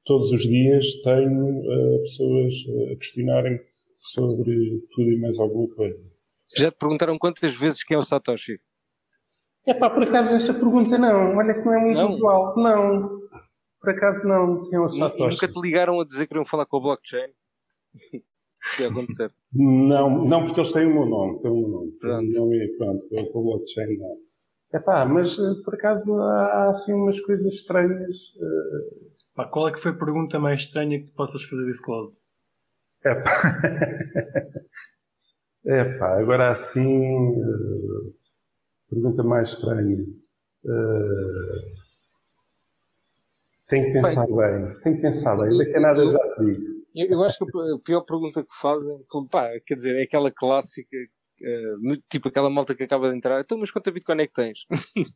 todos 0.05 0.33
os 0.33 0.43
dias, 0.43 1.01
tenho 1.03 1.61
uh, 1.61 2.01
pessoas 2.01 2.55
a 2.91 2.97
questionarem 2.97 3.61
sobre 4.01 4.83
tudo 4.95 5.11
e 5.11 5.21
mais 5.21 5.39
alguma 5.39 5.69
coisa. 5.75 6.01
Já 6.57 6.71
te 6.71 6.79
perguntaram 6.79 7.19
quantas 7.19 7.55
vezes 7.55 7.85
quem 7.85 7.97
é 7.97 8.01
o 8.01 8.03
Satoshi? 8.03 8.59
É 9.67 9.75
pá, 9.75 9.91
por 9.91 10.03
acaso 10.03 10.35
essa 10.35 10.55
pergunta 10.55 10.99
não. 10.99 11.37
Olha 11.37 11.55
que 11.55 11.65
não 11.65 11.75
é 11.75 11.81
muito 11.81 11.97
não. 11.97 12.15
usual. 12.15 12.55
Não. 12.57 13.21
Por 13.79 13.91
acaso 13.91 14.27
não. 14.27 14.63
Quem 14.65 14.79
é 14.79 14.81
o 14.81 14.89
Satoshi? 14.89 15.35
nunca 15.35 15.49
te 15.49 15.61
ligaram 15.61 16.01
a 16.01 16.05
dizer 16.05 16.23
que 16.23 16.29
queriam 16.29 16.47
falar 16.47 16.67
com 16.67 16.79
o 16.79 16.81
blockchain? 16.81 17.29
que 18.77 18.83
ia 18.83 18.89
acontecer? 18.89 19.33
Não, 19.53 20.25
não, 20.25 20.45
porque 20.45 20.61
eles 20.61 20.73
têm 20.73 20.87
o 20.87 20.95
meu 20.95 21.07
nome. 21.07 21.41
Têm 21.43 21.51
o 21.51 21.57
meu 21.57 21.69
nome. 21.69 21.93
Pronto. 21.99 22.29
Não 22.35 22.53
é, 22.53 22.67
pronto, 22.79 23.33
com 23.33 23.39
o 23.39 23.45
blockchain 23.45 23.99
não. 23.99 24.17
É 24.73 24.79
pá, 24.79 25.05
mas 25.05 25.39
eh, 25.39 25.63
por 25.65 25.75
acaso 25.75 26.15
há 26.15 26.71
assim 26.71 26.93
umas 26.93 27.21
coisas 27.21 27.55
estranhas. 27.55 28.35
Uh... 28.37 29.11
Pá, 29.35 29.49
qual 29.49 29.69
é 29.69 29.73
que 29.73 29.81
foi 29.81 29.91
a 29.91 29.99
pergunta 29.99 30.39
mais 30.39 30.61
estranha 30.61 30.99
que 30.99 31.07
tu 31.07 31.15
possas 31.15 31.43
fazer 31.43 31.67
desse 31.67 31.83
close? 31.83 32.21
É 33.05 33.15
pá. 33.15 33.63
é 35.65 35.85
pá, 35.99 36.19
agora 36.19 36.51
assim. 36.51 37.35
Pergunta 38.89 39.23
mais 39.23 39.51
estranha. 39.51 40.05
Uh, 40.65 41.81
tem 43.69 43.85
que 43.85 43.93
pensar 43.93 44.27
bem, 44.27 44.37
bem. 44.37 44.81
tem 44.81 44.97
que 44.97 45.03
pensar 45.03 45.37
bem. 45.37 45.57
Daqui 45.57 45.77
a 45.77 45.81
nada 45.81 46.07
já 46.07 46.19
te 46.35 46.45
digo. 46.45 46.81
Eu, 46.93 47.23
acho 47.23 47.39
que 47.39 47.45
a 47.45 47.79
pior 47.79 48.01
pergunta 48.01 48.43
que 48.43 48.55
fazem, 48.61 49.07
pá, 49.31 49.49
quer 49.65 49.77
dizer, 49.77 49.97
é 49.97 50.03
aquela 50.03 50.31
clássica, 50.31 50.97
uh, 50.97 52.03
tipo 52.11 52.29
aquela 52.29 52.51
malta 52.51 52.75
que 52.75 52.83
acaba 52.83 53.09
de 53.09 53.17
entrar, 53.17 53.41
então, 53.41 53.57
mas 53.57 53.71
quanto 53.71 53.93
Bitcoin 53.93 54.21
é 54.21 54.27
que 54.27 54.33
tens? 54.33 54.67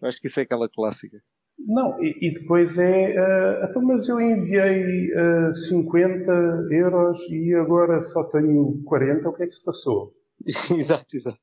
eu 0.00 0.08
acho 0.08 0.20
que 0.20 0.28
isso 0.28 0.38
é 0.38 0.44
aquela 0.44 0.68
clássica. 0.68 1.20
Não, 1.66 2.02
e, 2.02 2.28
e 2.28 2.34
depois 2.34 2.78
é, 2.78 3.14
uh, 3.18 3.66
então, 3.70 3.82
mas 3.82 4.08
eu 4.08 4.20
enviei 4.20 5.08
uh, 5.12 5.54
50 5.54 6.32
euros 6.70 7.18
e 7.30 7.54
agora 7.54 8.00
só 8.00 8.24
tenho 8.24 8.82
40, 8.84 9.28
o 9.28 9.32
que 9.32 9.44
é 9.44 9.46
que 9.46 9.52
se 9.52 9.64
passou? 9.64 10.12
exato, 10.76 11.06
exato. 11.14 11.38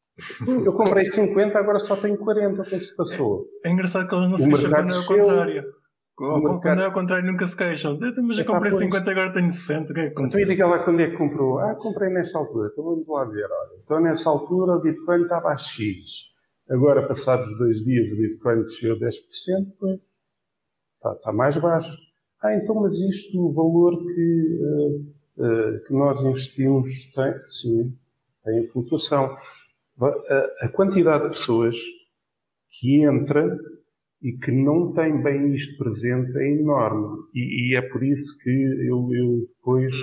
Eu 0.48 0.74
comprei 0.74 1.06
50, 1.06 1.58
agora 1.58 1.80
só 1.80 1.96
tenho 1.96 2.18
40. 2.18 2.62
O 2.62 2.66
que 2.66 2.76
é 2.76 2.80
que 2.80 2.86
se 2.86 2.96
passou? 2.96 3.46
É 3.66 3.70
engraçado 3.70 4.08
que 4.08 4.16
eles 4.16 4.30
não 4.30 4.38
se 4.38 4.50
queixam 4.50 4.72
quando 4.72 4.92
é 4.92 4.98
o 4.98 5.06
contrário. 5.06 5.64
Quando 6.16 6.50
mercado... 6.50 6.82
é 6.82 6.86
ao 6.86 6.92
contrário, 6.92 7.32
nunca 7.32 7.48
se 7.48 7.56
queixam. 7.56 7.98
Mas 7.98 8.38
eu 8.38 8.46
comprei 8.46 8.74
50, 8.74 9.10
agora 9.10 9.32
tenho 9.32 9.50
60. 9.50 9.92
O 9.92 9.96
que 9.96 10.02
é 10.02 10.04
que 10.08 10.10
aconteceu? 10.12 10.42
Então, 10.42 10.42
e 10.42 10.46
diga 10.46 10.68
lá 10.68 10.84
quando 10.84 11.00
é 11.00 11.10
que 11.10 11.18
comprou. 11.18 11.60
Ah, 11.60 11.76
comprei 11.76 12.10
nessa 12.10 12.38
altura. 12.38 12.70
Então 12.74 12.84
vamos 12.84 13.08
lá 13.08 13.24
ver. 13.24 13.46
Olha. 13.46 13.82
Então, 13.86 14.02
nessa 14.02 14.30
altura, 14.30 14.74
o 14.74 14.82
Bitcoin 14.82 15.22
estava 15.22 15.50
a 15.50 15.58
X. 15.58 16.28
Agora, 16.70 17.08
passados 17.08 17.58
dois 17.58 17.78
dias, 17.78 18.12
o 18.12 18.18
Bitcoin 18.18 18.62
desceu 18.64 19.00
10%, 19.00 19.10
pois 19.80 20.09
está, 21.00 21.14
está 21.14 21.32
mais 21.32 21.58
baixo. 21.58 21.98
Ah, 22.42 22.56
então, 22.56 22.76
mas 22.76 22.94
isto, 23.00 23.38
o 23.40 23.52
valor 23.52 23.98
que, 24.06 24.60
uh, 24.62 25.44
uh, 25.44 25.84
que 25.86 25.94
nós 25.94 26.22
investimos 26.22 27.12
tem, 27.14 27.34
sim, 27.46 27.98
tem 28.44 28.68
flutuação. 28.68 29.36
A, 30.02 30.66
a 30.66 30.70
quantidade 30.70 31.24
de 31.24 31.30
pessoas 31.32 31.76
que 32.70 33.04
entra 33.04 33.58
e 34.22 34.34
que 34.34 34.52
não 34.52 34.94
tem 34.94 35.22
bem 35.22 35.54
isto 35.54 35.78
presente 35.78 36.38
é 36.38 36.52
enorme. 36.52 37.24
E, 37.34 37.72
e 37.72 37.76
é 37.76 37.82
por 37.82 38.04
isso 38.04 38.38
que 38.40 38.50
eu, 38.50 39.10
eu 39.14 39.48
depois 39.58 39.94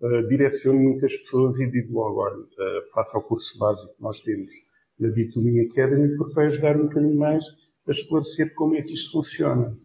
uh, 0.00 0.28
direciono 0.28 0.80
muitas 0.80 1.14
pessoas 1.16 1.58
e 1.58 1.70
digo 1.70 1.94
logo, 1.94 2.20
olha, 2.20 2.38
uh, 2.38 2.92
faça 2.94 3.18
o 3.18 3.22
curso 3.22 3.58
básico 3.58 3.94
que 3.94 4.02
nós 4.02 4.20
temos 4.20 4.52
na 4.98 5.08
B2Me 5.08 5.70
Academy, 5.70 6.16
porque 6.16 6.34
vai 6.34 6.46
ajudar 6.46 6.76
um 6.76 6.84
bocadinho 6.84 7.18
mais 7.18 7.44
a 7.86 7.90
esclarecer 7.90 8.54
como 8.54 8.76
é 8.76 8.82
que 8.82 8.92
isto 8.92 9.12
funciona. 9.12 9.76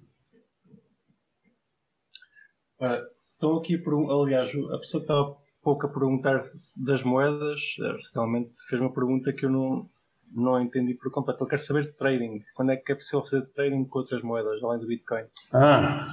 Uh, 2.80 3.08
estão 3.34 3.58
aqui 3.58 3.78
por 3.78 3.94
um, 3.94 4.12
aliás, 4.12 4.50
a 4.50 4.78
pessoa 4.78 5.02
que 5.02 5.12
estava 5.12 5.38
pouco 5.64 5.86
a 5.86 5.90
perguntar 5.90 6.42
das 6.86 7.04
moedas, 7.04 7.76
eh, 7.82 7.98
realmente 8.14 8.58
fez 8.70 8.80
uma 8.80 8.94
pergunta 8.94 9.34
que 9.34 9.46
eu 9.46 9.50
não, 9.50 9.90
não 10.34 10.62
entendi 10.62 10.94
por 10.94 11.12
completo. 11.12 11.44
Eu 11.44 11.48
quero 11.48 11.62
saber 11.62 11.84
de 11.84 11.92
trading. 11.92 12.42
Quando 12.56 12.72
é 12.72 12.78
que 12.78 12.90
é 12.92 12.96
possível 12.96 13.22
fazer 13.22 13.42
trading 13.48 13.84
com 13.84 14.00
outras 14.00 14.24
moedas, 14.24 14.64
além 14.64 14.80
do 14.80 14.88
Bitcoin? 14.88 15.26
Ah, 15.54 16.08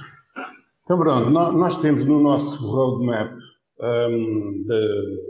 então 0.83 0.97
pronto. 0.97 1.29
Nós 1.29 1.77
temos 1.77 2.03
no 2.03 2.21
nosso 2.21 2.67
roadmap 2.67 3.33
um, 3.79 4.63
de, 4.67 5.23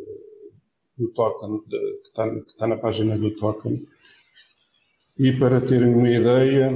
do 0.98 1.08
token, 1.10 1.62
de, 1.68 1.78
que, 1.78 2.08
está, 2.08 2.30
que 2.30 2.50
está 2.50 2.68
na 2.68 2.78
página 2.78 3.18
do 3.18 3.30
token, 3.36 3.86
e 5.20 5.34
para 5.34 5.62
terem 5.62 5.94
uma 5.94 6.10
ideia, 6.10 6.72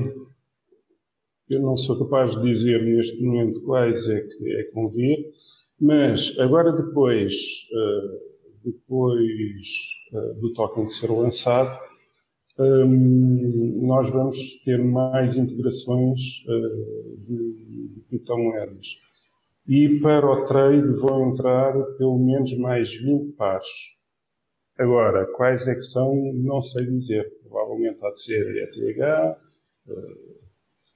eu 1.49 1.61
não 1.61 1.75
sou 1.75 1.97
capaz 1.97 2.31
de 2.35 2.41
dizer 2.43 2.83
neste 2.83 3.23
momento 3.23 3.61
quais 3.61 4.07
é 4.09 4.21
que, 4.21 4.53
é 4.53 4.63
que 4.63 4.73
vão 4.73 4.89
vir, 4.89 5.31
mas 5.79 6.37
agora 6.39 6.71
depois, 6.71 7.33
uh, 7.71 8.19
depois 8.63 9.67
uh, 10.13 10.33
do 10.39 10.53
token 10.53 10.89
ser 10.89 11.09
lançado, 11.11 11.79
um, 12.59 13.81
nós 13.85 14.09
vamos 14.09 14.61
ter 14.63 14.77
mais 14.77 15.37
integrações 15.37 16.19
de, 17.25 17.93
de 17.93 18.01
criptomoedas. 18.09 18.99
E 19.65 19.99
para 19.99 20.29
o 20.29 20.45
trade 20.45 20.93
vão 20.99 21.31
entrar 21.31 21.73
pelo 21.97 22.17
menos 22.19 22.57
mais 22.57 22.93
20 22.93 23.33
pares. 23.33 23.67
Agora, 24.77 25.25
quais 25.35 25.67
é 25.67 25.75
que 25.75 25.81
são, 25.81 26.15
não 26.33 26.61
sei 26.61 26.85
dizer. 26.85 27.31
Provavelmente 27.43 27.99
há 28.03 28.11
de 28.11 28.21
ser 28.21 28.45
ETH, 28.55 29.37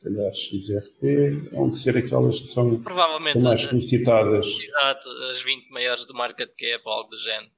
calhar 0.04 0.32
XRP, 0.34 1.50
vão 1.52 1.72
de 1.72 1.80
ser 1.80 1.98
aquelas 1.98 2.40
que 2.40 2.48
são, 2.48 2.82
Provavelmente, 2.82 3.40
são 3.40 3.50
mais 3.50 3.62
solicitadas. 3.62 4.46
Exato, 4.46 5.10
as 5.30 5.42
20 5.42 5.70
maiores 5.72 6.06
de 6.06 6.14
market 6.14 6.50
cap, 6.50 6.84
algo 6.86 7.10
do 7.10 7.18
género. 7.18 7.52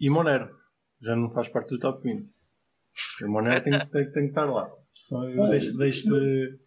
E 0.00 0.08
Monero, 0.08 0.48
já 1.02 1.16
não 1.16 1.30
faz 1.30 1.48
parte 1.48 1.70
do 1.70 1.78
top 1.78 2.02
20. 2.02 2.28
O 3.24 3.30
Monero 3.30 3.62
tem, 3.62 3.72
tem, 3.72 4.12
tem 4.12 4.22
que 4.24 4.28
estar 4.28 4.44
lá. 4.44 4.70
Só 4.92 5.24
eu 5.28 5.44
ah, 5.44 5.48
deixo, 5.48 5.76
deixo 5.76 6.08
de, 6.08 6.58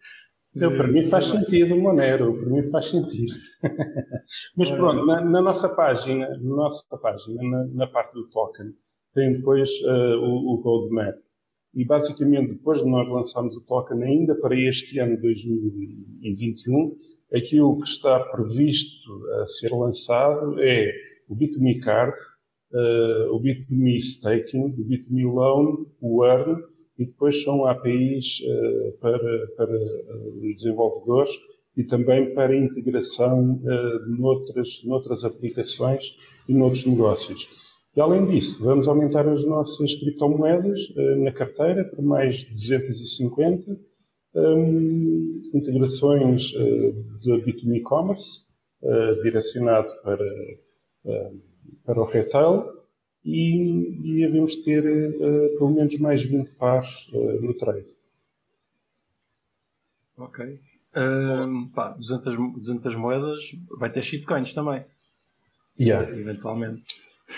de, 0.54 0.64
eu, 0.64 0.76
para 0.76 0.88
mim 0.88 1.04
faz 1.04 1.26
sentido 1.26 1.74
o 1.74 1.80
Monero, 1.80 2.34
para 2.38 2.50
mim 2.50 2.70
faz 2.70 2.88
sentido. 2.88 3.32
Mas 4.56 4.70
pronto, 4.70 5.04
na, 5.06 5.20
na, 5.20 5.42
nossa 5.42 5.68
página, 5.74 6.28
na 6.28 6.56
nossa 6.56 6.84
página, 6.98 7.42
na, 7.42 7.64
na 7.66 7.86
parte 7.86 8.12
do 8.14 8.28
token, 8.28 8.72
tem 9.14 9.32
depois 9.32 9.70
uh, 9.82 10.18
o, 10.18 10.54
o 10.54 10.62
roadmap. 10.62 11.16
E 11.74 11.84
basicamente, 11.84 12.52
depois 12.52 12.82
de 12.82 12.88
nós 12.88 13.08
lançarmos 13.08 13.56
o 13.56 13.60
token 13.62 14.02
ainda 14.02 14.34
para 14.34 14.54
este 14.54 14.98
ano 14.98 15.18
2021, 15.20 16.96
aquilo 17.32 17.78
que 17.80 17.88
está 17.88 18.20
previsto 18.20 19.10
a 19.40 19.46
ser 19.46 19.70
lançado 19.70 20.60
é 20.60 20.92
o 21.28 21.34
Bitme 21.34 21.80
Card, 21.80 22.14
uh, 22.72 23.34
o 23.34 23.40
Bitme 23.40 23.96
Staking, 23.96 24.74
o 24.78 24.84
Bitme 24.84 25.24
Loan, 25.24 25.86
o 26.00 26.24
Earn, 26.24 26.62
e 26.98 27.06
depois 27.06 27.42
são 27.42 27.66
APIs 27.66 28.40
uh, 28.40 28.92
para, 29.00 29.46
para 29.56 29.76
uh, 29.76 30.44
os 30.44 30.56
desenvolvedores 30.56 31.30
e 31.76 31.84
também 31.84 32.34
para 32.34 32.52
a 32.52 32.56
integração 32.56 33.54
uh, 33.54 34.08
noutras, 34.08 34.82
noutras 34.84 35.24
aplicações 35.24 36.16
e 36.48 36.54
noutros 36.54 36.86
negócios. 36.86 37.71
E 37.94 38.00
além 38.00 38.26
disso, 38.26 38.64
vamos 38.64 38.88
aumentar 38.88 39.28
as 39.28 39.44
nossas 39.44 39.94
criptomoedas 39.94 40.88
uh, 40.96 41.22
na 41.22 41.30
carteira 41.30 41.84
para 41.84 42.02
mais 42.02 42.38
de 42.38 42.54
250 42.54 43.78
um, 44.34 45.42
integrações 45.52 46.54
uh, 46.54 46.92
de 47.20 47.32
B2B 47.32 47.76
e-commerce 47.76 48.46
uh, 48.82 49.22
direcionado 49.22 49.92
para, 50.02 50.24
para 51.84 52.00
o 52.00 52.04
retail 52.04 52.64
e, 53.22 54.16
e 54.20 54.26
devemos 54.26 54.56
ter 54.56 54.82
pelo 55.58 55.70
menos 55.70 55.98
mais 55.98 56.22
20 56.22 56.48
pares 56.52 57.10
no 57.12 57.52
trade. 57.54 57.86
Ok. 60.16 60.60
Um, 60.96 61.68
pá, 61.68 61.90
200, 61.90 62.36
200 62.54 62.96
moedas, 62.96 63.52
vai 63.78 63.90
ter 63.90 64.02
shitcoins 64.02 64.52
também. 64.54 64.84
Yeah. 65.78 66.10
Eventualmente. 66.10 66.84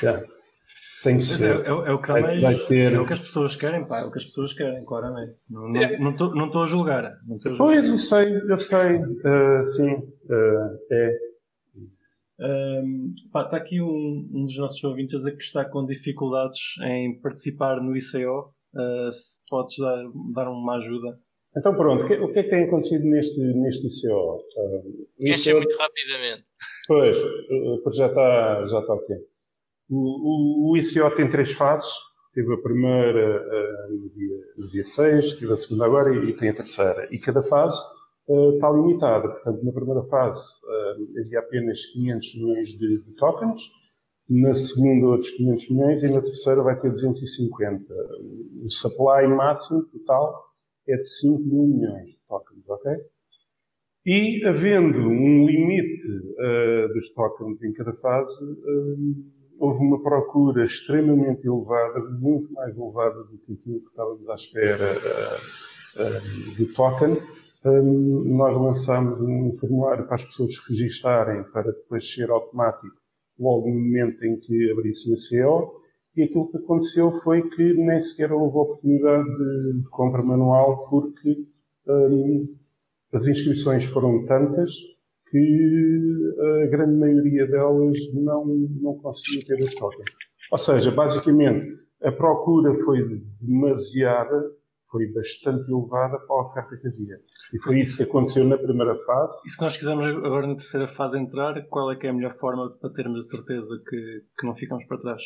Yeah. 0.02 0.26
Tem 1.04 1.18
que 1.18 1.22
ser. 1.22 1.60
É, 1.60 1.68
é, 1.68 1.68
é, 1.68 1.92
o 1.92 2.00
que 2.00 2.08
vai, 2.08 2.40
vai 2.40 2.54
ter... 2.54 2.94
é 2.94 2.98
o 2.98 3.06
que 3.06 3.12
as 3.12 3.20
pessoas 3.20 3.54
querem, 3.54 3.86
pá, 3.86 4.00
é 4.00 4.04
o 4.04 4.10
que 4.10 4.18
as 4.18 4.24
pessoas 4.24 4.54
querem, 4.54 4.82
claramente. 4.86 5.36
Não 5.50 6.10
estou 6.10 6.30
não, 6.30 6.46
não, 6.46 6.50
não 6.50 6.62
a 6.62 6.66
julgar. 6.66 7.02
Não 7.26 7.36
a 7.36 7.38
julgar. 7.38 7.58
Pois, 7.58 7.86
eu 7.86 7.98
sei, 7.98 8.36
eu 8.48 8.58
sei. 8.58 8.96
Uh, 8.96 9.64
sim, 9.64 9.92
uh, 9.92 10.78
é. 10.90 11.18
Um, 12.40 13.12
está 13.14 13.56
aqui 13.56 13.82
um, 13.82 14.28
um, 14.32 14.44
dos 14.46 14.56
nossos 14.56 14.82
ouvintes 14.82 15.14
a 15.14 15.18
dizer 15.18 15.36
que 15.36 15.44
está 15.44 15.64
com 15.66 15.84
dificuldades 15.84 16.58
em 16.86 17.20
participar 17.20 17.82
no 17.82 17.94
ICO. 17.94 18.54
Uh, 18.74 19.12
se 19.12 19.40
podes 19.48 19.76
dar, 19.76 20.02
dar 20.34 20.48
uma 20.50 20.76
ajuda. 20.76 21.18
Então 21.56 21.76
pronto, 21.76 22.02
o 22.02 22.06
que, 22.08 22.14
o 22.14 22.32
que 22.32 22.38
é 22.38 22.42
que 22.42 22.50
tem 22.50 22.64
acontecido 22.64 23.04
neste, 23.04 23.40
neste 23.40 23.86
ICO? 23.86 24.38
Uh, 24.56 25.04
ICO... 25.20 25.56
muito 25.58 25.76
rapidamente. 25.76 26.44
Pois, 26.88 27.18
já 27.94 28.06
está, 28.06 28.66
já 28.66 28.80
está 28.80 28.94
ok. 28.94 29.33
O, 29.94 30.72
o, 30.72 30.76
ICO 30.76 31.10
tem 31.14 31.30
três 31.30 31.52
fases. 31.52 31.92
Tive 32.32 32.52
a 32.52 32.58
primeira 32.58 33.42
uh, 33.42 33.94
no, 33.94 34.10
dia, 34.10 34.36
no 34.58 34.68
dia 34.68 34.82
6, 34.82 35.34
tive 35.34 35.52
a 35.52 35.56
segunda 35.56 35.84
agora 35.84 36.12
e, 36.12 36.30
e 36.30 36.32
tem 36.32 36.48
a 36.48 36.54
terceira. 36.54 37.06
E 37.12 37.18
cada 37.18 37.40
fase 37.40 37.80
uh, 38.26 38.54
está 38.54 38.70
limitada. 38.70 39.28
Portanto, 39.28 39.64
na 39.64 39.72
primeira 39.72 40.02
fase 40.02 40.42
uh, 40.64 41.20
havia 41.20 41.38
apenas 41.38 41.86
500 41.86 42.34
milhões 42.34 42.68
de, 42.70 43.02
de, 43.02 43.12
tokens, 43.14 43.62
na 44.28 44.52
segunda 44.52 45.06
outros 45.06 45.30
500 45.30 45.70
milhões 45.70 46.02
e 46.02 46.08
na 46.08 46.20
terceira 46.20 46.62
vai 46.62 46.76
ter 46.76 46.90
250. 46.90 47.94
O 48.64 48.70
supply 48.70 49.28
máximo 49.28 49.84
total 49.84 50.44
é 50.88 50.96
de 50.96 51.08
5 51.08 51.40
mil 51.40 51.68
milhões 51.68 52.10
de 52.10 52.26
tokens, 52.26 52.68
ok? 52.68 52.92
E 54.06 54.44
havendo 54.44 54.98
um 54.98 55.46
limite 55.46 56.02
uh, 56.08 56.92
dos 56.92 57.14
tokens 57.14 57.62
em 57.62 57.72
cada 57.72 57.92
fase, 57.94 58.44
uh, 58.44 59.34
houve 59.58 59.78
uma 59.84 60.02
procura 60.02 60.64
extremamente 60.64 61.46
elevada, 61.46 62.00
muito 62.10 62.52
mais 62.52 62.76
elevada 62.76 63.24
do 63.24 63.38
que 63.38 63.52
aquilo 63.52 63.80
que 63.80 63.88
estávamos 63.88 64.28
à 64.28 64.34
espera 64.34 64.92
uh, 65.96 66.56
do 66.56 66.72
token. 66.72 67.18
Um, 67.64 68.36
nós 68.36 68.56
lançámos 68.56 69.20
um 69.20 69.50
formulário 69.58 70.04
para 70.04 70.16
as 70.16 70.24
pessoas 70.24 70.58
registarem 70.68 71.44
para 71.44 71.72
depois 71.72 72.12
ser 72.12 72.30
automático 72.30 72.94
logo 73.38 73.68
no 73.68 73.74
momento 73.74 74.22
em 74.22 74.38
que 74.38 74.70
abrissem 74.70 75.14
a 75.14 75.16
CO 75.16 75.80
e 76.16 76.22
aquilo 76.22 76.50
que 76.50 76.58
aconteceu 76.58 77.10
foi 77.10 77.48
que 77.48 77.74
nem 77.74 78.00
sequer 78.00 78.32
houve 78.32 78.56
oportunidade 78.56 79.24
de, 79.24 79.80
de 79.80 79.88
compra 79.88 80.22
manual 80.22 80.88
porque 80.88 81.36
um, 81.88 82.54
as 83.12 83.26
inscrições 83.26 83.84
foram 83.84 84.24
tantas 84.24 84.70
que 85.34 86.34
a 86.62 86.66
grande 86.68 86.96
maioria 86.96 87.44
delas 87.48 87.98
não, 88.14 88.46
não 88.80 88.94
conseguia 88.98 89.44
ter 89.44 89.60
as 89.60 89.74
tokens. 89.74 90.14
Ou 90.52 90.58
seja, 90.58 90.92
basicamente, 90.92 91.66
a 92.00 92.12
procura 92.12 92.72
foi 92.72 93.02
demasiada, 93.40 94.52
foi 94.88 95.12
bastante 95.12 95.68
elevada 95.68 96.20
para 96.20 96.36
a 96.36 96.40
oferta 96.40 96.76
que 96.76 96.86
havia. 96.86 97.18
E 97.52 97.60
foi 97.60 97.80
isso 97.80 97.96
que 97.96 98.04
aconteceu 98.04 98.44
na 98.44 98.56
primeira 98.56 98.94
fase. 98.94 99.40
E 99.44 99.50
se 99.50 99.60
nós 99.60 99.76
quisermos 99.76 100.06
agora 100.06 100.46
na 100.46 100.54
terceira 100.54 100.86
fase 100.86 101.18
entrar, 101.18 101.66
qual 101.68 101.90
é 101.90 101.96
que 101.96 102.06
é 102.06 102.10
a 102.10 102.12
melhor 102.12 102.32
forma 102.34 102.70
para 102.78 102.90
termos 102.90 103.26
a 103.26 103.28
certeza 103.36 103.82
que, 103.88 104.22
que 104.38 104.46
não 104.46 104.54
ficamos 104.54 104.86
para 104.86 105.00
trás? 105.00 105.22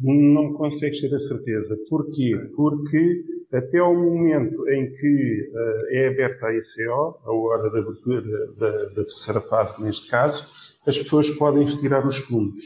Não 0.00 0.52
consegues 0.54 1.00
ter 1.00 1.14
a 1.14 1.20
certeza. 1.20 1.78
Porquê? 1.88 2.36
Porque 2.56 3.24
até 3.52 3.78
ao 3.78 3.94
momento 3.94 4.68
em 4.68 4.90
que 4.90 5.50
uh, 5.52 5.86
é 5.90 6.08
aberta 6.08 6.46
a 6.46 6.54
ICO, 6.54 7.20
a 7.24 7.32
hora 7.32 7.70
da 7.70 7.78
abertura 7.78 8.22
da, 8.56 8.84
da, 8.86 9.04
terceira 9.04 9.40
fase 9.40 9.82
neste 9.82 10.10
caso, 10.10 10.46
as 10.84 10.98
pessoas 10.98 11.30
podem 11.30 11.64
retirar 11.64 12.06
os 12.06 12.16
fundos 12.16 12.60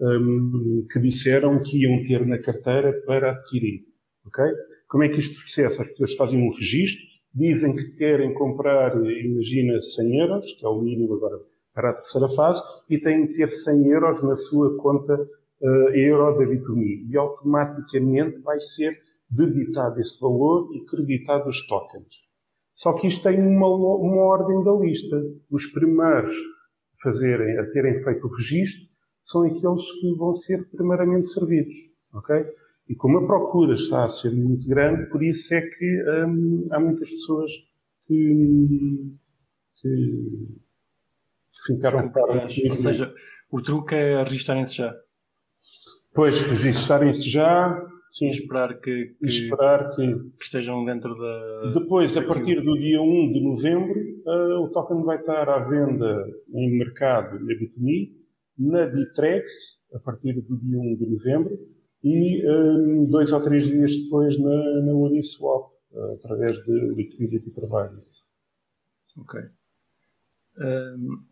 um, 0.00 0.84
que 0.90 0.98
disseram 0.98 1.62
que 1.62 1.84
iam 1.84 2.02
ter 2.02 2.26
na 2.26 2.38
carteira 2.38 2.92
para 3.06 3.30
adquirir. 3.30 3.84
Okay? 4.26 4.52
Como 4.88 5.04
é 5.04 5.08
que 5.08 5.18
isto 5.18 5.40
processa? 5.40 5.82
As 5.82 5.90
pessoas 5.90 6.14
fazem 6.14 6.40
um 6.40 6.50
registro, 6.50 7.04
dizem 7.32 7.76
que 7.76 7.92
querem 7.92 8.34
comprar, 8.34 8.96
imagina, 8.96 9.80
100 9.80 10.20
euros, 10.20 10.52
que 10.52 10.66
é 10.66 10.68
o 10.68 10.80
mínimo 10.80 11.14
agora 11.14 11.38
para 11.72 11.90
a 11.90 11.94
terceira 11.94 12.28
fase, 12.28 12.62
e 12.90 12.98
têm 12.98 13.28
que 13.28 13.34
ter 13.34 13.48
100 13.48 13.86
euros 13.86 14.22
na 14.22 14.36
sua 14.36 14.76
conta 14.76 15.26
uh, 15.62 15.88
euro 15.94 16.38
da 16.38 16.44
Bitumi 16.44 17.06
e 17.08 17.16
automaticamente 17.16 18.40
vai 18.40 18.58
ser 18.58 19.00
debitado 19.30 20.00
esse 20.00 20.20
valor 20.20 20.68
e 20.74 20.84
creditado 20.84 21.48
os 21.48 21.66
tokens. 21.66 22.30
Só 22.74 22.92
que 22.94 23.06
isto 23.06 23.22
tem 23.22 23.40
uma, 23.40 23.68
uma 23.68 24.22
ordem 24.22 24.62
da 24.64 24.72
lista. 24.72 25.16
Os 25.50 25.66
primeiros 25.66 26.30
a, 26.30 27.02
fazerem, 27.02 27.58
a 27.58 27.70
terem 27.70 27.96
feito 27.96 28.26
o 28.26 28.34
registro 28.34 28.90
são 29.22 29.44
aqueles 29.44 29.92
que 30.00 30.14
vão 30.16 30.34
ser 30.34 30.68
primeiramente 30.70 31.28
servidos. 31.28 31.74
ok? 32.12 32.44
E 32.88 32.94
como 32.96 33.18
a 33.18 33.26
procura 33.26 33.74
está 33.74 34.04
a 34.04 34.08
ser 34.08 34.32
muito 34.32 34.66
grande, 34.66 35.08
por 35.08 35.22
isso 35.22 35.54
é 35.54 35.60
que 35.62 36.04
hum, 36.26 36.68
há 36.72 36.80
muitas 36.80 37.10
pessoas 37.10 37.52
que, 38.06 39.14
que 39.80 40.48
ficaram 41.66 42.12
fora. 42.12 42.42
Ou 42.42 42.48
seja, 42.48 43.14
o 43.50 43.62
truque 43.62 43.94
é 43.94 44.22
registarem-se 44.22 44.76
já. 44.76 44.94
Pois, 46.14 46.42
registarem-se 46.42 47.28
já. 47.28 47.88
Sim. 48.10 48.28
Esperar 48.28 48.78
que, 48.78 49.16
que, 49.18 49.26
esperar 49.26 49.94
que, 49.94 50.14
que, 50.38 50.44
estejam 50.44 50.84
dentro 50.84 51.16
da. 51.16 51.72
Depois, 51.72 52.14
a 52.14 52.22
partir 52.22 52.60
do 52.60 52.78
dia 52.78 53.00
1 53.00 53.32
de 53.32 53.40
novembro, 53.40 53.98
uh, 54.26 54.62
o 54.62 54.68
token 54.68 55.02
vai 55.02 55.18
estar 55.18 55.48
à 55.48 55.60
venda 55.60 56.22
em 56.52 56.76
mercado 56.76 57.40
na 57.40 57.54
Bitme, 57.54 58.14
na 58.58 58.84
Bitrex, 58.84 59.80
a 59.94 59.98
partir 59.98 60.34
do 60.42 60.58
dia 60.58 60.78
1 60.78 60.96
de 60.96 61.06
novembro, 61.06 61.58
e 62.04 62.46
um, 62.46 63.06
dois 63.06 63.32
ou 63.32 63.40
três 63.40 63.64
dias 63.64 63.96
depois 63.96 64.38
na, 64.38 64.82
na 64.82 64.92
Uniswap, 64.92 65.72
uh, 65.92 66.12
através 66.12 66.62
de 66.66 66.94
Liquidity 66.94 67.50
Providers. 67.50 68.26
Ok. 69.16 69.40
Um, 70.58 71.24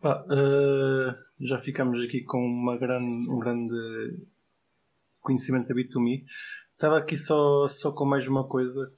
pá, 0.00 0.24
uh 0.24 1.27
já 1.40 1.58
ficamos 1.58 2.00
aqui 2.00 2.22
com 2.22 2.44
uma 2.44 2.76
grande, 2.76 3.30
um 3.30 3.38
grande 3.38 4.18
conhecimento 5.20 5.68
da 5.68 5.74
B2Me. 5.74 6.24
Estava 6.72 6.98
aqui 6.98 7.16
só, 7.16 7.66
só 7.68 7.92
com 7.92 8.04
mais 8.04 8.26
uma 8.26 8.46
coisa 8.46 8.92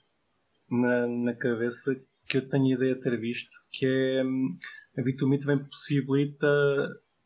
na, 0.70 1.06
na 1.06 1.34
cabeça 1.34 1.94
que 2.26 2.38
eu 2.38 2.48
tenho 2.48 2.74
ideia 2.74 2.94
de 2.94 3.00
ter 3.00 3.18
visto, 3.18 3.50
que 3.72 3.86
é 3.86 4.20
a 4.20 5.02
B2Me 5.02 5.40
também 5.40 5.64
possibilita 5.64 6.46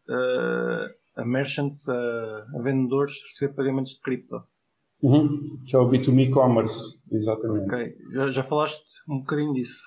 uh, 0.09 1.21
a 1.21 1.25
merchants, 1.25 1.89
a, 1.89 1.95
a, 2.57 2.63
vendedores, 2.63 3.15
receber 3.23 3.55
pagamentos 3.55 3.93
de 3.93 4.01
cripto. 4.01 4.43
Uhum. 5.03 5.61
Que 5.67 5.77
é 5.77 5.79
o 5.79 5.89
B2Me 5.89 6.31
Commerce, 6.31 6.99
exatamente. 7.13 7.67
Ok, 7.67 7.97
já, 8.13 8.31
já 8.31 8.43
falaste 8.43 8.85
um 9.09 9.19
bocadinho 9.19 9.53
disso. 9.53 9.85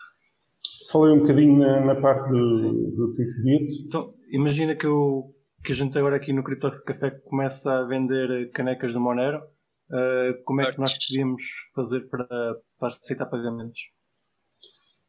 Falei 0.92 1.14
um 1.14 1.20
bocadinho 1.20 1.58
na, 1.58 1.86
na 1.86 1.96
parte 1.96 2.30
do, 2.30 2.92
do 2.96 3.14
Tickbit. 3.16 3.86
Então, 3.86 4.14
imagina 4.32 4.76
que, 4.76 4.86
eu, 4.86 5.34
que 5.64 5.74
a 5.74 5.76
gente 5.76 5.98
agora 5.98 6.16
aqui 6.16 6.32
no 6.32 6.44
Cripto 6.44 6.72
Café 6.86 7.12
começa 7.12 7.72
a 7.72 7.86
vender 7.86 8.52
canecas 8.52 8.94
do 8.94 9.00
Monero. 9.02 9.40
Uh, 9.90 10.42
como 10.46 10.62
é 10.62 10.72
que 10.72 10.80
nós 10.80 10.94
podíamos 10.94 11.44
fazer 11.76 12.02
para, 12.10 12.28
para 12.80 12.88
aceitar 12.88 13.26
pagamentos? 13.26 13.80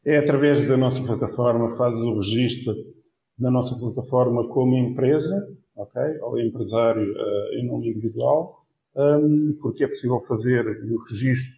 É 0.05 0.19
através 0.19 0.65
da 0.65 0.77
nossa 0.77 1.05
plataforma, 1.05 1.69
fazes 1.77 2.01
o 2.01 2.15
registro 2.15 2.75
na 3.39 3.51
nossa 3.51 3.79
plataforma 3.79 4.49
como 4.49 4.77
empresa, 4.77 5.49
ok? 5.77 6.03
Ou 6.23 6.41
empresário 6.41 7.03
uh, 7.03 7.55
em 7.55 7.67
nome 7.67 7.91
individual, 7.91 8.65
um, 8.97 9.57
porque 9.61 9.85
é 9.85 9.89
possível 9.89 10.19
fazer 10.21 10.67
o 10.67 10.99
registro 11.09 11.58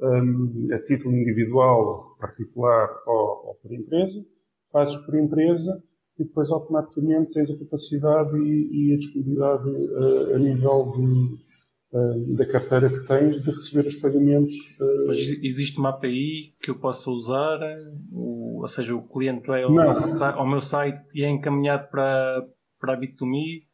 um, 0.00 0.68
a 0.72 0.78
título 0.82 1.16
individual, 1.16 2.16
particular 2.18 2.88
ou, 3.06 3.48
ou 3.48 3.54
por 3.62 3.72
empresa. 3.72 4.24
Fazes 4.72 4.96
por 4.98 5.16
empresa 5.16 5.82
e 6.18 6.24
depois 6.24 6.50
automaticamente 6.50 7.32
tens 7.32 7.50
a 7.50 7.58
capacidade 7.58 8.36
e, 8.38 8.90
e 8.90 8.94
a 8.94 8.98
disponibilidade 8.98 9.68
uh, 9.68 10.34
a 10.34 10.38
nível 10.38 10.92
de, 10.96 11.96
uh, 11.96 12.36
da 12.36 12.46
carteira 12.46 12.88
que 12.88 13.06
tens 13.06 13.42
de 13.42 13.50
receber 13.50 13.88
os 13.88 13.96
pagamentos. 13.96 14.54
Uh... 14.80 15.06
Mas 15.08 15.18
existe 15.18 15.78
uma 15.78 15.90
API 15.90 16.54
que 16.60 16.70
eu 16.70 16.78
possa 16.78 17.10
usar? 17.10 17.58
O, 18.12 18.60
ou 18.60 18.68
seja, 18.68 18.94
o 18.94 19.02
cliente 19.02 19.46
vai 19.46 19.62
ao, 19.62 19.72
ao, 20.22 20.48
meu 20.48 20.60
site 20.60 21.02
e 21.14 21.24
é 21.24 21.28
encaminhado 21.28 21.88
para, 21.90 22.46
para 22.78 22.94
a 22.94 23.00
Bit2Me? 23.00 23.69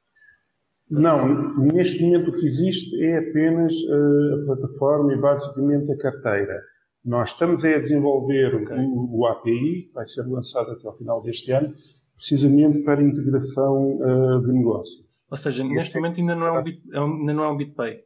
Não, 0.88 1.56
neste 1.58 2.04
momento 2.04 2.30
o 2.30 2.36
que 2.36 2.46
existe 2.46 3.04
é 3.04 3.18
apenas 3.18 3.74
a 3.74 4.46
plataforma 4.46 5.12
e 5.12 5.20
basicamente 5.20 5.90
a 5.90 5.98
carteira. 5.98 6.62
Nós 7.04 7.30
estamos 7.30 7.64
a 7.64 7.78
desenvolver 7.78 8.54
okay. 8.54 8.76
o, 8.78 9.20
o 9.20 9.26
API, 9.26 9.90
vai 9.94 10.04
ser 10.06 10.22
lançado 10.26 10.72
até 10.72 10.86
ao 10.86 10.96
final 10.96 11.22
deste 11.22 11.52
ano, 11.52 11.72
precisamente 12.16 12.82
para 12.82 13.02
integração 13.02 13.98
uh, 13.98 14.40
de 14.40 14.52
negócios. 14.52 15.24
Ou 15.30 15.36
seja, 15.36 15.62
neste 15.62 15.96
momento 15.96 16.20
ainda 16.20 16.34
não, 16.34 16.56
é 16.56 16.60
um 16.60 16.62
bit, 16.62 16.82
é 16.92 16.98
ainda 16.98 17.34
não 17.34 17.44
é 17.44 17.50
um 17.50 17.56
BitPay? 17.56 18.04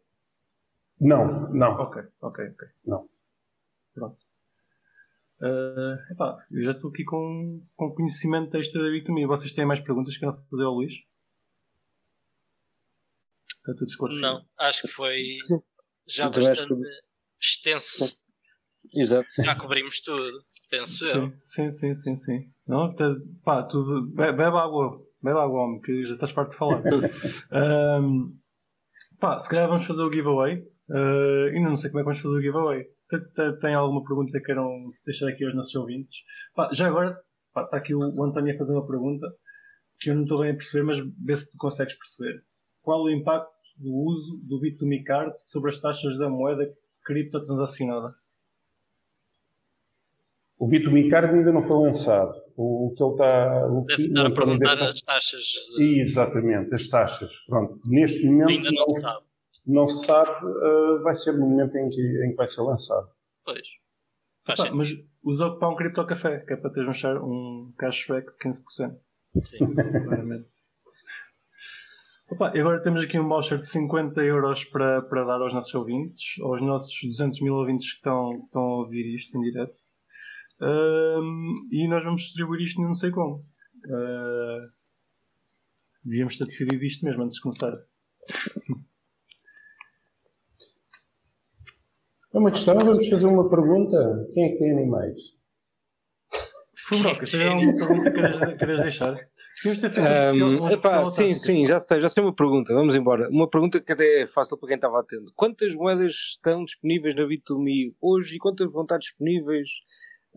Não, 1.01 1.27
não. 1.51 1.73
Ok, 1.81 2.03
ok, 2.21 2.45
ok. 2.49 2.69
Não. 2.85 3.09
Pronto. 3.95 4.19
Uh, 5.41 6.13
epá, 6.13 6.45
eu 6.51 6.63
já 6.63 6.73
estou 6.73 6.91
aqui 6.91 7.03
com, 7.05 7.63
com 7.75 7.95
conhecimento 7.95 8.55
extra 8.59 8.83
da 8.83 8.89
Bit2Me. 8.91 9.27
Vocês 9.27 9.55
têm 9.55 9.65
mais 9.65 9.81
perguntas 9.81 10.15
que 10.15 10.21
querem 10.21 10.37
fazer 10.51 10.65
ao 10.65 10.75
Luís? 10.75 10.93
Está 13.61 13.75
tudo 13.75 13.85
esclarecido? 13.89 14.27
Não, 14.27 14.45
acho 14.59 14.83
que 14.83 14.89
foi 14.89 15.37
Sim. 15.43 15.61
já 16.09 16.29
acho 16.29 16.41
bastante 16.41 16.83
extenso. 17.41 18.21
Exato, 18.95 19.31
sim. 19.31 19.45
Já 19.45 19.55
cobrimos 19.55 20.01
tudo, 20.01 20.39
penso 20.71 21.05
eu. 21.05 21.31
Sim, 21.37 21.37
sim, 21.37 21.71
sim, 21.71 21.95
sim, 21.95 22.17
sim. 22.17 22.53
Não, 22.67 22.89
tá- 22.91 23.15
pá, 23.45 23.63
tudo, 23.63 24.07
be- 24.09 24.33
bebe 24.33 24.57
água, 24.57 25.07
bebe 25.23 25.39
água, 25.39 25.63
homem, 25.65 25.81
que 25.83 26.07
já 26.07 26.15
estás 26.15 26.33
farto 26.33 26.51
de 26.53 26.57
falar. 26.57 26.83
Ahm, 27.53 28.39
pá, 29.19 29.39
se 29.39 29.49
calhar 29.51 29.69
vamos 29.69 29.87
fazer 29.87 30.03
o 30.03 30.13
giveaway. 30.13 30.67
Ah, 30.91 31.51
ainda 31.53 31.69
não 31.69 31.77
sei 31.77 31.91
como 31.91 32.01
é 32.01 32.03
que 32.03 32.09
vamos 32.09 32.21
fazer 32.21 32.35
o 32.35 32.41
giveaway. 32.43 32.85
Tem, 33.61 33.75
alguma 33.75 34.03
pergunta 34.03 34.39
que 34.39 34.45
queiram 34.47 34.89
deixar 35.05 35.29
aqui 35.29 35.45
aos 35.45 35.55
nossos 35.55 35.75
ouvintes? 35.75 36.21
Pá, 36.55 36.71
já 36.73 36.87
agora, 36.89 37.21
pá, 37.53 37.65
está 37.65 37.77
aqui 37.77 37.95
o, 37.95 37.99
o 37.99 38.25
António 38.25 38.55
a 38.55 38.59
fazer 38.59 38.73
uma 38.73 38.87
pergunta 38.87 39.27
que 40.01 40.11
eu 40.11 40.15
não 40.15 40.23
estou 40.23 40.41
bem 40.41 40.53
a 40.53 40.55
perceber, 40.55 40.85
mas 40.85 40.99
vê 41.23 41.37
se 41.37 41.51
tu 41.51 41.59
consegues 41.59 41.95
perceber. 41.95 42.43
Qual 42.91 43.05
o 43.05 43.09
impacto 43.11 43.53
do 43.77 43.95
uso 43.95 44.37
do 44.43 44.61
Bit2Me 44.61 45.05
Card 45.05 45.41
sobre 45.41 45.71
as 45.71 45.81
taxas 45.81 46.19
da 46.19 46.29
moeda 46.29 46.69
criptotransacionada? 47.05 48.17
O 50.59 50.67
B2B 50.69 51.09
Card 51.09 51.33
ainda 51.37 51.53
não 51.53 51.63
foi 51.63 51.87
lançado. 51.87 52.35
O, 52.57 52.89
o 52.89 52.95
que 52.97 53.01
ele 53.05 53.13
está. 53.13 53.67
O 53.69 53.85
que, 53.87 53.97
Deve 53.97 54.09
estar 54.09 54.27
a 54.27 54.29
o 54.29 54.35
perguntar 54.35 54.75
deve 54.75 54.89
as 54.89 55.01
taxas. 55.03 55.41
de- 55.79 56.01
Exatamente, 56.01 56.75
as 56.75 56.89
taxas. 56.89 57.33
Pronto, 57.47 57.81
neste 57.87 58.27
momento 58.27 58.49
Ainda 58.49 58.71
não 58.73 58.85
se 58.85 59.01
sabe. 59.01 59.25
não 59.69 59.89
se 59.89 60.05
sabe, 60.07 60.47
uh, 60.47 61.03
vai 61.05 61.15
ser 61.15 61.33
no 61.39 61.49
momento 61.49 61.77
em 61.79 61.89
que, 61.91 62.01
em 62.27 62.31
que 62.31 62.37
vai 62.37 62.49
ser 62.49 62.63
lançado. 62.63 63.09
Pois. 63.45 63.63
Faz 64.45 64.59
sentido. 64.59 64.79
mas 64.79 64.89
usa 65.23 65.49
para 65.57 65.69
um 65.69 65.77
criptocafé, 65.77 66.41
que 66.41 66.55
é 66.55 66.57
para 66.57 66.71
teres 66.71 66.89
um, 66.89 66.93
share- 66.93 67.23
um 67.23 67.73
cashback 67.79 68.33
de 68.33 68.37
15%. 68.39 68.99
Sim. 69.43 69.59
Claramente. 70.05 70.49
Opa, 72.31 72.53
e 72.55 72.61
agora 72.61 72.81
temos 72.81 73.03
aqui 73.03 73.19
um 73.19 73.27
voucher 73.27 73.59
de 73.59 73.67
50 73.67 74.23
euros 74.23 74.65
para, 74.65 75.03
para 75.03 75.25
dar 75.25 75.43
aos 75.43 75.53
nossos 75.53 75.75
ouvintes, 75.75 76.41
aos 76.41 76.63
nossos 76.63 76.97
200 77.03 77.41
mil 77.41 77.55
ouvintes 77.55 77.91
que 77.91 77.97
estão, 77.97 78.31
estão 78.45 78.63
a 78.63 78.77
ouvir 78.79 79.15
isto 79.17 79.37
em 79.37 79.41
direto. 79.41 79.75
Ahm, 80.61 81.53
e 81.73 81.89
nós 81.89 82.05
vamos 82.05 82.23
distribuir 82.23 82.61
isto 82.63 82.81
não 82.81 82.95
sei 82.95 83.11
como. 83.11 83.45
Ah, 83.85 84.69
devíamos 86.05 86.39
ter 86.39 86.45
decidido 86.45 86.85
isto 86.85 87.05
mesmo 87.05 87.25
antes 87.25 87.35
de 87.35 87.43
começar. 87.43 87.73
É 92.33 92.39
uma 92.39 92.53
questão, 92.53 92.79
vamos 92.79 93.09
fazer 93.09 93.27
uma 93.27 93.51
pergunta. 93.51 94.29
Quem 94.33 94.45
é 94.45 94.49
que 94.51 94.59
tem 94.59 94.71
animais? 94.71 95.21
Fubroca, 96.77 97.27
se 97.27 97.33
tiver 97.33 97.49
alguma 97.49 97.75
pergunta 97.75 98.11
que 98.11 98.17
queres, 98.17 98.59
queres 98.59 98.81
deixar? 98.81 99.30
Ter 99.63 99.75
feito 99.75 100.01
um 100.01 100.69
epá, 100.69 101.05
sim, 101.07 101.35
sim, 101.35 101.67
já 101.67 101.79
sei, 101.79 102.01
já 102.01 102.09
sei 102.09 102.23
uma 102.23 102.35
pergunta. 102.35 102.73
Vamos 102.73 102.95
embora. 102.95 103.29
Uma 103.29 103.49
pergunta 103.49 103.81
que 103.81 103.93
até 103.93 104.23
é 104.23 104.27
fácil 104.27 104.57
para 104.57 104.69
quem 104.69 104.77
estava 104.77 105.01
atento. 105.01 105.33
Quantas 105.37 105.75
moedas 105.75 106.15
estão 106.33 106.65
disponíveis 106.65 107.15
na 107.15 107.23
Bit2Me 107.23 107.95
hoje 108.01 108.37
e 108.37 108.39
quantas 108.39 108.73
vão 108.73 108.83
estar 108.83 108.99
disponíveis 108.99 109.69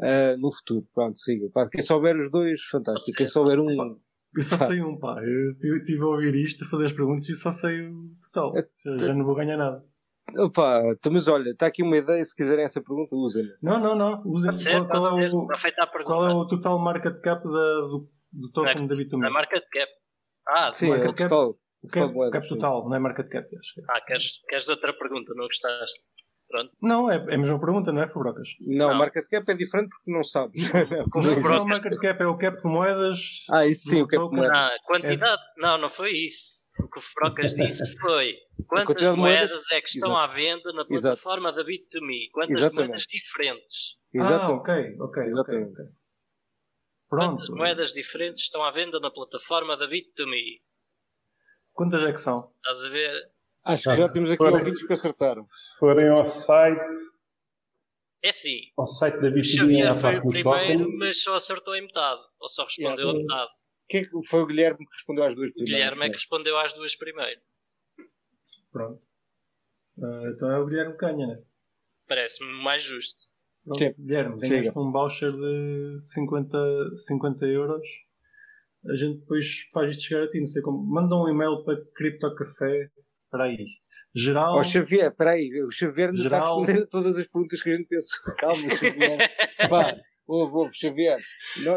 ah, 0.01 0.36
no 0.38 0.51
futuro? 0.51 0.86
Pronto, 0.93 1.17
siga. 1.17 1.49
Pá, 1.53 1.69
quem 1.69 1.82
souber 1.82 2.17
os 2.19 2.30
dois, 2.30 2.61
fantástico. 2.63 3.17
Quem 3.17 3.26
souber 3.26 3.59
um. 3.59 3.97
Eu 4.36 4.43
só 4.43 4.57
sei 4.57 4.82
um, 4.82 4.97
pá. 4.97 5.21
Eu 5.24 5.49
estive 5.49 6.01
a 6.01 6.07
ouvir 6.07 6.36
isto, 6.36 6.65
a 6.65 6.67
fazer 6.67 6.86
as 6.86 6.91
perguntas 6.93 7.30
e 7.30 7.36
só 7.36 7.51
sei 7.51 7.88
o 7.88 8.09
total. 8.24 8.53
Já, 8.84 9.07
já 9.07 9.13
não 9.13 9.24
vou 9.24 9.36
ganhar 9.36 9.57
nada. 9.57 9.86
Opa, 10.38 10.82
então, 10.91 11.11
mas 11.11 11.28
olha, 11.28 11.49
está 11.51 11.67
aqui 11.67 11.84
uma 11.84 11.97
ideia. 11.97 12.24
Se 12.26 12.36
quiserem 12.36 12.63
essa 12.63 12.82
pergunta, 12.82 13.15
usem. 13.15 13.45
Não, 13.61 13.80
não, 13.80 13.95
não. 13.95 14.21
Usem. 14.26 14.51
Pode 14.51 14.61
ser, 14.61 14.71
Qual, 14.71 14.88
pode 14.88 15.07
qual 15.07 15.19
ser. 15.19 15.26
é 15.26 15.36
o, 15.36 16.03
qual 16.05 16.30
é 16.30 16.34
o 16.34 16.47
total 16.47 16.80
market 16.80 17.21
cap 17.21 17.43
da, 17.43 17.51
do, 17.51 18.09
do 18.34 18.51
token 18.51 18.88
da 18.88 18.95
Bit2Me? 18.95 19.27
A 19.27 19.29
marca 19.29 19.55
de 19.59 19.67
cap. 19.69 19.91
Ah, 20.47 20.71
Sim, 20.71 20.89
market 20.89 21.05
é 21.05 21.09
o 21.09 21.13
cap- 21.13 21.29
total. 21.29 21.55
Cap, 21.91 22.07
de 22.07 22.13
moedas, 22.13 22.34
cap 22.34 22.47
sim. 22.47 22.55
total, 22.55 22.89
não 22.89 22.95
é 22.95 22.99
market 22.99 23.27
cap. 23.29 23.45
Acho 23.57 23.73
que 23.73 23.81
é. 23.81 23.84
ah 23.89 24.01
queres, 24.01 24.39
queres 24.47 24.69
outra 24.69 24.93
pergunta? 24.93 25.34
Não 25.36 25.45
gostaste? 25.45 26.01
Pronto. 26.49 26.71
Não, 26.81 27.09
é, 27.09 27.15
é 27.15 27.36
a 27.36 27.38
mesma 27.38 27.59
pergunta, 27.59 27.91
não 27.91 28.01
é, 28.03 28.07
Fubrocas? 28.07 28.47
Não, 28.61 28.89
Não. 28.89 28.95
market 28.95 29.25
cap 29.27 29.49
é 29.51 29.55
diferente 29.55 29.89
porque 29.89 30.11
não 30.11 30.23
sabes. 30.23 30.61
Não, 30.71 31.05
Fubrocas- 31.11 31.63
o 31.63 31.67
market 31.67 31.99
cap 31.99 32.21
é 32.21 32.27
o 32.27 32.38
cap 32.38 32.57
de 32.61 32.67
moedas. 32.67 33.17
ah, 33.49 33.65
isso 33.65 33.89
sim, 33.89 34.01
o 34.01 34.07
que 34.07 34.15
é 34.15 34.19
Token. 34.19 34.38
moeda. 34.39 34.53
Ah, 34.55 34.77
quantidade. 34.86 35.41
Não, 35.57 35.77
não 35.77 35.89
foi 35.89 36.11
isso. 36.11 36.69
O 36.79 36.88
que 36.89 36.99
o 36.99 37.01
Frocas 37.01 37.53
disse 37.55 37.97
foi 37.99 38.36
quantas 38.67 38.95
de 38.97 39.17
moedas, 39.17 39.49
moedas- 39.51 39.71
é 39.71 39.81
que 39.81 39.89
estão 39.89 40.11
Exato. 40.11 40.31
à 40.31 40.36
venda 40.36 40.73
na 40.73 40.86
Exato. 40.89 41.15
plataforma 41.21 41.51
da 41.51 41.63
Bit2Me? 41.63 42.29
Quantas 42.31 42.57
Exatamente. 42.57 42.88
moedas 42.89 43.01
diferentes? 43.03 43.97
Ah, 44.15 44.17
Exatamente. 44.19 44.51
ok, 44.59 44.73
ok, 44.75 44.99
ok. 44.99 45.23
Exatamente. 45.25 45.81
Ok. 47.18 47.28
Quantas 47.28 47.45
Pronto. 47.47 47.57
moedas 47.59 47.93
diferentes 47.93 48.43
estão 48.43 48.64
à 48.64 48.72
venda 48.72 48.99
na 48.99 49.09
plataforma 49.11 49.76
da 49.78 49.88
Bit2Me? 49.88 50.61
Quantas 51.76 52.03
é 52.05 52.11
que 52.14 52.20
são? 52.20 52.36
Estás 52.36 52.86
a 52.86 52.89
ver? 52.89 53.32
Acho 53.66 53.89
que 53.89 53.95
já 53.97 54.11
temos 54.11 54.30
aqui 54.30 54.38
Fora- 54.38 54.57
ouvintes 54.57 54.86
que 54.86 54.93
acertaram. 54.93 55.45
Se 55.47 55.80
forem 55.80 56.09
ao 56.09 56.26
site, 56.26 56.80
É 58.22 58.30
assim, 58.30 58.61
ao 58.78 58.86
site 58.86 59.16
da 59.22 59.28
o 59.28 59.32
B2B, 59.32 59.43
Xavier 59.43 59.88
à 59.91 59.95
foi 59.95 60.18
o 60.18 60.28
primeiro, 60.30 60.89
mas 60.97 61.22
só 61.22 61.36
acertou 61.36 61.76
em 61.76 61.82
metade. 61.82 62.22
Ou 62.39 62.47
só 62.49 62.64
respondeu 62.66 63.07
Yeah. 63.09 63.20
a 63.20 63.22
metade. 63.22 63.51
Quem 63.89 64.01
é 64.01 64.05
que 64.05 64.28
foi 64.28 64.41
o 64.41 64.45
Guilherme 64.45 64.86
que 64.86 64.93
respondeu 64.95 65.24
às 65.26 65.36
duas 65.36 65.49
O 65.49 65.53
primeiras? 65.53 65.80
Guilherme 65.80 66.05
é 66.05 66.07
que 66.09 66.16
respondeu 66.16 66.57
às 66.59 66.74
duas 66.74 66.95
primeiro. 66.95 67.41
Pronto. 68.72 69.01
Ah, 70.01 70.22
então 70.36 70.51
é 70.51 70.59
o 70.59 70.66
Guilherme 70.66 70.93
que 70.93 70.99
ganha, 71.05 71.28
né? 71.28 71.43
Parece-me 72.07 72.51
mais 72.64 72.82
justo. 72.82 73.22
Sim. 73.78 73.93
Guilherme, 73.97 74.38
ganhaste 74.39 74.78
um 74.78 74.91
voucher 74.91 75.32
de 75.32 75.99
50, 76.01 76.95
50 76.95 77.45
euros. 77.45 77.88
A 78.89 78.95
gente 78.95 79.20
depois 79.20 79.45
faz 79.74 79.91
isto 79.91 80.03
chegar 80.03 80.24
a 80.24 80.30
ti, 80.30 80.39
não 80.39 80.47
sei 80.47 80.61
como. 80.61 80.78
Manda 80.86 81.16
um 81.16 81.30
e-mail 81.30 81.64
para 81.64 81.78
CryptoCafé. 81.95 82.89
Espera 83.26 83.43
aí. 83.45 83.66
Geral. 84.16 84.57
Ó 84.57 84.64
Xavier, 84.64 85.16
peraí, 85.16 85.49
o 85.64 85.72
Xavier 85.72 86.09
ainda 86.09 86.22
está 86.22 86.38
a 86.38 86.41
Geral. 86.41 86.59
responder 86.61 86.88
todas 86.88 87.18
as 87.18 87.26
perguntas 87.26 87.61
que 87.61 87.70
a 87.70 87.76
gente 87.78 87.88
pensou. 87.88 88.20
Calma, 88.38 88.70
Xavier. 88.70 89.18
Pá, 89.70 89.95
ouve, 90.28 90.53
ouve, 90.55 90.76
Xavier. 90.78 91.18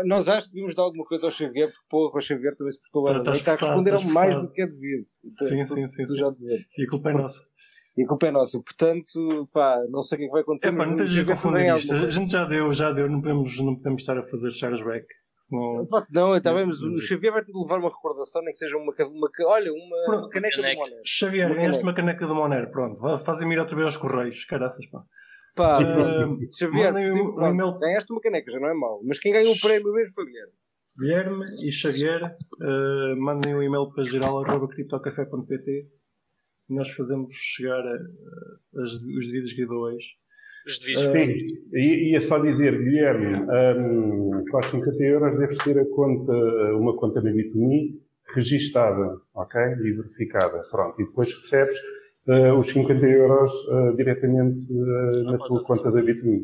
Nós 0.04 0.28
acho 0.28 0.48
que 0.48 0.52
devíamos 0.54 0.74
dar 0.74 0.82
alguma 0.82 1.04
coisa 1.06 1.26
ao 1.26 1.30
Xavier, 1.32 1.68
porque 1.68 1.86
porra, 1.88 2.18
o 2.18 2.20
Xavier 2.20 2.54
também 2.56 2.72
se 2.72 2.80
portou 2.82 3.04
Tá- 3.04 3.12
bem. 3.12 3.20
estás 3.20 3.38
Está 3.38 3.52
a 3.52 3.54
responder 3.54 3.94
estás 3.94 4.12
mais 4.12 4.36
do 4.36 4.52
que 4.52 4.60
é 4.62 4.66
devido. 4.66 5.06
Sim, 5.30 5.64
sim, 5.66 5.86
sim, 5.86 6.04
sim. 6.04 6.66
E 6.76 6.84
a 6.84 6.90
culpa 6.90 7.10
é 7.10 7.12
nossa. 7.14 7.40
E 7.96 8.04
a 8.04 8.06
culpa 8.06 8.26
é 8.26 8.30
nossa. 8.30 8.60
Portanto, 8.60 9.48
pá, 9.52 9.82
não 9.88 10.02
sei 10.02 10.16
o 10.16 10.18
que 10.20 10.26
é 10.26 10.30
vai 10.30 10.40
acontecer. 10.42 10.68
É 10.68 10.70
pá, 10.72 10.76
mas 10.78 10.88
não 10.88 10.94
estejas 10.96 11.24
a 11.28 11.32
confundir 11.32 11.76
isto. 11.76 11.92
alguma 11.92 12.08
A 12.08 12.10
gente 12.10 12.32
já 12.32 12.44
deu, 12.44 12.72
já 12.72 12.92
deu. 12.92 13.08
Não 13.08 13.20
podemos, 13.22 13.58
não 13.60 13.74
podemos 13.76 14.02
estar 14.02 14.18
a 14.18 14.22
fazer 14.22 14.50
shares 14.50 14.82
back. 14.84 15.06
Senão. 15.38 15.86
Pá, 15.86 16.06
Não, 16.10 16.34
está 16.36 16.52
bem, 16.54 16.64
mas 16.66 16.80
o 16.82 16.98
Xavier 17.00 17.32
vai 17.32 17.42
ter 17.44 17.52
de 17.52 17.58
levar 17.58 17.78
uma 17.78 17.88
recordação, 17.90 18.42
nem 18.42 18.52
que 18.52 18.58
seja 18.58 18.76
uma, 18.76 18.92
uma 19.10 19.28
olha, 19.48 19.70
uma, 19.72 20.04
Pronto. 20.06 20.28
caneca 20.30 20.56
Caneca. 20.56 20.74
de 20.74 20.80
Monet. 20.90 21.02
Xavier, 21.04 21.54
ganhaste 21.54 21.82
uma 21.82 21.94
caneca 21.94 22.26
do 22.26 22.34
Monero. 22.34 22.70
Pronto. 22.70 23.18
Fazem-me 23.24 23.54
ir 23.54 23.58
outra 23.58 23.74
vez 23.76 23.86
aos 23.86 23.96
correios. 23.96 24.44
Caraças, 24.46 24.84
pá. 24.86 25.02
Pá, 25.54 25.78
pronto. 25.78 26.38
Xavier, 26.58 26.94
um- 26.94 26.98
um 27.30 27.34
pronto, 27.34 27.50
e-mail- 27.54 27.78
ganhaste 27.78 28.12
uma 28.12 28.20
caneca, 28.20 28.50
já 28.50 28.58
não 28.60 28.68
é 28.68 28.74
mau. 28.74 29.00
Mas 29.04 29.18
quem 29.18 29.32
ganhou 29.32 29.54
o 29.54 29.60
prémio 29.60 29.92
mesmo 29.92 30.14
foi 30.14 30.24
o 30.24 30.26
Guilherme. 30.26 30.52
Guilherme 30.98 31.44
e 31.66 31.70
Xavier, 31.72 32.20
eh, 32.22 33.14
mandem 33.18 33.54
um 33.54 33.62
e-mail 33.62 33.90
para 33.92 34.04
geral.criptocafé.pt 34.04 35.86
nós 36.68 36.90
fazemos 36.90 37.28
chegar 37.34 37.82
as- 38.76 38.92
os 38.92 39.26
devidos 39.26 39.50
giveaways. 39.50 40.04
Os 40.66 40.78
devidos. 40.80 41.06
Ah, 41.06 41.12
Sim, 41.12 41.78
ia 42.10 42.20
só 42.20 42.38
dizer, 42.40 42.80
Guilherme, 42.82 43.32
um, 43.36 44.44
com 44.50 44.58
os 44.58 44.66
50 44.66 45.04
euros 45.04 45.38
deves 45.38 45.58
ter 45.58 45.78
a 45.78 45.84
conta, 45.86 46.32
uma 46.74 46.96
conta 46.96 47.20
na 47.22 47.30
Bit2Me 47.30 48.00
registada, 48.34 49.20
ok? 49.34 49.60
E 49.60 49.92
verificada, 49.92 50.62
pronto. 50.70 51.00
E 51.00 51.04
depois 51.06 51.32
recebes 51.32 51.76
uh, 52.26 52.58
os 52.58 52.66
50 52.66 53.06
euros 53.06 53.52
uh, 53.68 53.94
diretamente 53.96 54.60
uh, 54.72 55.22
na 55.30 55.38
tua 55.38 55.62
conta 55.62 55.90
da 55.92 56.00
Bit2Me. 56.02 56.42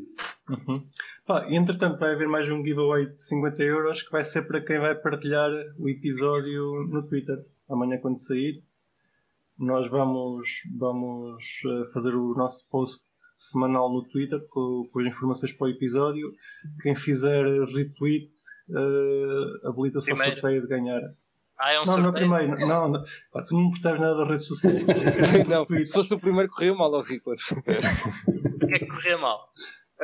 Uhum. 0.50 0.84
Pá, 1.26 1.46
entretanto 1.50 1.98
vai 1.98 2.14
haver 2.14 2.28
mais 2.28 2.48
um 2.50 2.64
giveaway 2.64 3.06
de 3.06 3.20
50 3.20 3.62
euros 3.62 4.02
que 4.02 4.10
vai 4.12 4.22
ser 4.24 4.42
para 4.42 4.60
quem 4.60 4.78
vai 4.78 4.94
partilhar 4.94 5.50
o 5.78 5.88
episódio 5.88 6.84
no 6.88 7.02
Twitter. 7.08 7.38
Amanhã 7.68 7.98
quando 7.98 8.18
sair, 8.18 8.62
nós 9.64 9.88
vamos, 9.88 10.46
vamos 10.76 11.42
eh, 11.66 11.92
fazer 11.92 12.14
o 12.14 12.34
nosso 12.34 12.68
post 12.68 13.04
semanal 13.36 13.92
no 13.92 14.02
Twitter 14.08 14.40
com, 14.48 14.88
com 14.92 15.00
as 15.00 15.06
informações 15.06 15.52
para 15.52 15.66
o 15.66 15.70
episódio. 15.70 16.32
Quem 16.82 16.94
fizer 16.94 17.44
retweet 17.66 18.30
eh, 18.70 19.68
habilita-se 19.68 20.10
ao 20.10 20.16
sorteio 20.16 20.62
de 20.62 20.68
ganhar. 20.68 21.00
Ah, 21.58 21.72
é 21.72 21.80
um 21.80 21.84
não, 21.84 21.96
não 21.96 22.00
é 22.00 22.04
sorteio. 22.04 22.28
primeiro. 22.28 22.66
Não, 22.66 22.88
não. 22.88 23.04
Pá, 23.32 23.42
tu 23.42 23.54
não 23.54 23.70
percebes 23.70 24.00
nada 24.00 24.16
das 24.16 24.28
redes 24.28 24.46
sociais. 24.46 24.84
não, 25.48 25.66
se 25.66 25.92
fosse 25.92 26.14
o 26.14 26.18
primeiro 26.18 26.50
correu 26.50 26.74
mal 26.74 26.92
ao 26.94 27.02
Rickler. 27.02 27.38
Porquê 27.48 28.74
é 28.74 28.78
que 28.78 28.86
correu 28.86 29.18
mal? 29.20 29.48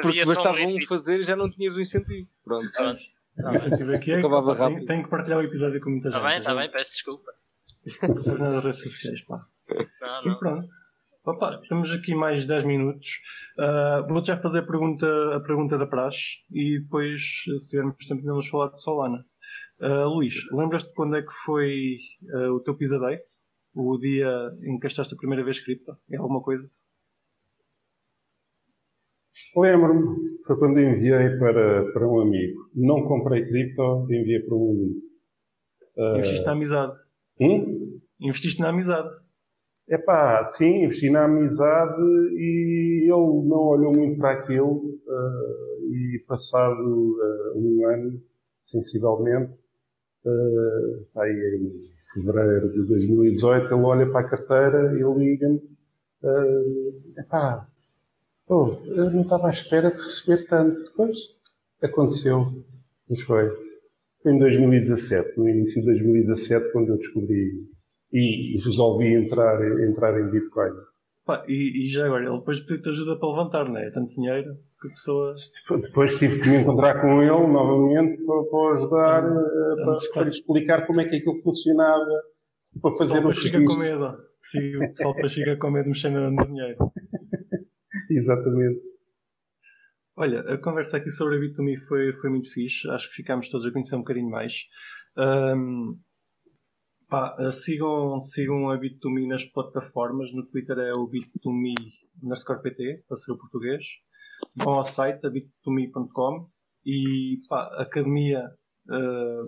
Porque 0.01 0.23
um 0.23 0.27
bastava 0.27 0.59
um 0.59 0.81
fazer 0.87 1.21
e 1.21 1.25
já 1.25 1.35
não 1.35 1.51
tinhas 1.51 1.75
o 1.75 1.81
incentivo. 1.81 2.29
Pronto. 2.45 2.71
Pronto. 2.73 3.01
O 3.39 3.55
incentivo 3.55 3.95
aqui 3.95 4.13
é 4.13 4.21
tem, 4.21 4.31
rápido. 4.31 4.87
tem 4.87 5.03
que 5.03 5.09
partilhar 5.09 5.39
o 5.39 5.43
episódio 5.43 5.81
com 5.81 5.91
muita 5.91 6.09
Está 6.09 6.21
gente. 6.21 6.29
bem, 6.29 6.39
está 6.39 6.55
bem, 6.55 6.71
peço 6.71 6.93
desculpa. 6.93 7.33
Seja 7.91 8.39
nas 8.39 8.65
redes 8.65 8.83
sociais, 8.83 9.21
pá. 9.25 9.47
Não, 10.01 10.23
E 10.25 10.29
não. 10.29 10.39
pronto. 10.39 10.69
Opa, 11.25 11.61
temos 11.69 11.91
aqui 11.93 12.15
mais 12.15 12.47
10 12.47 12.65
minutos. 12.65 13.21
Ah, 13.59 14.05
Vou 14.09 14.25
já 14.25 14.41
fazer 14.41 14.61
a 14.61 14.67
pergunta, 14.67 15.07
a 15.37 15.41
pergunta 15.41 15.77
da 15.77 15.87
praxe 15.87 16.39
e 16.51 16.81
depois, 16.81 17.21
se 17.59 17.69
tivermos 17.71 17.97
tempo, 18.07 18.23
vamos 18.25 18.49
falar 18.49 18.69
de 18.71 18.81
Solana. 18.81 19.25
Ah, 19.81 20.05
Luís, 20.07 20.35
lembras-te 20.53 20.93
quando 20.95 21.17
é 21.17 21.23
que 21.23 21.33
foi 21.45 21.99
ah, 22.35 22.51
o 22.53 22.61
teu 22.61 22.75
Day? 22.77 23.19
O 23.75 23.99
dia 23.99 24.29
em 24.63 24.75
que 24.79 24.85
gastaste 24.85 25.15
a 25.15 25.17
primeira 25.17 25.45
vez 25.45 25.61
cripto? 25.61 25.97
É 26.11 26.17
alguma 26.17 26.43
coisa? 26.43 26.69
Lembro-me, 29.57 30.39
foi 30.47 30.59
quando 30.59 30.81
enviei 30.81 31.31
para, 31.39 31.93
para 31.93 32.09
um 32.09 32.21
amigo. 32.21 32.71
Não 32.75 33.03
comprei 33.07 33.45
cripto, 33.47 34.07
enviei 34.11 34.41
para 34.41 34.55
um 34.57 34.71
amigo. 34.71 35.01
Ah, 35.99 36.13
Investiste 36.17 36.47
na 36.47 36.53
amizade. 36.53 36.93
Hum? 37.41 38.01
Investiste 38.21 38.61
na 38.61 38.71
amizade. 38.71 39.09
Epá, 39.89 40.45
sim, 40.45 40.85
investi 40.85 41.09
na 41.09 41.25
amizade 41.25 42.03
e 42.35 43.05
ele 43.05 43.49
não 43.49 43.61
olhou 43.69 43.93
muito 43.93 44.19
para 44.19 44.33
aquilo 44.33 45.01
ah, 45.09 45.79
e 45.91 46.23
passado 46.27 47.17
ah, 47.23 47.53
um 47.57 47.87
ano, 47.87 48.23
sensivelmente, 48.61 49.59
ah, 50.27 51.23
aí 51.23 51.33
em 51.33 51.81
fevereiro 52.13 52.71
de 52.71 52.87
2018, 52.87 53.75
ele 53.75 53.83
olha 53.83 54.11
para 54.11 54.21
a 54.21 54.29
carteira 54.29 54.93
e 54.93 55.19
liga-me 55.19 55.79
ah, 56.23 57.21
epá, 57.21 57.67
oh, 58.49 58.77
eu 58.87 59.11
não 59.11 59.23
estava 59.23 59.47
à 59.47 59.51
espera 59.51 59.91
de 59.91 59.99
receber 59.99 60.47
tanto. 60.47 60.83
Depois 60.85 61.17
aconteceu, 61.83 62.65
mas 63.09 63.23
foi. 63.23 63.68
Foi 64.23 64.33
em 64.33 64.39
2017, 64.39 65.39
no 65.39 65.49
início 65.49 65.81
de 65.81 65.87
2017, 65.87 66.73
quando 66.73 66.91
eu 66.91 66.97
descobri 66.97 67.53
e 68.13 68.59
resolvi 68.65 69.15
entrar, 69.15 69.61
entrar 69.83 70.19
em 70.21 70.31
Bitcoin. 70.31 70.73
Pá, 71.25 71.45
e, 71.47 71.87
e 71.87 71.91
já 71.91 72.07
agora, 72.07 72.25
ele 72.25 72.39
depois 72.39 72.59
pediu-te 72.61 72.89
ajuda 72.89 73.19
para 73.19 73.29
levantar, 73.29 73.69
não 73.69 73.77
é? 73.77 73.91
Tanto 73.91 74.15
dinheiro 74.15 74.55
que 74.81 74.89
a 74.89 74.91
pessoa. 74.91 75.35
Depois 75.83 76.17
tive 76.17 76.41
que 76.41 76.49
me 76.49 76.57
encontrar 76.57 77.01
com 77.01 77.23
ele 77.23 77.47
novamente 77.53 78.25
para, 78.25 78.45
para 78.45 78.73
ajudar, 78.73 79.25
eh, 79.25 79.75
para, 79.77 79.93
Antes, 79.93 80.09
para 80.09 80.23
lhe 80.23 80.31
explicar 80.31 80.87
como 80.87 81.01
é 81.03 81.05
que 81.05 81.17
aquilo 81.17 81.37
funcionava, 81.37 82.23
para 82.81 82.97
fazer 82.97 83.15
depois 83.15 83.39
fica 83.39 83.63
com 83.63 83.75
medo. 83.77 84.17
Sim, 84.43 84.77
o 84.77 84.95
pessoal 84.95 85.15
depois 85.15 85.33
fica 85.35 85.57
com 85.57 85.71
medo 85.71 85.83
de 85.83 85.89
mexer 85.91 86.11
no 86.11 86.47
dinheiro. 86.47 86.79
Exatamente. 88.11 88.81
Olha, 90.21 90.41
a 90.53 90.59
conversa 90.59 90.97
aqui 90.97 91.11
sobre 91.13 91.37
a 91.37 91.39
Bit2Me 91.39 91.79
foi, 91.87 92.13
foi 92.13 92.29
muito 92.29 92.53
fixe. 92.53 92.91
Acho 92.91 93.09
que 93.09 93.15
ficámos 93.15 93.49
todos 93.49 93.65
a 93.65 93.71
conhecer 93.71 93.95
um 93.95 94.01
bocadinho 94.01 94.29
mais. 94.29 94.65
Ahm, 95.17 95.95
pá, 97.09 97.37
sigam, 97.53 98.21
sigam 98.21 98.69
a 98.69 98.77
Bit2Me 98.77 99.29
nas 99.29 99.45
plataformas. 99.45 100.35
No 100.35 100.45
Twitter 100.45 100.77
é 100.77 100.93
o 100.93 101.09
Bit2Me 101.09 101.73
underscore 102.21 102.61
PT, 102.63 103.05
para 103.07 103.17
ser 103.17 103.31
o 103.31 103.39
português. 103.39 103.85
Vão 104.57 104.75
ao 104.75 104.85
site, 104.85 105.25
a 105.25 105.31
bit2me.com 105.31 106.49
e 106.85 107.39
pá, 107.49 107.71
academia. 107.81 108.43
eh, 108.91 109.43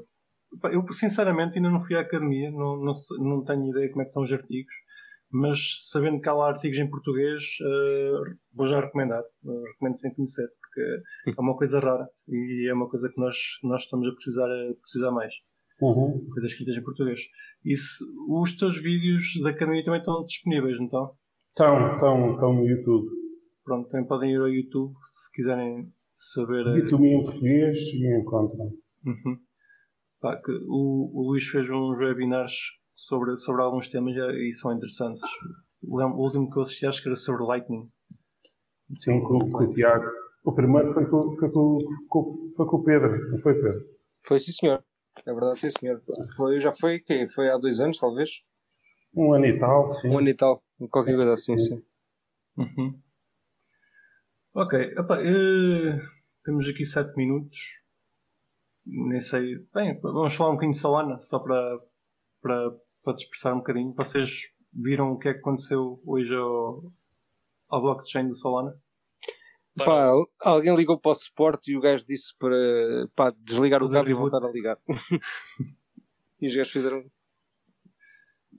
pá, 0.61 0.73
eu 0.73 0.87
sinceramente 0.93 1.57
ainda 1.57 1.69
não 1.71 1.81
fui 1.81 1.97
à 1.97 2.01
academia, 2.01 2.49
não, 2.53 2.77
não, 2.77 2.93
não 3.19 3.45
tenho 3.45 3.71
ideia 3.71 3.91
como 3.91 4.03
é 4.03 4.05
que 4.05 4.11
estão 4.11 4.23
os 4.23 4.33
artigos. 4.33 4.75
Mas 5.33 5.89
sabendo 5.91 6.21
que 6.21 6.29
há 6.29 6.33
lá 6.33 6.49
artigos 6.49 6.79
em 6.79 6.89
português, 6.91 7.43
eh, 7.61 8.35
vou 8.53 8.67
já 8.69 8.81
recomendar. 8.81 9.23
Eh, 9.23 9.63
recomendo 9.73 9.97
sem 9.97 10.15
conhecer, 10.15 10.49
porque 11.25 11.39
é 11.39 11.43
uma 11.43 11.57
coisa 11.57 11.81
rara 11.81 12.09
e 12.29 12.69
é 12.71 12.75
uma 12.75 12.89
coisa 12.89 13.09
que 13.09 13.21
nós, 13.21 13.37
nós 13.65 13.83
estamos 13.83 14.07
a 14.09 14.13
precisar, 14.13 14.47
a 14.47 14.75
precisar 14.81 15.11
mais. 15.11 15.33
Uhum. 15.81 16.27
Coisas 16.33 16.51
escritas 16.53 16.77
em 16.77 16.83
português. 16.83 17.21
E 17.65 17.77
se- 17.77 18.05
os 18.29 18.57
teus 18.57 18.81
vídeos 18.81 19.25
da 19.43 19.51
academia 19.51 19.83
também 19.83 20.01
estão 20.01 20.25
disponíveis, 20.25 20.79
não 20.79 20.85
estão? 20.87 21.13
Estão, 21.49 21.95
estão, 21.95 22.33
estão 22.35 22.53
no 22.55 22.67
YouTube. 22.69 23.09
Pronto, 23.65 23.89
também 23.89 24.07
podem 24.07 24.33
ir 24.33 24.41
ao 24.41 24.49
YouTube 24.49 24.95
se 25.05 25.33
quiserem 25.33 25.91
saber. 26.15 26.67
eh, 26.67 26.83
Bit2Me 26.83 27.07
em 27.07 27.25
português 27.25 27.79
e 27.95 28.19
encontram. 28.21 28.67
Uhum. 29.07 29.39
Pá, 30.21 30.37
que 30.37 30.53
o, 30.69 31.11
o 31.15 31.31
Luís 31.31 31.47
fez 31.47 31.69
uns 31.71 31.99
webinars 31.99 32.53
sobre, 32.95 33.35
sobre 33.37 33.63
alguns 33.63 33.89
temas 33.89 34.15
e, 34.17 34.53
são 34.53 34.73
interessantes. 34.75 35.23
O, 35.83 35.99
último 36.23 36.51
que 36.51 36.59
eu 36.59 36.63
assisti 36.63 36.85
acho 36.85 37.03
que 37.03 37.09
era 37.09 37.17
sobre 37.17 37.43
Lightning. 37.45 37.89
Sim, 38.97 39.21
com 39.23 39.39
o 39.39 39.71
Tiago. 39.71 40.05
O 40.43 40.53
primeiro 40.53 40.89
foi 40.89 41.07
com, 41.07 41.33
foi, 41.33 41.51
com, 41.51 41.79
foi 42.57 42.67
com 42.67 42.77
o 42.77 42.85
Pedro, 42.85 43.31
não 43.31 43.39
foi 43.39 43.55
Pedro? 43.55 43.85
Foi 44.23 44.39
sim, 44.39 44.53
senhor. 44.53 44.83
É 45.27 45.33
verdade, 45.33 45.61
sim, 45.61 45.71
senhor. 45.71 46.03
Foi, 46.37 46.61
já 46.61 46.73
foi, 46.73 46.99
quê? 46.99 47.29
Foi 47.35 47.51
há 47.51 47.59
dois 47.59 47.81
anos, 47.81 47.99
talvez? 47.99 48.31
Um 49.15 49.33
ano 49.35 49.47
e 49.47 49.59
tal, 49.59 49.93
sim. 49.93 50.09
Um 50.09 50.19
ano 50.19 50.29
e 50.29 50.35
tal. 50.35 50.63
Qualquer 50.91 51.17
coisa 51.17 51.35
assim, 51.35 51.59
sim. 51.59 51.83
Uhum. 52.57 52.99
Ok, 54.55 54.79
epá, 54.79 55.21
eh, 55.21 56.01
temos 56.45 56.69
aqui 56.69 56.85
7 56.85 57.17
minutos. 57.17 57.83
Nem 58.87 59.21
sei. 59.21 59.59
Bem, 59.75 59.99
vamos 60.01 60.35
falar 60.35 60.51
um 60.51 60.55
bocadinho 60.55 60.73
de 60.73 60.79
Solana, 60.79 61.21
só 61.21 61.39
para, 61.39 61.81
para, 62.41 62.71
para 63.03 63.15
dispersar 63.15 63.55
um 63.55 63.59
bocadinho. 63.59 63.93
Vocês 63.95 64.53
viram 64.73 65.13
o 65.13 65.19
que 65.19 65.29
é 65.29 65.35
que 65.35 65.41
aconteceu 65.41 66.01
hoje 66.05 66.35
ao, 66.35 66.83
ao 67.69 67.83
blockchain 67.83 68.29
do 68.29 68.35
Solana? 68.35 68.77
Pá, 69.77 70.11
alguém 70.43 70.75
ligou 70.75 70.99
para 70.99 71.13
o 71.13 71.15
suporte 71.15 71.73
e 71.73 71.77
o 71.77 71.81
gajo 71.81 72.05
disse 72.05 72.37
para 72.39 72.57
pá, 73.15 73.33
desligar 73.39 73.83
o 73.83 73.91
cabo 73.91 74.11
e 74.11 74.15
voltar 74.15 74.45
a 74.45 74.51
ligar. 74.51 74.79
e 76.41 76.47
os 76.47 76.55
gajos 76.55 76.73
fizeram 76.73 77.01
isso. 77.01 77.25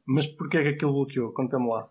Mas 0.05 0.27
porquê 0.27 0.57
é 0.57 0.63
que 0.63 0.69
aquilo 0.69 0.93
bloqueou? 0.93 1.33
Conta-me 1.33 1.67
lá. 1.67 1.89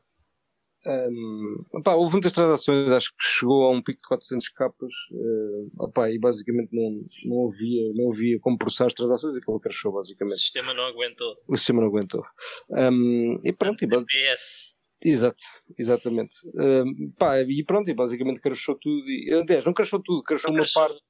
Um, 0.87 1.65
pá, 1.85 1.95
houve 1.95 2.13
muitas 2.13 2.33
transações, 2.33 2.91
acho 2.91 3.11
que 3.11 3.23
chegou 3.23 3.65
a 3.65 3.71
um 3.71 3.83
pico 3.83 4.01
de 4.01 4.09
400 4.09 4.49
capas 4.49 4.93
uh, 5.13 5.85
opá, 5.85 6.11
e 6.11 6.19
basicamente 6.19 6.71
não, 6.73 7.05
não, 7.27 7.49
havia, 7.49 7.93
não 7.95 8.11
havia 8.11 8.41
como 8.41 8.57
processar 8.57 8.87
as 8.87 8.95
transações, 8.95 9.37
aquilo 9.37 9.61
crashou 9.61 9.93
O 9.93 9.97
basicamente. 9.97 10.39
sistema 10.39 10.73
não 10.73 10.85
aguentou. 10.85 11.37
O 11.47 11.57
sistema 11.57 11.83
não 11.83 11.89
aguentou. 11.89 12.25
Um, 12.71 13.37
e 13.45 13.53
pronto, 13.53 13.85
e. 13.85 13.89
exato, 15.05 15.43
exatamente. 15.79 16.35
Um, 16.55 17.11
pá, 17.19 17.41
e 17.41 17.65
pronto, 17.65 17.89
e 17.91 17.95
basicamente 17.95 18.41
crashou 18.41 18.77
tudo. 18.79 19.09
E, 19.09 19.33
aliás, 19.33 19.65
não 19.65 19.73
crashou 19.73 20.01
tudo, 20.03 20.23
crashou 20.23 20.51
uma 20.51 20.59
crashou. 20.61 20.83
parte. 20.83 21.01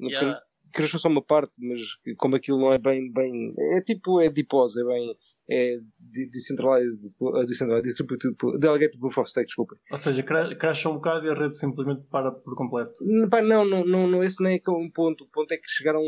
Yeah. 0.00 0.40
crashou 0.74 1.00
só 1.00 1.08
uma 1.08 1.22
parte, 1.24 1.54
mas 1.58 1.80
como 2.18 2.36
aquilo 2.36 2.60
não 2.60 2.70
é 2.70 2.76
bem, 2.76 3.10
bem 3.10 3.54
é 3.76 3.80
tipo, 3.80 4.20
é 4.20 4.28
DPoS, 4.28 4.76
é 4.76 4.84
bem, 4.84 5.16
é 5.48 5.78
de- 5.98 6.28
decentralized, 6.28 7.02
uh, 7.18 7.44
decentralized 7.46 7.84
distributed, 7.88 8.36
delegated 8.58 8.98
proof 8.98 9.16
of 9.16 9.30
stake, 9.30 9.46
desculpa. 9.46 9.74
Ou 9.90 9.96
seja, 9.96 10.22
cra- 10.22 10.54
crasha 10.54 10.90
um 10.90 10.96
bocado 10.96 11.24
e 11.24 11.30
a 11.30 11.34
rede 11.34 11.56
simplesmente 11.56 12.02
para 12.10 12.30
por 12.30 12.54
completo. 12.54 12.92
Pá, 13.30 13.40
não, 13.40 13.64
não, 13.64 13.84
não, 13.86 14.06
não, 14.06 14.22
esse 14.22 14.42
nem 14.42 14.56
é 14.56 14.60
é 14.66 14.70
um 14.70 14.90
ponto. 14.90 15.24
O 15.24 15.28
ponto 15.28 15.50
é 15.52 15.56
que 15.56 15.66
chegaram. 15.66 16.02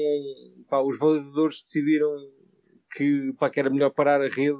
Pá, 0.69 0.83
os 0.83 0.99
validadores 0.99 1.63
decidiram 1.63 2.11
que, 2.95 3.33
pá, 3.39 3.49
que 3.49 3.61
era 3.61 3.71
melhor 3.71 3.91
parar 3.91 4.21
a 4.21 4.29
rede 4.29 4.59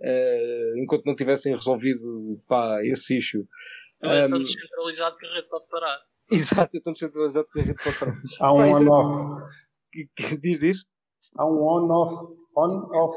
eh, 0.00 0.72
enquanto 0.76 1.04
não 1.06 1.14
tivessem 1.16 1.54
resolvido 1.54 2.40
pá, 2.46 2.82
esse 2.84 3.18
issue. 3.18 3.46
Não 4.02 4.12
é 4.12 4.26
Um, 4.26 4.30
tão 4.30 4.38
descentralizado 4.40 5.16
que 5.16 5.26
a 5.26 5.34
rede 5.34 5.48
pode 5.48 5.66
parar. 5.68 5.98
Exato, 6.30 6.76
é 6.76 6.80
tão 6.80 6.92
descentralizado 6.92 7.48
que 7.50 7.60
a 7.60 7.62
rede 7.62 7.82
pode 7.82 7.98
parar. 7.98 8.16
Há 8.40 8.52
um 8.52 8.60
é- 8.62 8.74
on-off. 8.74 9.42
Que- 9.92 10.08
que 10.14 10.36
Diz 10.36 10.62
isso? 10.62 10.86
Há 11.36 11.46
um 11.46 11.62
on-off. 11.62 12.14
On-off. 12.56 13.16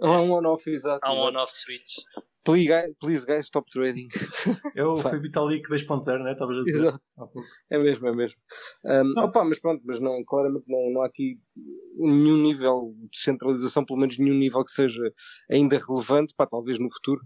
Há 0.00 0.20
um 0.22 0.30
on-off, 0.32 0.70
exato. 0.70 1.00
Há 1.04 1.12
um 1.12 1.18
on-off 1.18 1.52
switch. 1.52 1.96
Please, 2.48 2.66
guys, 2.66 2.94
please, 2.98 3.26
guys, 3.26 3.44
stop 3.44 3.70
trading. 3.70 4.08
Eu 4.74 4.96
fui 5.02 5.20
Vitalik 5.20 5.68
2.0, 5.68 6.24
né? 6.24 6.32
Estavas 6.32 6.56
a 6.56 6.64
dizer. 6.64 6.86
Exato. 6.86 7.44
É 7.70 7.78
mesmo, 7.78 8.08
é 8.08 8.16
mesmo. 8.16 8.40
Um, 8.86 9.22
opa, 9.22 9.44
mas 9.44 9.58
pronto, 9.58 9.82
mas 9.84 10.00
não, 10.00 10.24
claramente 10.24 10.64
não, 10.66 10.90
não 10.90 11.02
há 11.02 11.06
aqui 11.06 11.38
nenhum 11.98 12.38
nível 12.38 12.94
de 12.96 13.08
descentralização, 13.08 13.84
pelo 13.84 13.98
menos 13.98 14.16
nenhum 14.16 14.38
nível 14.38 14.64
que 14.64 14.70
seja 14.70 15.12
ainda 15.50 15.78
relevante, 15.78 16.32
pá, 16.34 16.46
talvez 16.46 16.78
no 16.78 16.90
futuro. 16.90 17.20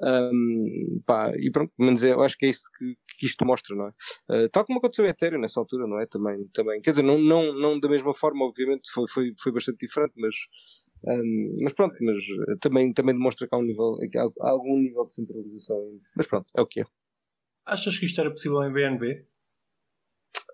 Um, 0.00 1.02
pá, 1.04 1.30
e 1.36 1.50
pronto, 1.50 1.70
pelo 1.76 1.88
menos 1.88 2.02
eu 2.02 2.22
acho 2.22 2.38
que 2.38 2.46
é 2.46 2.48
isso 2.48 2.70
que, 2.78 2.96
que 3.18 3.26
isto 3.26 3.44
mostra, 3.44 3.76
não 3.76 3.88
é? 3.88 4.44
Uh, 4.44 4.48
tal 4.48 4.64
como 4.64 4.78
aconteceu 4.78 5.04
em 5.04 5.08
Ethereum 5.08 5.40
nessa 5.42 5.60
altura, 5.60 5.86
não 5.86 6.00
é? 6.00 6.06
Também, 6.06 6.48
também. 6.48 6.80
Quer 6.80 6.92
dizer, 6.92 7.02
não, 7.02 7.18
não, 7.18 7.52
não 7.52 7.78
da 7.78 7.90
mesma 7.90 8.14
forma, 8.14 8.46
obviamente, 8.46 8.90
foi, 8.90 9.04
foi, 9.06 9.34
foi 9.38 9.52
bastante 9.52 9.84
diferente, 9.84 10.14
mas, 10.16 10.34
um, 11.04 11.58
mas 11.62 11.72
pronto, 11.72 11.96
mas 12.00 12.16
uh, 12.16 12.58
também, 12.60 12.92
também 12.92 13.14
demonstra 13.14 13.48
que 13.48 13.54
há, 13.54 13.58
um 13.58 13.62
nível, 13.62 13.96
que 14.10 14.18
há, 14.18 14.28
algum 14.40 14.78
nível 14.78 15.04
de 15.04 15.14
centralização. 15.14 15.78
Mas 16.16 16.26
pronto, 16.26 16.46
é 16.56 16.60
o 16.60 16.66
que 16.66 16.80
é. 16.80 16.84
Achas 17.64 17.98
que 17.98 18.06
isto 18.06 18.20
era 18.20 18.30
possível 18.30 18.62
em 18.62 18.72
BNB? 18.72 19.24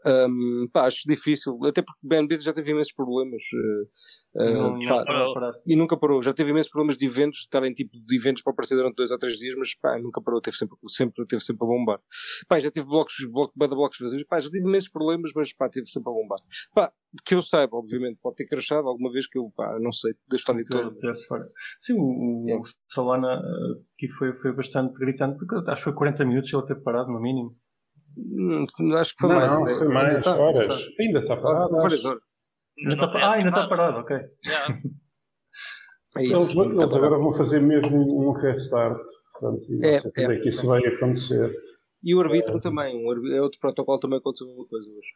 Um, 0.06 0.68
pá, 0.72 0.86
acho 0.86 1.02
difícil, 1.06 1.58
até 1.64 1.82
porque 1.82 1.98
o 2.04 2.08
BNB 2.08 2.38
já 2.38 2.52
teve 2.52 2.70
imensos 2.70 2.92
problemas 2.92 3.42
uh, 4.36 4.44
Não, 4.44 4.78
pá, 4.86 5.04
não 5.04 5.34
parar. 5.34 5.52
e 5.66 5.74
nunca 5.76 5.96
parou. 5.96 6.22
Já 6.22 6.32
teve 6.32 6.50
imensos 6.50 6.70
problemas 6.70 6.96
de 6.96 7.06
eventos, 7.06 7.40
estarem 7.40 7.72
tipo 7.72 7.90
de 7.92 8.16
eventos 8.16 8.42
para 8.42 8.52
aparecer 8.52 8.76
durante 8.76 8.96
dois 8.96 9.10
ou 9.10 9.18
três 9.18 9.36
dias, 9.38 9.56
mas 9.56 9.74
pá, 9.74 9.98
nunca 9.98 10.20
parou, 10.22 10.40
teve 10.40 10.56
sempre, 10.56 10.76
sempre, 10.86 11.26
teve 11.26 11.42
sempre 11.42 11.64
a 11.64 11.68
bombar. 11.68 12.00
Pá, 12.46 12.60
já 12.60 12.70
tive 12.70 12.86
blocos, 12.86 13.14
bloco, 13.30 13.52
banda 13.56 13.74
blocos 13.74 13.98
vazios, 14.00 14.24
pá, 14.28 14.40
já 14.40 14.48
tive 14.48 14.66
imensos 14.68 14.88
problemas, 14.88 15.30
mas 15.34 15.52
pá, 15.52 15.68
teve 15.68 15.86
sempre 15.86 16.10
a 16.10 16.14
bombar. 16.14 16.38
Pá, 16.74 16.92
que 17.24 17.34
eu 17.34 17.42
saiba, 17.42 17.76
obviamente, 17.76 18.18
pode 18.22 18.36
ter 18.36 18.46
crashado 18.46 18.86
alguma 18.86 19.10
vez 19.10 19.26
que 19.26 19.38
eu, 19.38 19.50
pá, 19.56 19.78
não 19.80 19.92
sei, 19.92 20.14
da 20.28 20.36
história 20.36 20.64
toda. 20.64 20.94
Tivesse 20.96 21.26
fora. 21.26 21.46
Sim, 21.78 21.94
o, 21.94 22.44
o 22.44 22.46
É. 22.48 22.60
Solana 22.88 23.40
uh, 23.40 23.84
aqui 23.94 24.08
foi, 24.08 24.32
foi 24.34 24.52
bastante 24.52 24.94
gritante, 24.98 25.38
porque 25.38 25.56
acho 25.70 25.80
que 25.80 25.84
foi 25.84 25.94
40 25.94 26.24
minutos 26.24 26.52
ele 26.52 26.66
ter 26.66 26.76
parado, 26.82 27.10
no 27.10 27.20
mínimo. 27.20 27.56
Hum, 28.18 28.66
Acho 28.96 29.14
que 29.14 29.20
foi 29.20 29.28
não, 29.30 29.36
mais. 29.36 29.52
não, 29.52 29.62
até. 29.64 29.74
foi 29.74 29.86
Ainda 29.86 29.94
mais 29.94 30.24
tá, 30.24 30.36
horas. 30.36 30.80
tá. 30.82 30.90
Ainda 31.00 31.18
está 31.20 31.34
Ah, 31.34 31.36
parado. 31.36 31.70
várias 31.76 32.04
horas. 32.04 32.22
Ainda 32.78 32.96
tá, 32.96 33.12
ah, 33.18 33.32
ainda 33.32 33.48
está 33.50 33.68
parado, 33.68 33.98
ok. 33.98 34.16
Yeah. 34.46 34.78
É 36.16 36.24
isso. 36.24 36.40
Eles, 36.42 36.54
tá 36.54 36.62
eles 36.62 36.74
parado. 36.76 36.96
agora 36.96 37.18
vão 37.18 37.32
fazer 37.32 37.60
mesmo 37.60 37.96
um 38.28 38.32
restart. 38.32 38.98
Portanto, 39.38 39.72
e 39.72 39.86
É, 39.86 39.92
não 39.92 39.98
sei 40.00 40.12
é, 40.16 40.22
é 40.34 40.40
que 40.40 40.48
isso 40.48 40.66
vai 40.66 40.84
acontecer. 40.86 41.52
E 42.02 42.14
o 42.14 42.20
árbitro 42.20 42.60
também, 42.60 43.04
o 43.04 43.10
árbitro- 43.10 43.34
é 43.36 43.42
outro 43.42 43.58
protocolo 43.60 43.98
também 43.98 44.18
aconteceu 44.20 44.46
a 44.46 44.50
mesma 44.50 44.66
coisa 44.68 44.88
hoje. 44.88 45.08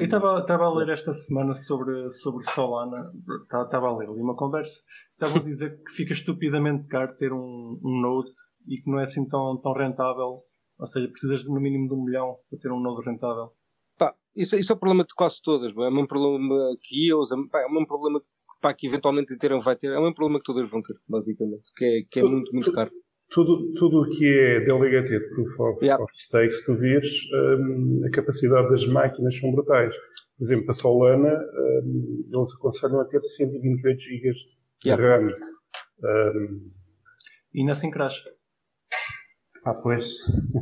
Eu 0.00 0.04
estava 0.04 0.38
estava 0.40 0.64
a 0.64 0.74
ler 0.74 0.88
esta 0.88 1.12
semana 1.12 1.52
sobre, 1.54 2.10
sobre 2.10 2.42
Solana, 2.44 3.12
Estava- 3.44 3.64
estava 3.64 3.86
a 3.88 3.96
ler 3.96 4.08
ali 4.08 4.20
uma 4.20 4.34
conversa, 4.36 4.80
estavam 5.12 5.40
a 5.40 5.44
dizer 5.44 5.80
que 5.84 5.92
fica 5.92 6.12
estupidamente 6.12 6.86
caro 6.88 7.14
ter 7.16 7.32
um, 7.32 7.80
um 7.84 8.00
Node 8.00 8.30
e 8.66 8.76
que 8.82 8.90
não 8.90 8.98
é 8.98 9.04
assim 9.04 9.26
tão, 9.28 9.56
tão 9.62 9.72
rentável, 9.72 10.42
ou 10.78 10.86
seja, 10.86 11.08
precisas 11.08 11.40
de 11.42 11.48
no 11.48 11.60
mínimo 11.60 11.88
de 11.88 11.94
um 11.94 12.04
milhão 12.04 12.36
para 12.50 12.58
ter 12.58 12.70
um 12.70 12.80
Node 12.80 13.04
rentável. 13.04 13.52
Pá, 13.98 14.14
isso, 14.34 14.56
isso 14.58 14.72
é 14.72 14.74
o 14.74 14.78
problema 14.78 15.04
de 15.04 15.14
quase 15.14 15.40
todas, 15.42 15.72
pá. 15.72 15.84
é 15.84 15.88
o 15.88 15.92
mesmo 15.92 16.08
problema 16.08 16.54
que 16.82 17.10
é, 17.10 17.14
pá, 17.50 17.60
é 17.62 17.66
o 17.66 17.72
mesmo 17.72 17.86
problema 17.86 18.22
pá, 18.60 18.74
que 18.74 18.86
eventualmente 18.86 19.32
Ethereum 19.34 19.60
vai 19.60 19.76
ter, 19.76 19.88
é 19.88 19.98
o 19.98 20.02
mesmo 20.02 20.14
problema 20.14 20.38
que 20.38 20.44
todas 20.44 20.68
vão 20.70 20.82
ter, 20.82 20.94
basicamente, 21.08 21.70
que 21.76 21.84
é, 21.84 22.02
que 22.10 22.20
é 22.20 22.22
muito, 22.22 22.52
muito 22.52 22.72
caro. 22.72 22.90
Tudo, 23.30 23.72
tudo 23.74 24.02
o 24.02 24.10
que 24.10 24.24
é 24.24 24.60
delegated 24.60 25.28
proof 25.30 25.60
of, 25.60 25.84
Yeah. 25.84 26.02
of 26.02 26.12
stake, 26.14 26.52
se 26.52 26.64
tu 26.64 26.76
vires, 26.76 27.10
hum, 27.58 28.02
a 28.06 28.10
capacidade 28.10 28.68
das 28.70 28.86
máquinas 28.86 29.36
são 29.36 29.50
brutais. 29.52 29.94
Por 30.38 30.44
exemplo, 30.44 30.70
a 30.70 30.74
Solana, 30.74 31.34
hum, 31.82 32.18
eles 32.32 32.54
aconselham 32.54 33.00
a 33.00 33.04
ter 33.04 33.20
128 33.22 33.98
GB 34.00 34.30
de 34.30 34.88
Yeah. 34.88 35.04
RAM. 35.04 35.32
Hum, 36.04 36.70
E 37.52 37.60
ainda 37.60 37.72
assim 37.72 37.90
crash. 37.90 38.22
Ah, 39.66 39.74
pois. 39.74 40.14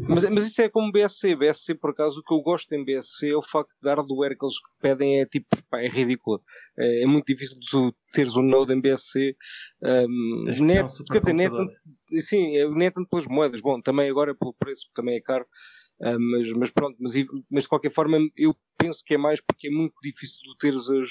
Mas, 0.08 0.28
mas 0.30 0.46
isso 0.46 0.62
é 0.62 0.68
como 0.68 0.90
BSC, 0.90 1.36
BSC 1.36 1.74
por 1.74 1.90
acaso, 1.90 2.20
o 2.20 2.22
que 2.22 2.32
eu 2.32 2.40
gosto 2.40 2.72
em 2.72 2.82
BSC 2.82 3.28
é 3.28 3.36
o 3.36 3.42
facto 3.42 3.70
de 3.82 3.88
hardware 3.88 4.36
que 4.36 4.44
eles 4.44 4.56
pedem 4.80 5.20
é 5.20 5.26
tipo, 5.26 5.46
pá, 5.70 5.82
é 5.82 5.88
ridícula. 5.88 6.40
É, 6.78 7.02
é 7.02 7.06
muito 7.06 7.26
difícil 7.26 7.58
de 7.60 7.92
teres 8.12 8.34
um 8.34 8.42
node 8.42 8.72
em 8.72 8.80
BSC. 8.80 9.36
Um, 9.82 10.44
é- 10.78 10.82
um 10.82 11.04
quer 11.10 11.20
dizer, 11.20 11.50
tanto, 11.50 11.72
sim, 12.20 12.56
é, 12.56 12.68
nem 12.70 12.90
tanto 12.90 13.08
pelas 13.10 13.26
moedas, 13.26 13.60
bom, 13.60 13.78
também 13.80 14.08
agora 14.08 14.34
pelo 14.34 14.54
preço, 14.54 14.88
também 14.94 15.16
é 15.16 15.20
caro. 15.20 15.46
Ah, 16.00 16.16
mas, 16.18 16.50
mas 16.52 16.70
pronto, 16.70 16.96
mas, 16.98 17.12
mas 17.50 17.62
de 17.64 17.68
qualquer 17.68 17.90
forma 17.90 18.18
eu 18.36 18.54
penso 18.84 19.02
que 19.04 19.14
é 19.14 19.18
mais 19.18 19.40
porque 19.40 19.68
é 19.68 19.70
muito 19.70 19.94
difícil 20.02 20.42
de 20.42 20.56
teres 20.58 20.88
as, 20.90 21.10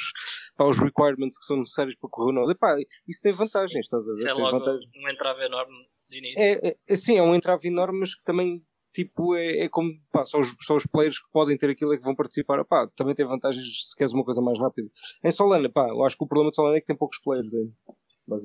pá, 0.55 0.65
os 0.65 0.77
requirements 0.77 1.37
que 1.37 1.45
são 1.45 1.57
necessários 1.57 1.95
para 1.95 2.09
correr 2.09 2.29
o 2.29 2.33
node. 2.33 2.51
Epá, 2.51 2.75
isso 3.07 3.21
tem 3.21 3.31
vantagens, 3.31 3.85
estás 3.85 4.03
a 4.03 4.07
ver? 4.07 4.13
Isso 4.13 4.27
é 4.27 4.33
logo 4.33 4.59
vantagens. 4.59 4.89
um 4.95 5.09
entrave 5.09 5.45
enorme 5.45 5.87
de 6.09 6.17
início. 6.19 6.43
É, 6.43 6.69
é, 6.69 6.77
é, 6.87 6.95
sim, 6.95 7.17
é 7.17 7.23
um 7.23 7.33
entrave 7.33 7.67
enorme, 7.67 7.99
mas 8.01 8.13
que 8.13 8.23
também, 8.23 8.63
tipo, 8.93 9.35
é, 9.35 9.65
é 9.65 9.69
como, 9.69 9.91
pá, 10.11 10.23
só 10.23 10.39
os, 10.39 10.55
só 10.61 10.77
os 10.77 10.85
players 10.85 11.19
que 11.19 11.29
podem 11.31 11.57
ter 11.57 11.69
aquilo 11.69 11.93
é 11.93 11.97
que 11.97 12.03
vão 12.03 12.15
participar. 12.15 12.63
Pá, 12.65 12.87
também 12.95 13.15
tem 13.15 13.25
vantagens 13.25 13.89
se 13.89 13.95
queres 13.95 14.13
uma 14.13 14.23
coisa 14.23 14.41
mais 14.41 14.59
rápida. 14.59 14.89
Em 15.23 15.31
Solana, 15.31 15.69
pá, 15.69 15.89
eu 15.89 16.03
acho 16.03 16.15
que 16.15 16.23
o 16.23 16.27
problema 16.27 16.51
de 16.51 16.55
Solana 16.55 16.77
é 16.77 16.81
que 16.81 16.87
tem 16.87 16.95
poucos 16.95 17.19
players 17.19 17.53
ainda. 17.53 17.73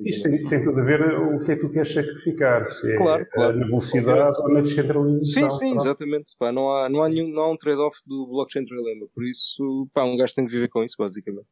Isso 0.05 0.25
tem, 0.25 0.49
tem 0.49 0.65
tudo 0.65 0.81
a 0.81 0.85
ver 0.85 1.01
o 1.03 1.41
que 1.45 1.53
é 1.53 1.57
que 1.57 1.61
tu 1.63 1.71
queres 1.71 1.93
sacrificar, 1.93 2.67
se 2.67 2.93
é 2.93 2.97
Claro, 2.97 3.27
claro. 3.31 3.57
na 3.59 3.67
velocidade 3.67 4.37
ou 4.41 4.49
na 4.53 4.61
descentralização. 4.61 5.51
Sim, 5.51 5.59
sim, 5.59 5.71
Pronto. 5.71 5.81
exatamente. 5.83 6.37
Pá, 6.39 6.51
não, 6.51 6.71
há, 6.75 6.89
não, 6.89 7.03
há 7.03 7.09
nenhum, 7.09 7.29
não 7.33 7.43
há 7.45 7.51
um 7.53 7.57
trade-off 7.57 7.97
do 8.05 8.27
blockchain 8.27 8.65
trilemma. 8.65 9.07
Por 9.15 9.25
isso, 9.25 9.89
pá, 9.95 10.03
um 10.03 10.17
gajo 10.17 10.35
tem 10.35 10.47
que 10.47 10.53
viver 10.53 10.69
com 10.69 10.83
isso, 10.83 10.97
basicamente. 10.99 11.47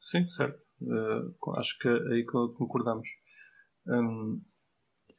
Sim, 0.00 0.26
certo. 0.30 0.58
Eh, 0.80 1.58
acho 1.58 1.78
que 1.78 1.88
é 1.88 1.92
aí 2.14 2.24
co- 2.24 2.54
concordamos. 2.54 3.06
Hum, 3.86 4.40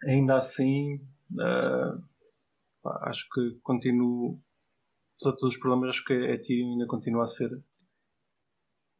ainda 0.03 0.37
assim, 0.37 0.99
eh, 1.39 1.91
pá, 2.81 3.01
acho 3.03 3.27
que 3.31 3.59
continuo, 3.61 4.41
apesar 5.15 5.31
de 5.35 5.37
todos 5.37 5.53
os 5.55 5.59
problemas, 5.59 5.89
acho 5.89 6.05
que 6.05 6.13
a 6.13 6.31
Ethereum 6.33 6.71
ainda 6.71 6.87
continua 6.87 7.23
a 7.25 7.27
ser 7.27 7.51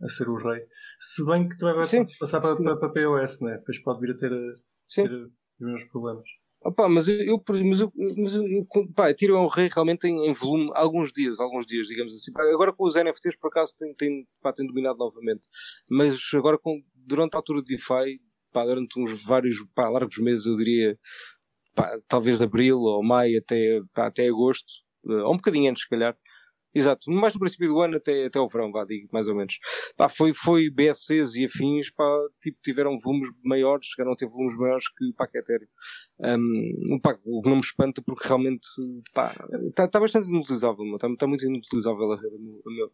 a 0.02 0.08
ser 0.08 0.30
o 0.30 0.38
rei. 0.38 0.62
Se 1.00 1.26
bem 1.26 1.47
que 1.50 1.58
também 1.58 1.76
vai 1.76 1.86
Sim, 1.86 2.06
passar 2.20 2.41
para, 2.41 2.56
sim. 2.56 2.64
para, 2.64 2.78
para 2.78 2.89
POS, 2.89 3.41
né? 3.41 3.58
depois 3.58 3.82
pode 3.84 4.00
vir 4.02 4.12
a 4.12 4.18
ter, 4.18 4.32
a- 4.34 4.56
ter 4.95 5.12
os 5.14 5.32
mesmos 5.60 5.84
problemas. 5.91 6.26
Opa, 6.62 6.89
mas 6.89 7.08
eu, 7.08 7.41
mas 7.64 7.80
eu, 7.80 7.91
mas 8.18 8.36
eu, 8.36 8.43
pá, 8.93 9.14
tiro 9.14 9.34
é 9.36 9.39
um 9.39 9.47
rei 9.47 9.70
realmente 9.74 10.08
em, 10.08 10.28
em 10.30 10.34
volume 10.34 10.70
alguns 10.76 11.12
dias, 11.14 11.39
alguns 11.39 11.66
dias, 11.66 11.88
digamos 11.88 12.14
assim. 12.14 12.32
Agora 12.54 12.74
com 12.74 12.86
os 12.86 12.95
NFTs 12.97 13.38
por 13.38 13.47
acaso 13.47 13.74
tem, 13.78 13.93
tem, 13.95 14.28
pá, 14.41 14.52
tem 14.52 14.68
dominado 14.68 14.97
novamente. 14.97 15.41
Mas 15.89 16.20
agora 16.34 16.58
com, 16.58 16.82
durante 16.93 17.36
a 17.36 17.38
altura 17.38 17.62
de 17.64 17.76
DeFi, 17.76 18.20
pá, 18.52 18.66
durante 18.66 19.00
uns 19.00 19.24
vários, 19.24 19.56
pá, 19.74 19.88
largos 19.88 20.18
meses, 20.18 20.45
eu 20.45 20.58
diria, 20.58 21.00
pá, 21.76 21.97
talvez 22.08 22.39
de 22.39 22.43
abril 22.43 22.80
ou 22.80 23.04
maio 23.04 23.39
até, 23.39 23.80
pá, 23.93 24.08
até 24.08 24.28
agosto, 24.28 24.72
eh, 25.10 25.14
ou 25.24 25.34
um 25.34 25.38
bocadinho 25.38 25.70
antes, 25.72 25.84
se 25.84 25.89
calhar. 25.89 26.18
Exato, 26.74 27.10
mais 27.12 27.34
no 27.34 27.40
princípio 27.40 27.68
do 27.68 27.82
ano 27.82 27.98
até, 27.98 28.26
até 28.26 28.38
ao 28.38 28.48
verão, 28.48 28.72
vá, 28.72 28.86
digo, 28.86 29.08
mais 29.12 29.28
ou 29.28 29.36
menos. 29.36 29.58
Pá, 29.98 30.08
foi, 30.08 30.34
foi 30.34 30.70
BSCs 30.70 31.36
e 31.36 31.46
afins, 31.46 31.90
pá, 31.90 32.06
tipo, 32.42 32.60
tiveram 32.62 32.98
volumes 33.00 33.30
maiores, 33.44 33.88
chegaram 33.88 34.14
a 34.14 34.16
ter 34.16 34.28
volumes 34.28 34.56
maiores 34.58 34.88
que, 34.90 35.12
pá, 35.14 35.28
que 35.28 35.40
Ethereum. 35.40 35.68
Um, 36.20 37.00
pá, 37.02 37.18
o 37.26 37.42
que 37.42 37.50
não 37.50 37.58
me 37.58 37.64
espanta 37.64 38.02
porque 38.06 38.28
realmente 38.28 38.68
está 39.08 39.88
tá 39.88 40.00
bastante 40.00 40.30
inutilizável, 40.30 40.86
está 40.94 41.08
tá 41.18 41.28
muito 41.28 41.46
inutilizável 41.46 42.12
a 42.12 42.16
rede. 42.16 42.36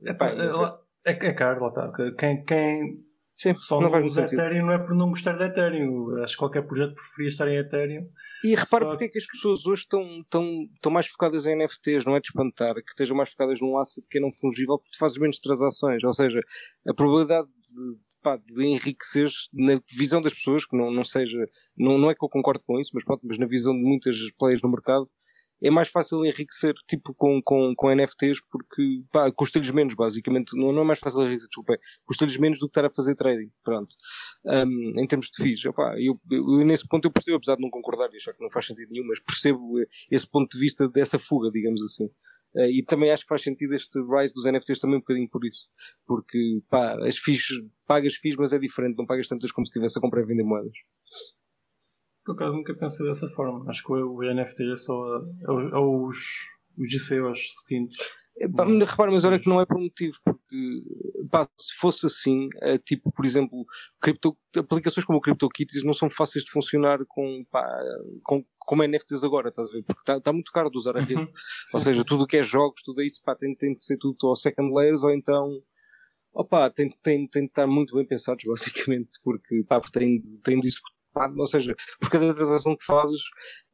É, 0.05 0.13
pá, 0.13 0.29
é, 0.29 1.11
é, 1.11 1.27
é 1.27 1.33
caro, 1.33 1.61
lá 1.63 1.69
está. 1.69 1.91
Quem, 2.17 2.43
quem 2.45 3.05
Sim, 3.37 3.53
só 3.55 3.81
não 3.81 3.89
faz 3.91 4.01
muito 4.03 4.13
usa 4.13 4.21
sentido. 4.21 4.39
Ethereum 4.41 4.65
não 4.65 4.73
é 4.73 4.77
por 4.77 4.95
não 4.95 5.09
gostar 5.09 5.33
de 5.37 5.43
Ethereum. 5.43 6.17
Acho 6.23 6.33
que 6.33 6.39
qualquer 6.39 6.61
projeto 6.65 6.95
preferia 6.95 7.27
estar 7.27 7.47
em 7.49 7.57
Ethereum. 7.57 8.09
E 8.43 8.55
repara 8.55 8.85
Só- 8.85 8.89
porque 8.91 9.05
é 9.05 9.09
que 9.09 9.17
as 9.17 9.25
pessoas 9.25 9.65
hoje 9.65 9.81
estão, 9.81 10.19
estão, 10.21 10.69
estão 10.73 10.91
mais 10.91 11.07
focadas 11.07 11.45
em 11.45 11.51
NFTs, 11.55 12.05
não 12.05 12.15
é 12.15 12.19
de 12.19 12.27
espantar, 12.27 12.75
que 12.75 12.89
estejam 12.89 13.15
mais 13.17 13.29
focadas 13.31 13.59
num 13.59 13.77
asset 13.77 14.05
que 14.09 14.17
é 14.17 14.21
não 14.21 14.31
fungível 14.31 14.77
porque 14.77 14.91
tu 14.91 14.97
fazes 14.99 15.17
menos 15.17 15.39
transações. 15.39 16.03
Ou 16.03 16.13
seja, 16.13 16.39
a 16.87 16.93
probabilidade 16.93 17.47
de, 17.47 17.97
pá, 18.21 18.37
de 18.37 18.65
enriquecer 18.65 19.29
na 19.53 19.81
visão 19.91 20.21
das 20.21 20.33
pessoas, 20.33 20.65
que 20.65 20.77
não, 20.77 20.91
não 20.91 21.03
seja, 21.03 21.45
não, 21.77 21.97
não 21.97 22.09
é 22.09 22.15
que 22.15 22.23
eu 22.23 22.29
concordo 22.29 22.63
com 22.65 22.79
isso, 22.79 22.91
mas 22.93 23.03
pronto, 23.03 23.21
mas 23.25 23.37
na 23.37 23.45
visão 23.45 23.73
de 23.73 23.81
muitas 23.83 24.15
players 24.37 24.61
no 24.61 24.69
mercado, 24.69 25.09
é 25.61 25.69
mais 25.69 25.87
fácil 25.87 26.23
enriquecer 26.25 26.73
tipo 26.87 27.13
com, 27.13 27.41
com, 27.41 27.73
com 27.75 27.93
NFTs 27.93 28.39
porque 28.49 29.03
pá, 29.11 29.31
custa-lhes 29.31 29.71
menos, 29.71 29.93
basicamente. 29.93 30.57
Não, 30.57 30.71
não 30.71 30.81
é 30.81 30.85
mais 30.85 30.99
fácil 30.99 31.21
enriquecer, 31.21 31.47
desculpa, 31.47 31.73
é, 31.73 31.77
custa-lhes 32.05 32.37
menos 32.37 32.59
do 32.59 32.67
que 32.67 32.71
estar 32.71 32.85
a 32.85 32.93
fazer 32.93 33.15
trading. 33.15 33.51
Pronto. 33.63 33.95
Um, 34.45 34.99
em 34.99 35.07
termos 35.07 35.27
de 35.27 35.41
FIIs, 35.41 35.65
opá, 35.65 35.95
eu, 35.99 36.19
eu, 36.31 36.65
nesse 36.65 36.87
ponto 36.87 37.05
eu 37.05 37.11
percebo, 37.11 37.37
apesar 37.37 37.55
de 37.55 37.61
não 37.61 37.69
concordar 37.69 38.09
e 38.13 38.17
achar 38.17 38.33
que 38.33 38.41
não 38.41 38.49
faz 38.49 38.65
sentido 38.65 38.89
nenhum, 38.91 39.07
mas 39.07 39.19
percebo 39.19 39.79
eh, 39.79 39.87
esse 40.11 40.27
ponto 40.27 40.51
de 40.51 40.59
vista 40.59 40.87
dessa 40.89 41.17
fuga, 41.19 41.49
digamos 41.51 41.81
assim. 41.81 42.09
Eh, 42.57 42.79
e 42.79 42.83
também 42.83 43.11
acho 43.11 43.23
que 43.23 43.29
faz 43.29 43.41
sentido 43.41 43.73
este 43.75 43.99
rise 43.99 44.33
dos 44.33 44.45
NFTs 44.45 44.79
também 44.79 44.97
um 44.97 44.99
bocadinho 44.99 45.29
por 45.29 45.45
isso. 45.45 45.69
Porque, 46.05 46.61
pá, 46.69 46.95
as 47.05 47.17
FIIs, 47.17 47.47
pagas 47.87 48.15
FIIs, 48.15 48.35
mas 48.37 48.53
é 48.53 48.59
diferente, 48.59 48.97
não 48.97 49.05
pagas 49.05 49.27
tantas 49.27 49.51
como 49.51 49.65
se 49.65 49.69
estivesse 49.69 49.97
a 49.97 50.01
comprar 50.01 50.21
e 50.21 50.25
vender 50.25 50.43
moedas. 50.43 50.77
Por 52.25 52.33
acaso 52.33 52.55
nunca 52.55 52.75
pensei 52.75 53.05
dessa 53.05 53.27
forma. 53.29 53.69
Acho 53.69 53.83
que 53.83 53.93
o, 53.93 54.21
NFT 54.21 54.71
é 54.71 54.75
só 54.75 54.93
é 55.47 55.51
os, 55.51 55.65
é 55.65 55.77
os, 55.77 56.17
os 56.77 56.91
GCOs 56.91 57.39
distintos. 57.39 57.97
É, 58.37 58.49
pá, 58.49 58.65
mas 58.65 58.89
repara, 58.89 59.11
mas 59.11 59.23
olha 59.23 59.39
que 59.39 59.47
não 59.47 59.61
é 59.61 59.65
por 59.65 59.79
motivo, 59.79 60.17
porque 60.25 60.83
pá, 61.31 61.47
se 61.57 61.73
fosse 61.77 62.05
assim, 62.05 62.49
é, 62.61 62.77
tipo, 62.77 63.09
por 63.13 63.25
exemplo, 63.25 63.65
cripto, 64.01 64.37
aplicações 64.57 65.05
como 65.05 65.19
o 65.19 65.21
CryptoKitties 65.21 65.85
não 65.85 65.93
são 65.93 66.09
fáceis 66.09 66.43
de 66.43 66.51
funcionar 66.51 66.99
com, 67.07 67.45
pá, 67.49 67.65
com, 68.23 68.43
como 68.59 68.83
NFTs 68.85 69.23
agora, 69.23 69.47
estás 69.47 69.69
a 69.69 69.73
ver? 69.73 69.83
Porque 69.83 70.01
está 70.01 70.19
tá 70.19 70.33
muito 70.33 70.51
caro 70.51 70.69
de 70.69 70.77
usar 70.77 70.97
a 70.97 70.99
rede. 70.99 71.15
Uhum. 71.15 71.31
Ou 71.73 71.79
seja, 71.79 72.03
tudo 72.03 72.25
o 72.25 72.27
que 72.27 72.37
é 72.37 72.43
jogos, 72.43 72.81
tudo 72.83 73.01
isso, 73.01 73.21
pá, 73.23 73.35
tem, 73.35 73.55
tem 73.55 73.73
de 73.73 73.83
ser 73.83 73.97
tudo 73.97 74.17
ou 74.23 74.35
second 74.35 74.73
layers 74.73 75.03
ou 75.03 75.11
então. 75.11 75.49
Opa, 76.33 76.69
tem, 76.69 76.89
tem, 77.01 77.25
tem 77.27 77.43
de 77.43 77.47
estar 77.47 77.65
muito 77.65 77.95
bem 77.95 78.05
pensados, 78.05 78.43
basicamente, 78.45 79.13
porque, 79.23 79.63
pá, 79.63 79.79
porque 79.79 79.97
tem, 79.97 80.21
tem 80.43 80.59
de 80.59 80.67
ou 81.37 81.45
seja, 81.45 81.75
por 81.99 82.09
cada 82.09 82.33
transação 82.33 82.75
que 82.75 82.85
fazes, 82.85 83.21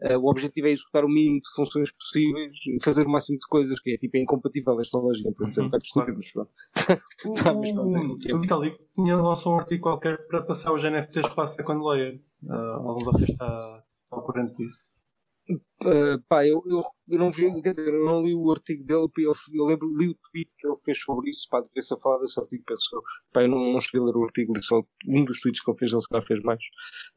eh, 0.02 0.18
o 0.18 0.26
objetivo 0.30 0.68
é 0.68 0.72
executar 0.72 1.04
o 1.06 1.10
mínimo 1.10 1.42
de 1.42 1.50
funções 1.56 1.92
possíveis 1.92 2.52
e 2.68 2.84
fazer 2.84 3.06
o 3.08 3.10
máximo 3.10 3.38
de 3.40 3.48
coisas, 3.48 3.80
que 3.80 3.92
é 3.94 3.98
tipo, 3.98 4.18
é 4.18 4.22
incompatível 4.22 4.80
esta 4.80 4.98
lógica, 4.98 5.32
por 5.32 5.48
exemplo, 5.50 5.76
é 5.76 5.78
um 5.78 5.82
Claro. 5.82 5.84
estúpido, 5.84 6.18
mas 6.18 6.32
pronto. 6.32 6.52
O, 7.26 7.34
Tá, 7.34 7.54
mas 7.54 7.72
pronto, 7.72 7.96
é 7.98 8.02
o 8.02 8.16
que 8.16 8.32
é. 8.32 8.36
o 8.36 8.42
Vitalik 8.42 8.78
tinha 8.96 9.16
lançado 9.18 9.52
um 9.54 9.60
artigo 9.60 9.84
qualquer 9.84 10.28
para 10.28 10.42
passar 10.42 10.72
os 10.74 10.84
NFTs 10.84 11.30
para 11.30 11.44
a 11.44 11.48
second 11.48 11.84
layer. 11.84 12.20
Uh, 12.44 12.54
algum 12.54 13.00
de 13.00 13.06
vocês 13.06 13.30
está 13.30 13.84
ao 14.10 14.22
corrente 14.24 14.56
disso? 14.56 14.94
Uh, 15.54 16.22
pá, 16.28 16.46
eu, 16.46 16.62
eu, 16.66 16.82
eu, 17.10 17.20
não 17.20 17.32
vi, 17.32 17.50
quer 17.62 17.72
dizer, 17.72 17.88
eu 17.88 18.06
não 18.06 18.24
li 18.24 18.36
o 18.36 18.52
artigo 18.52 18.84
dele, 18.84 19.08
eu, 19.18 19.34
eu 19.54 19.66
lembro, 19.66 19.88
li 19.98 20.10
o 20.10 20.18
tweet 20.32 20.56
que 20.56 20.68
ele 20.68 20.78
fez 20.86 21.00
sobre 21.00 21.30
isso, 21.30 21.48
pá, 21.50 21.60
devia 21.60 21.82
ser 21.82 22.00
falar 22.00 22.20
desse 22.20 22.40
artigo, 22.40 22.64
penso 22.68 23.04
Pá, 23.34 23.42
eu 23.42 23.48
não, 23.48 23.74
não 23.74 23.80
cheguei 23.80 24.02
a 24.02 24.04
ler 24.04 24.16
o 24.16 24.24
artigo, 24.24 24.54
li 24.56 24.64
só 24.64 24.84
um 25.08 25.26
dos 25.26 25.40
tweets 25.42 25.64
que 25.64 25.72
ele 25.72 25.78
fez, 25.78 25.92
ele 25.92 26.02
se 26.02 26.08
calhar 26.08 26.26
fez 26.26 26.42
mais. 26.44 26.60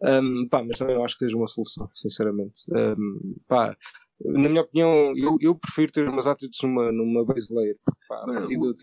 Um, 0.03 0.49
pá, 0.49 0.63
mas 0.63 0.79
também 0.79 0.97
eu 0.97 1.05
acho 1.05 1.15
que 1.19 1.25
seja 1.25 1.37
uma 1.37 1.47
solução, 1.47 1.89
sinceramente. 1.95 2.61
Um, 2.71 3.37
pá, 3.47 3.77
na 4.25 4.49
minha 4.49 4.63
opinião, 4.63 5.13
eu, 5.17 5.37
eu 5.41 5.55
prefiro 5.55 5.93
ter 5.93 6.09
umas 6.09 6.27
atitudes 6.27 6.61
numa, 6.63 6.91
numa 6.91 7.25
base 7.25 7.55
layer, 7.55 7.77
pá, 8.09 8.23
a 8.23 8.27
partir 8.27 8.57
do 8.57 8.75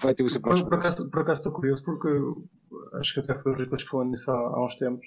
vai 0.00 0.14
ter 0.14 0.28
sempre 0.30 0.50
mais 0.50 0.62
por, 0.62 0.70
por, 0.70 0.78
acaso, 0.78 1.10
por 1.10 1.20
acaso 1.22 1.40
estou 1.40 1.52
curioso 1.52 1.82
porque 1.82 2.08
acho 2.94 3.14
que 3.14 3.20
até 3.20 3.34
foi 3.34 3.52
o 3.52 3.56
Riclas 3.56 3.82
que 3.82 3.90
falou 3.90 4.06
nisso 4.06 4.30
há, 4.30 4.34
há 4.34 4.64
uns 4.64 4.76
tempos. 4.76 5.06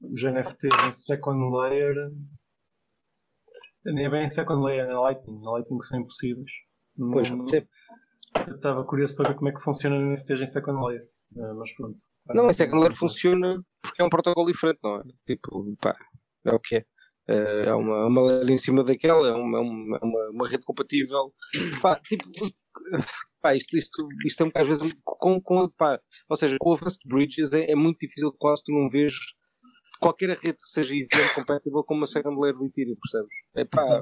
Os 0.00 0.22
NFTs 0.22 0.86
em 0.86 0.92
second 0.92 1.56
layer 1.56 2.12
nem 3.92 4.10
bem 4.10 4.26
em 4.26 4.30
second 4.30 4.64
layer 4.64 4.86
na 4.86 5.00
Lightning. 5.00 5.40
Na 5.40 5.52
Lightning 5.52 5.82
são 5.82 6.00
impossíveis. 6.00 6.50
Pois, 6.96 7.30
não, 7.30 7.46
eu 8.46 8.56
estava 8.56 8.84
curioso 8.84 9.16
para 9.16 9.30
ver 9.30 9.36
como 9.36 9.48
é 9.48 9.52
que 9.52 9.62
funciona 9.62 9.98
no 9.98 10.12
NFTs 10.12 10.42
em 10.42 10.46
second 10.46 10.86
layer. 10.86 11.08
Uh, 11.32 11.54
mas 11.56 11.72
pronto. 11.74 11.98
Não, 12.28 12.50
em 12.50 12.52
second 12.52 12.78
layer 12.78 12.94
funciona 12.94 13.62
porque 13.82 14.02
é 14.02 14.04
um 14.04 14.10
protocolo 14.10 14.46
diferente, 14.46 14.80
não 14.82 14.96
é? 14.96 15.02
Tipo, 15.26 15.76
pá, 15.80 15.94
é 16.44 16.52
o 16.52 16.60
que 16.60 16.76
é. 16.76 16.84
É 17.26 17.74
uma, 17.74 18.06
uma 18.06 18.22
layer 18.22 18.50
em 18.50 18.58
cima 18.58 18.82
daquela, 18.82 19.28
é 19.28 19.32
uma, 19.32 19.60
uma, 19.60 20.30
uma, 20.30 20.48
rede 20.48 20.64
compatível. 20.64 21.34
Pá, 21.82 21.96
tipo, 22.00 22.26
pá, 23.40 23.54
isto, 23.54 23.76
isto, 23.76 24.08
isto 24.24 24.42
é 24.42 24.46
um 24.46 24.50
às 24.54 24.66
vezes 24.66 24.94
com, 25.04 25.40
com 25.40 25.68
pá, 25.68 26.00
ou 26.28 26.36
seja, 26.36 26.56
com 26.58 26.70
o 26.70 26.74
avanço 26.74 26.98
de 27.02 27.08
bridges 27.08 27.52
é, 27.52 27.70
é, 27.70 27.74
muito 27.74 27.98
difícil 27.98 28.32
quase 28.32 28.62
tu 28.64 28.72
não 28.72 28.88
vês 28.88 29.14
qualquer 29.98 30.30
rede 30.30 30.56
que 30.56 30.68
seja 30.68 30.94
event 30.94 31.34
compatible 31.34 31.82
com 31.84 31.94
uma 31.94 32.06
second 32.06 32.38
layer 32.40 32.56
de 32.56 32.66
Ethereum, 32.66 32.96
percebes? 33.00 33.34
É 33.54 33.64
pá, 33.64 34.00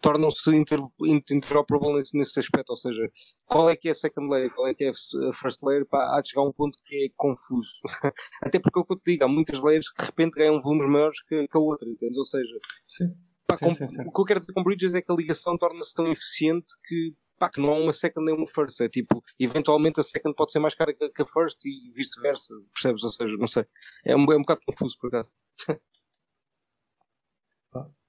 tornam-se 0.00 0.54
inter, 0.54 0.78
interoperable 1.00 1.94
nesse, 1.94 2.16
nesse 2.16 2.38
aspecto, 2.38 2.70
ou 2.70 2.76
seja, 2.76 3.10
qual 3.46 3.70
é 3.70 3.76
que 3.76 3.88
é 3.88 3.92
a 3.92 3.94
second 3.94 4.28
layer, 4.32 4.52
qual 4.54 4.68
é 4.68 4.74
que 4.74 4.84
é 4.84 4.90
a 4.90 5.32
first 5.32 5.62
layer, 5.62 5.86
pá, 5.86 6.16
há 6.16 6.20
de 6.20 6.30
chegar 6.30 6.42
a 6.42 6.48
um 6.48 6.52
ponto 6.52 6.78
que 6.84 7.06
é 7.06 7.08
confuso. 7.16 7.72
Até 8.42 8.58
porque 8.58 8.78
é 8.78 8.82
o 8.82 8.84
que 8.84 8.92
eu 8.92 8.98
te 8.98 9.12
digo, 9.12 9.24
há 9.24 9.28
muitas 9.28 9.62
layers 9.62 9.90
que 9.90 10.02
de 10.02 10.06
repente 10.06 10.38
ganham 10.38 10.60
volumes 10.60 10.88
maiores 10.88 11.22
que, 11.22 11.48
que 11.48 11.56
a 11.56 11.60
outra, 11.60 11.88
entendes? 11.88 12.18
Ou 12.18 12.24
seja, 12.24 12.54
sim. 12.86 13.14
Pá, 13.46 13.56
sim, 13.56 13.64
com, 13.64 13.74
sim. 13.74 13.84
o 14.06 14.12
que 14.12 14.20
eu 14.20 14.24
quero 14.24 14.40
dizer 14.40 14.52
com 14.52 14.62
bridges 14.62 14.94
é 14.94 15.02
que 15.02 15.10
a 15.10 15.14
ligação 15.14 15.56
torna-se 15.58 15.94
tão 15.94 16.10
eficiente 16.10 16.70
que 16.86 17.14
pá, 17.40 17.50
que 17.50 17.60
não 17.60 17.70
há 17.70 17.76
uma 17.76 17.92
second 17.92 18.24
nem 18.24 18.34
uma 18.34 18.46
first. 18.46 18.78
É 18.82 18.88
tipo, 18.88 19.24
eventualmente 19.38 19.98
a 19.98 20.04
second 20.04 20.36
pode 20.36 20.52
ser 20.52 20.58
mais 20.58 20.74
cara 20.74 20.92
que 20.92 21.22
a 21.22 21.26
first 21.26 21.64
e 21.64 21.90
vice-versa, 21.92 22.54
percebes? 22.72 23.02
Ou 23.02 23.10
seja, 23.10 23.36
não 23.38 23.46
sei. 23.46 23.64
É 24.04 24.14
um, 24.14 24.30
é 24.30 24.36
um 24.36 24.42
bocado 24.42 24.60
confuso 24.66 24.98
por 25.00 25.08
acaso. 25.08 25.30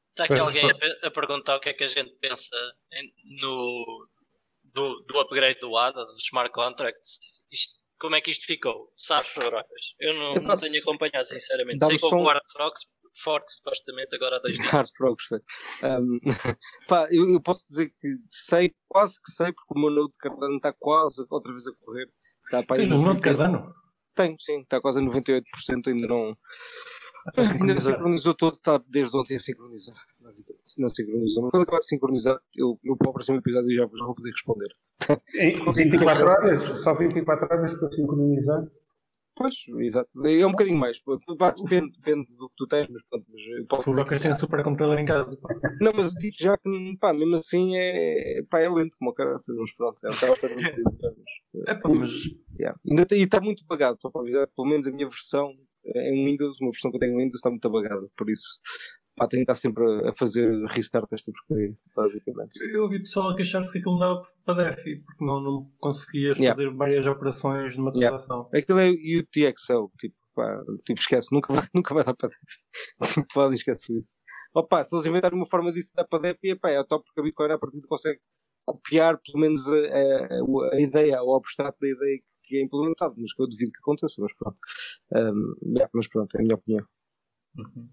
Está 0.10 0.26
aqui 0.26 0.38
alguém 0.38 0.70
a, 0.70 1.08
a, 1.08 1.12
perguntar 1.12 1.56
o 1.56 1.62
que 1.62 1.70
é 1.70 1.74
que 1.74 1.86
a 1.86 1.88
gente 1.88 2.12
pensa 2.20 2.56
em, 2.92 3.14
no, 3.42 4.10
do, 4.66 5.02
do 5.04 5.20
upgrade 5.20 5.60
do 5.60 5.78
ADA, 5.78 6.04
dos 6.04 6.22
smart 6.26 6.52
contracts. 6.52 7.46
Isto, 7.50 7.82
como 7.98 8.16
é 8.18 8.22
que 8.22 8.30
isto 8.30 8.46
ficou? 8.46 8.92
Sabes, 8.98 9.30
Frocas? 9.30 9.96
Eu 10.00 10.14
não, 10.14 10.34
eu 10.34 10.42
não 10.42 10.58
tenho 10.58 10.82
acompanhado, 10.82 11.24
sinceramente. 11.24 11.86
Sei 11.86 11.98
que 11.98 12.06
houve 12.06 12.18
o 12.18 12.28
Hard 12.28 12.44
Frogs, 12.52 12.86
fork, 13.16 13.51
supostamente, 13.51 14.16
agora 14.16 14.38
há 14.38 14.39
dois 14.39 14.55
dias. 14.55 14.68
Hard 14.68 14.89
Frogs, 14.95 15.26
um, 15.32 16.20
pá, 16.88 17.07
eu, 17.12 17.30
eu, 17.30 17.41
posso 17.41 17.68
dizer 17.68 17.89
que 17.89 18.07
sei, 18.26 18.74
quase 18.88 19.16
que 19.22 19.32
sei, 19.32 19.51
porque 19.53 19.74
o 19.76 19.80
meu 19.80 19.89
Node 19.89 20.12
de 20.12 20.18
Cardano 20.18 20.55
está 20.55 20.74
quase 20.74 21.26
outra 21.30 21.51
vez 21.51 21.68
a 21.68 21.72
correr. 21.80 22.09
Está, 22.45 22.64
pá, 22.64 22.76
Tens 22.76 22.91
um 22.91 23.01
Node 23.01 23.18
de 23.18 23.24
Cardano? 23.24 23.74
Tenho, 24.14 24.36
sim, 24.39 24.62
está 24.62 24.82
quase 24.82 24.99
a 24.99 25.01
98%, 25.01 25.43
ainda 25.88 26.07
não. 26.07 26.38
Ainda 27.38 27.74
não 27.76 27.82
sincronizou 27.82 28.34
todo, 28.34 28.53
está 28.53 28.82
desde 28.88 29.16
ontem 29.16 29.36
a 29.36 29.39
sincronizar. 29.39 29.95
Não 30.78 30.89
sincronizou. 30.89 31.43
Mas 31.43 31.51
quando 31.51 31.64
acabar 31.64 31.80
de 31.80 31.88
sincronizar, 31.88 32.39
eu, 32.55 32.80
eu 32.84 32.97
para 32.97 33.09
o 33.09 33.14
próximo 33.14 33.38
episódio 33.38 33.70
já, 33.76 33.84
já 33.84 34.05
vou 34.05 34.16
poder 34.16 34.32
responder. 34.32 34.70
Em 35.36 35.53
24 35.74 36.26
horas? 36.26 36.64
Só 36.64 36.93
24 36.93 37.45
horas 37.45 37.74
para 37.76 37.91
sincronizar? 37.91 38.64
Pois, 39.42 39.86
exato. 39.86 40.28
É 40.28 40.46
um 40.46 40.52
bocadinho 40.52 40.78
mais. 40.78 40.98
Depende, 41.64 41.98
depende 41.98 42.32
do 42.36 42.50
que 42.50 42.56
tu 42.56 42.68
tens, 42.68 42.88
mas 42.89 43.02
pronto. 43.10 43.26
Mas 43.30 43.68
posso 43.68 43.89
dizer 43.89 44.06
que 44.06 44.20
tem 44.20 44.36
supercomputador 44.36 45.00
em 45.00 45.06
casa. 45.06 45.38
Não, 45.80 45.92
mas 45.94 46.14
digo 46.14 46.36
já 46.39 46.58
que, 46.58 46.98
pá, 47.00 47.12
mesmo 47.14 47.36
assim 47.36 47.76
é, 47.76 48.44
pá, 48.50 48.60
é 48.60 48.70
lento 48.70 48.96
como 48.98 49.12
o 49.12 49.14
cara, 49.14 49.32
mas 49.34 49.74
pronto. 49.74 49.96
É 50.06 50.10
um 50.10 51.64
É 51.68 51.74
pá, 51.74 51.89
mas. 51.89 52.12
Yeah. 52.60 52.80
Ainda 52.88 53.08
e 53.12 53.24
está 53.24 53.42
muito 53.42 53.64
apagado, 53.64 53.98
só 54.00 54.10
para 54.12 54.22
avisar, 54.22 54.48
pelo 54.56 54.68
menos 54.68 54.86
a 54.86 54.92
minha 54.92 55.08
versão 55.08 55.52
em 55.84 56.26
Windows, 56.26 56.60
uma 56.62 56.70
versão 56.70 56.92
que 56.92 56.98
eu 56.98 57.00
tenho 57.00 57.14
em 57.14 57.24
Windows 57.24 57.36
está 57.36 57.50
muito 57.50 57.68
apagada, 57.68 58.08
por 58.16 58.30
isso 58.30 58.60
pá, 59.22 59.28
tenho 59.28 59.46
que 59.46 59.52
estar 59.52 59.56
sempre 59.56 59.84
a 60.08 60.14
fazer 60.14 60.50
restart 60.66 61.12
esta 61.14 61.32
porcaria, 61.32 61.76
basicamente. 61.96 62.60
Eu 62.74 62.84
ouvi 62.84 63.00
pessoal 63.00 63.30
a 63.30 63.36
queixar-se 63.36 63.72
que 63.72 63.78
aquilo 63.78 64.00
não 64.00 64.00
dava 64.00 64.22
para 64.44 64.72
DEFI, 64.72 64.98
porque 64.98 65.26
não, 65.26 65.40
não 65.42 65.72
conseguias 65.80 66.38
yeah. 66.38 66.56
fazer 66.56 66.76
várias 66.76 67.06
operações 67.06 67.78
numa 67.78 67.92
transação. 67.92 68.50
Yeah. 68.54 68.60
Aquilo 68.60 68.80
é 68.80 68.90
UTXL, 68.90 69.92
tipo, 70.00 70.16
pá, 70.34 70.64
tipo, 70.86 71.00
esquece, 71.00 71.28
nunca 71.32 71.54
vai, 71.54 71.64
nunca 71.76 71.94
vai 71.94 72.04
dar 72.04 72.16
para 72.16 72.30
DEFI. 72.30 72.62
Tipo, 73.22 73.34
podem 73.34 73.56
esquecer 73.56 74.00
isso. 74.00 74.20
Opa, 74.54 74.84
se 74.84 74.94
eles 74.94 75.06
inventarem 75.06 75.38
uma 75.38 75.46
forma 75.46 75.72
disso 75.72 75.94
dar 75.96 76.06
para 76.06 76.20
DEFI, 76.20 76.60
é, 76.66 76.74
é 76.74 76.84
top 76.84 77.06
porque 77.06 77.22
a 77.22 77.24
Bitcoin 77.24 77.52
a 77.52 77.58
partir 77.58 77.80
de 77.80 77.88
consegue 77.88 78.20
copiar 78.66 79.20
pelo 79.20 79.40
menos 79.40 79.68
a, 79.68 79.74
a, 79.74 80.76
a 80.76 80.80
ideia, 80.80 81.24
o 81.24 81.36
abstrato 81.36 81.78
da 81.80 81.88
ideia 81.88 82.22
que 82.44 82.58
é 82.58 82.64
implementado, 82.64 83.16
mas 83.18 83.34
que 83.34 83.42
eu 83.42 83.48
duvido 83.48 83.72
que 83.72 83.80
aconteça, 83.80 84.20
mas 84.20 84.34
pronto. 84.34 84.58
Um, 85.14 85.56
yeah, 85.74 85.90
mas 85.94 86.08
pronto, 86.08 86.36
é 86.36 86.40
a 86.40 86.44
minha 86.44 86.56
opinião. 86.56 86.86
Uhum. 87.58 87.90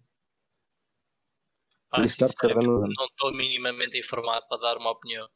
Ah, 1.91 1.99
não 1.99 2.05
estou 2.05 3.33
minimamente 3.35 3.99
informado 3.99 4.47
para 4.49 4.59
dar 4.59 4.77
uma 4.77 4.91
opinião. 4.91 5.29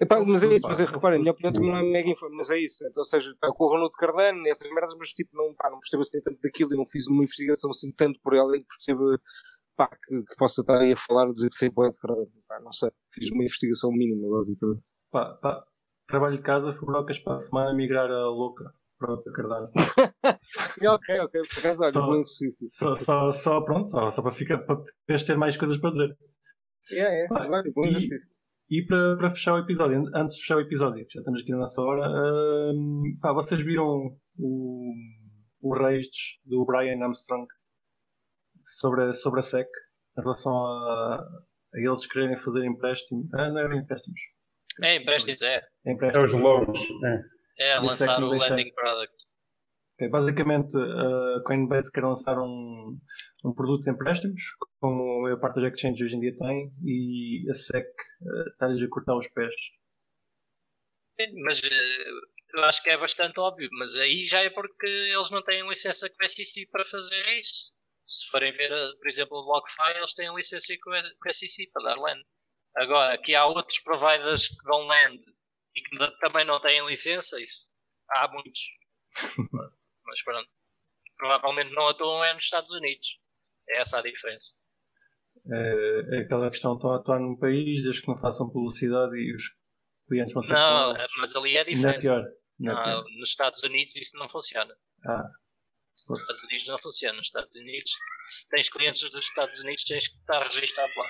Epá, 0.00 0.22
mas 0.22 0.42
é 0.42 0.54
isso, 0.54 0.68
mas 0.68 0.78
é, 0.78 0.84
reparem, 0.84 1.18
a 1.18 1.20
minha 1.20 1.32
opinião 1.32 1.52
também 1.52 1.70
não 1.70 1.78
é 1.78 1.82
mega 1.82 2.10
informada, 2.10 2.36
mas 2.36 2.50
é 2.50 2.58
isso. 2.58 2.86
Então, 2.86 3.00
ou 3.00 3.04
seja, 3.04 3.34
pá, 3.40 3.48
com 3.50 3.64
o 3.64 3.68
Ronaldo 3.68 3.96
Cardano, 3.96 4.46
essas 4.46 4.70
merdas, 4.70 4.94
mas 4.98 5.08
tipo, 5.08 5.34
não, 5.34 5.54
pá, 5.54 5.70
não 5.70 5.80
percebo 5.80 6.02
assim 6.02 6.20
tanto 6.20 6.38
daquilo 6.42 6.74
e 6.74 6.76
não 6.76 6.84
fiz 6.84 7.06
uma 7.06 7.22
investigação 7.22 7.70
assim 7.70 7.90
tanto 7.92 8.20
por 8.20 8.34
ela, 8.34 8.52
percebo 8.52 9.18
pá, 9.74 9.88
que, 9.88 10.22
que 10.22 10.36
possa 10.36 10.60
estar 10.60 10.78
aí 10.80 10.92
a 10.92 10.96
falar, 10.96 11.32
dizer 11.32 11.48
que 11.48 11.56
sei 11.56 11.70
poeta 11.70 11.94
de 11.94 12.00
Cardano. 12.00 12.30
Pá, 12.46 12.60
não 12.60 12.72
sei, 12.72 12.90
fiz 13.10 13.30
uma 13.30 13.42
investigação 13.42 13.90
mínima, 13.90 14.28
basicamente. 14.36 14.82
Pá, 15.10 15.34
pá, 15.34 15.66
trabalho 16.06 16.36
de 16.36 16.42
casa, 16.42 16.74
Fubrocas 16.74 17.18
para 17.18 17.36
a 17.36 17.38
semana 17.38 17.74
migrar 17.74 18.10
a 18.10 18.28
louca. 18.28 18.74
Pronto, 18.98 19.28
a 19.28 19.32
Cardano. 19.32 19.70
ok, 20.94 21.20
ok, 21.20 21.42
por 21.48 21.58
acaso, 21.58 21.82
olha, 21.82 21.92
só, 21.92 22.14
exercício. 22.14 22.66
Só, 22.70 22.94
só, 22.96 23.30
só, 23.30 23.60
pronto, 23.60 23.88
só, 23.88 24.10
só 24.10 24.22
para, 24.22 24.32
ficar, 24.32 24.58
para 24.58 24.82
ter 25.06 25.36
mais 25.36 25.56
coisas 25.56 25.76
para 25.76 25.90
dizer. 25.90 26.16
É, 26.92 27.24
é, 27.24 27.26
ah, 27.34 27.62
bom 27.74 27.84
exercício. 27.84 28.30
E, 28.70 28.80
e 28.80 28.86
para, 28.86 29.16
para 29.16 29.30
fechar 29.30 29.54
o 29.54 29.58
episódio, 29.58 30.02
antes 30.14 30.36
de 30.36 30.42
fechar 30.42 30.56
o 30.56 30.60
episódio, 30.60 31.06
já 31.10 31.20
estamos 31.20 31.42
aqui 31.42 31.50
na 31.50 31.58
nossa 31.58 31.82
hora, 31.82 32.08
uh, 32.08 33.20
pá, 33.20 33.32
vocês 33.32 33.62
viram 33.62 34.16
o, 34.38 34.92
o 35.60 35.74
Rage 35.74 36.40
do 36.44 36.64
Brian 36.64 37.02
Armstrong 37.02 37.46
sobre 38.62 39.04
a, 39.04 39.12
sobre 39.12 39.40
a 39.40 39.42
SEC 39.42 39.68
em 40.18 40.22
relação 40.22 40.56
a, 40.56 41.16
a 41.74 41.78
eles 41.78 42.06
quererem 42.06 42.36
fazer 42.38 42.64
empréstimo. 42.64 43.28
Ah, 43.34 43.50
não 43.50 43.58
eram 43.58 43.76
empréstimos 43.76 44.20
é, 44.82 44.96
empréstimos, 44.96 45.42
é. 45.42 45.62
É, 45.84 45.92
empréstimos. 45.92 46.32
é 46.32 46.36
os 46.36 46.42
loans. 46.42 46.78
É, 47.04 47.22
é 47.58 47.78
lançar 47.78 48.22
o 48.22 48.36
landing 48.36 48.72
product. 48.74 49.14
Okay, 49.94 50.08
basicamente, 50.10 50.76
a 50.76 51.42
Coinbase 51.42 51.90
quer 51.90 52.04
lançar 52.04 52.38
um, 52.38 52.98
um 53.42 53.54
produto 53.54 53.84
de 53.84 53.90
empréstimos, 53.90 54.42
como 54.78 55.20
a 55.20 55.22
maior 55.22 55.40
parte 55.40 55.60
das 55.60 55.72
exchanges 55.72 56.02
hoje 56.02 56.16
em 56.16 56.20
dia 56.20 56.36
tem, 56.36 56.70
e 56.84 57.46
a 57.50 57.54
SEC 57.54 57.86
uh, 57.86 58.48
está-lhes 58.50 58.82
a 58.82 58.88
cortar 58.90 59.16
os 59.16 59.28
pés. 59.28 59.54
Mas 61.42 61.60
uh, 61.60 62.56
eu 62.56 62.64
acho 62.64 62.82
que 62.82 62.90
é 62.90 62.98
bastante 62.98 63.40
óbvio, 63.40 63.70
mas 63.78 63.96
aí 63.96 64.22
já 64.22 64.42
é 64.42 64.50
porque 64.50 64.86
eles 64.86 65.30
não 65.30 65.42
têm 65.42 65.66
licença 65.66 66.10
com 66.10 66.24
a 66.24 66.28
SEC 66.28 66.68
para 66.70 66.84
fazer 66.84 67.38
isso. 67.38 67.72
Se 68.06 68.28
forem 68.28 68.52
ver, 68.52 68.68
por 68.98 69.08
exemplo, 69.08 69.38
o 69.38 69.44
BlockFi, 69.46 69.96
eles 69.96 70.12
têm 70.12 70.34
licença 70.34 70.74
com 70.82 70.92
a 70.92 71.32
SEC 71.32 71.70
para 71.72 71.84
dar 71.84 71.96
land. 71.96 72.22
Agora, 72.76 73.16
que 73.16 73.34
há 73.34 73.46
outros 73.46 73.78
providers 73.80 74.48
que 74.48 74.62
dão 74.66 74.86
land 74.86 75.18
e 75.76 75.82
que 75.82 76.18
também 76.20 76.44
não 76.44 76.60
têm 76.60 76.86
licença, 76.86 77.40
isso 77.40 77.74
há 78.10 78.28
muitos. 78.28 78.60
Mas 80.04 80.22
pronto. 80.22 80.48
Provavelmente 81.16 81.74
não 81.74 81.88
atuam 81.88 82.24
é 82.24 82.34
nos 82.34 82.44
Estados 82.44 82.72
Unidos. 82.72 83.18
É 83.68 83.80
essa 83.80 83.98
a 83.98 84.02
diferença. 84.02 84.56
É, 85.50 86.16
é 86.16 86.20
aquela 86.20 86.50
questão 86.50 86.74
estão 86.74 86.92
a 86.92 86.96
atuar 86.96 87.20
num 87.20 87.38
país 87.38 87.82
desde 87.82 88.02
que 88.02 88.08
não 88.08 88.18
façam 88.18 88.50
publicidade 88.50 89.16
e 89.16 89.34
os 89.34 89.42
clientes 90.08 90.32
vão 90.32 90.42
ter 90.42 90.52
Não, 90.52 90.94
mas 91.18 91.36
ali 91.36 91.56
é 91.56 91.64
diferente. 91.64 91.82
Não 91.82 91.90
é 91.90 92.00
pior. 92.00 92.24
Não 92.58 92.78
é 92.78 92.84
pior. 92.84 93.04
nos 93.18 93.28
Estados 93.28 93.62
Unidos 93.62 93.96
isso 93.96 94.16
não 94.18 94.28
funciona. 94.28 94.74
Ah. 95.06 95.28
Nos 96.08 96.20
Estados 96.20 96.42
Unidos 96.44 96.68
não 96.68 96.78
funciona. 96.78 97.16
Nos 97.16 97.26
Estados 97.26 97.54
Unidos, 97.54 97.90
se 98.22 98.48
tens 98.48 98.68
clientes 98.68 99.10
dos 99.10 99.24
Estados 99.24 99.60
Unidos, 99.60 99.84
tens 99.84 100.08
que 100.08 100.16
estar 100.18 100.42
registado 100.42 100.92
lá. 100.96 101.08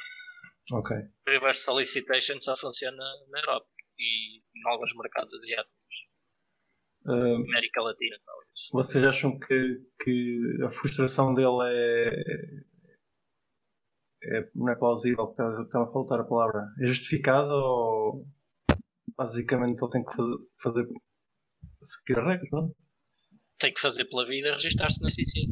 Ok. 0.79 0.97
Reverse 1.27 1.65
solicitation 1.65 2.41
só 2.41 2.57
funciona 2.57 3.05
na 3.31 3.41
Europa 3.41 3.67
e 3.99 4.39
em 4.39 4.69
alguns 4.69 4.95
mercados 4.97 5.33
asiáticos. 5.35 5.77
Uh, 7.05 7.37
América 7.37 7.83
Latina, 7.83 8.17
talvez. 8.25 8.51
Vocês 8.73 9.05
acham 9.05 9.39
que, 9.39 9.81
que 10.03 10.41
a 10.65 10.71
frustração 10.71 11.35
dele 11.35 11.63
é, 11.65 12.09
é, 14.25 14.51
não 14.55 14.69
é 14.69 14.75
plausível, 14.75 15.31
está, 15.31 15.83
a 15.83 15.87
faltar 15.87 16.21
a 16.21 16.25
palavra. 16.25 16.67
É 16.81 16.87
justificado 16.87 17.53
ou 17.53 18.27
basicamente 19.17 19.81
ele 19.81 19.91
tem 19.91 20.05
que 20.05 20.17
fazer, 20.17 20.37
fazer 20.63 20.89
seguir 21.83 22.19
as 22.19 22.27
regras, 22.27 22.51
não? 22.51 22.75
Tem 23.59 23.73
que 23.73 23.81
fazer 23.81 24.05
pela 24.07 24.27
vida 24.27 24.53
registrar-se 24.53 25.03
na 25.03 25.09
CC. 25.09 25.47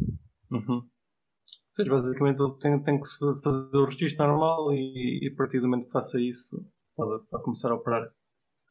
Uhum. 0.51 0.77
Ou 0.77 1.75
seja, 1.75 1.91
basicamente 1.91 2.41
ele 2.41 2.59
tem, 2.59 2.83
tem 2.83 3.01
que 3.01 3.09
fazer 3.09 3.77
o 3.77 3.85
registro 3.85 4.27
normal 4.27 4.73
e, 4.73 5.21
e 5.23 5.31
a 5.33 5.37
partir 5.37 5.61
do 5.61 5.69
momento 5.69 5.87
que 5.87 5.93
faça 5.93 6.21
isso 6.21 6.65
pode, 6.97 7.27
pode 7.29 7.45
começar 7.45 7.71
a 7.71 7.75
operar. 7.75 8.13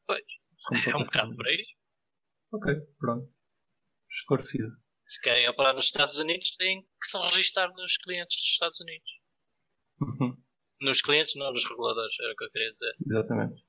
Pois, 0.05 0.23
é 0.87 0.95
um 0.95 1.03
bocado 1.03 1.35
por 1.35 1.47
aí. 1.47 1.65
Ok, 2.51 2.73
pronto. 2.99 3.33
Esclarecido. 4.09 4.69
Se 5.07 5.21
querem 5.21 5.49
operar 5.49 5.73
nos 5.73 5.85
Estados 5.85 6.17
Unidos, 6.19 6.55
têm 6.55 6.81
que 6.81 7.09
se 7.09 7.17
registrar 7.17 7.69
nos 7.73 7.97
clientes 7.97 8.37
dos 8.37 8.49
Estados 8.49 8.79
Unidos. 8.79 9.09
Uhum. 10.01 10.37
Nos 10.81 11.01
clientes, 11.01 11.35
não 11.35 11.51
nos 11.51 11.67
reguladores, 11.67 12.15
era 12.19 12.33
o 12.33 12.35
que 12.35 12.45
eu 12.45 12.51
queria 12.51 12.71
dizer. 12.71 12.93
Exatamente. 13.05 13.63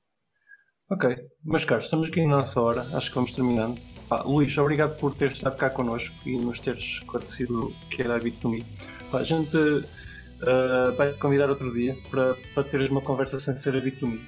Ok, 0.89 1.15
meus 1.43 1.65
caros, 1.65 1.85
estamos 1.85 2.09
aqui 2.09 2.21
na 2.27 2.37
nossa 2.37 2.61
hora, 2.61 2.81
acho 2.95 3.09
que 3.09 3.15
vamos 3.15 3.31
terminando. 3.31 3.79
Pá, 4.07 4.21
Luís, 4.21 4.55
obrigado 4.57 4.95
por 4.99 5.15
teres 5.15 5.33
estado 5.33 5.57
cá 5.57 5.69
connosco 5.69 6.15
e 6.27 6.37
nos 6.37 6.59
teres 6.59 6.83
esclarecido 6.83 7.69
o 7.69 7.89
que 7.89 8.03
era 8.03 8.17
a 8.17 8.19
Bit2Me. 8.19 8.63
Pá, 9.09 9.19
a 9.19 9.23
gente 9.23 9.57
uh, 9.57 10.95
vai 10.95 11.11
te 11.11 11.17
convidar 11.17 11.49
outro 11.49 11.73
dia 11.73 11.97
para, 12.11 12.35
para 12.53 12.63
teres 12.65 12.91
uma 12.91 13.01
conversa 13.01 13.39
sem 13.39 13.55
ser 13.55 13.75
a 13.75 13.81
Bit2Me. 13.81 14.19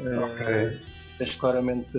Uh, 0.00 0.24
ok. 0.24 0.93
Tens 1.18 1.34
claramente 1.34 1.98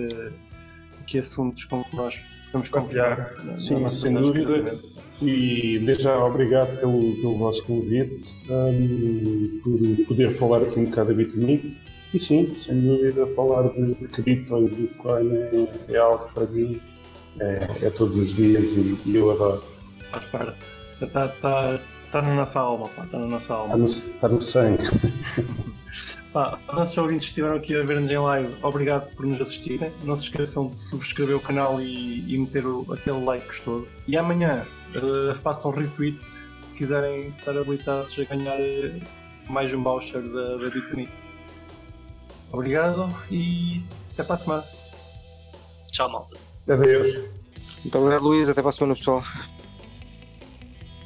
aqui 1.00 1.18
assuntos 1.18 1.64
com 1.64 1.82
que 1.84 1.96
nós 1.96 2.22
podemos 2.46 2.68
conversar. 2.68 3.34
Sim, 3.58 3.88
sem 3.88 4.14
dúvida. 4.14 4.78
E 5.22 5.78
desde 5.78 6.04
já 6.04 6.22
obrigado 6.22 6.78
pelo, 6.78 7.14
pelo 7.16 7.38
vosso 7.38 7.64
convite, 7.64 8.28
um, 8.50 9.60
por 9.62 10.06
poder 10.08 10.30
falar 10.30 10.62
aqui 10.62 10.78
um 10.78 10.84
bocado 10.84 11.14
da 11.14 11.22
Bit2Me 11.22 11.76
e 12.14 12.20
sim, 12.20 12.48
sem 12.54 12.80
dúvida, 12.80 13.26
falar 13.28 13.68
de 13.68 13.94
cripto 14.08 14.58
e 14.58 14.70
Bitcoin 14.70 15.34
é, 15.36 15.68
é 15.94 15.98
algo 15.98 16.30
para 16.32 16.46
mim, 16.46 16.80
é, 17.40 17.68
é, 17.82 17.90
todos 17.90 18.16
os 18.16 18.34
dias 18.34 18.64
e, 18.64 18.98
e 19.04 19.16
eu 19.16 19.30
adoro. 19.30 19.62
Faz 20.10 20.24
parte. 20.26 20.58
Está, 21.00 21.26
está, 21.26 21.80
está 22.04 22.22
na 22.22 22.34
nossa 22.34 22.60
alma, 22.60 22.86
está 23.04 23.18
na 23.18 23.26
nossa 23.26 23.54
alma. 23.54 23.66
Está 23.66 23.78
no, 23.78 23.88
está 23.88 24.28
no 24.28 24.40
sangue. 24.42 24.84
Pá, 26.36 26.58
nossos 26.70 26.98
ouvintes 26.98 27.24
que 27.24 27.30
estiveram 27.30 27.56
aqui 27.56 27.74
a 27.74 27.82
ver-nos 27.82 28.10
em 28.10 28.18
live, 28.18 28.54
obrigado 28.62 29.10
por 29.16 29.24
nos 29.24 29.40
assistirem. 29.40 29.90
Não 30.04 30.18
se 30.18 30.24
esqueçam 30.24 30.68
de 30.68 30.76
subscrever 30.76 31.34
o 31.34 31.40
canal 31.40 31.80
e, 31.80 32.30
e 32.30 32.36
meter 32.36 32.66
o, 32.66 32.84
aquele 32.92 33.24
like 33.24 33.46
gostoso. 33.46 33.90
E 34.06 34.18
amanhã 34.18 34.66
uh, 34.96 35.34
façam 35.36 35.70
retweet 35.70 36.20
se 36.60 36.74
quiserem 36.74 37.28
estar 37.28 37.56
habilitados 37.56 38.18
a 38.18 38.24
ganhar 38.24 38.60
uh, 38.60 39.50
mais 39.50 39.72
um 39.72 39.82
voucher 39.82 40.20
da, 40.20 40.58
da 40.58 40.68
Bitcoin. 40.68 41.08
Obrigado 42.52 43.08
e 43.30 43.82
até 44.12 44.22
para 44.22 44.34
a 44.34 44.38
semana. 44.38 44.64
Tchau, 45.90 46.10
malta. 46.10 46.36
Adeus. 46.68 47.14
Muito 47.82 47.96
obrigado, 47.96 48.24
Luís. 48.24 48.50
Até 48.50 48.60
para 48.60 48.68
a 48.68 48.74
semana, 48.74 48.94
pessoal. 48.94 49.22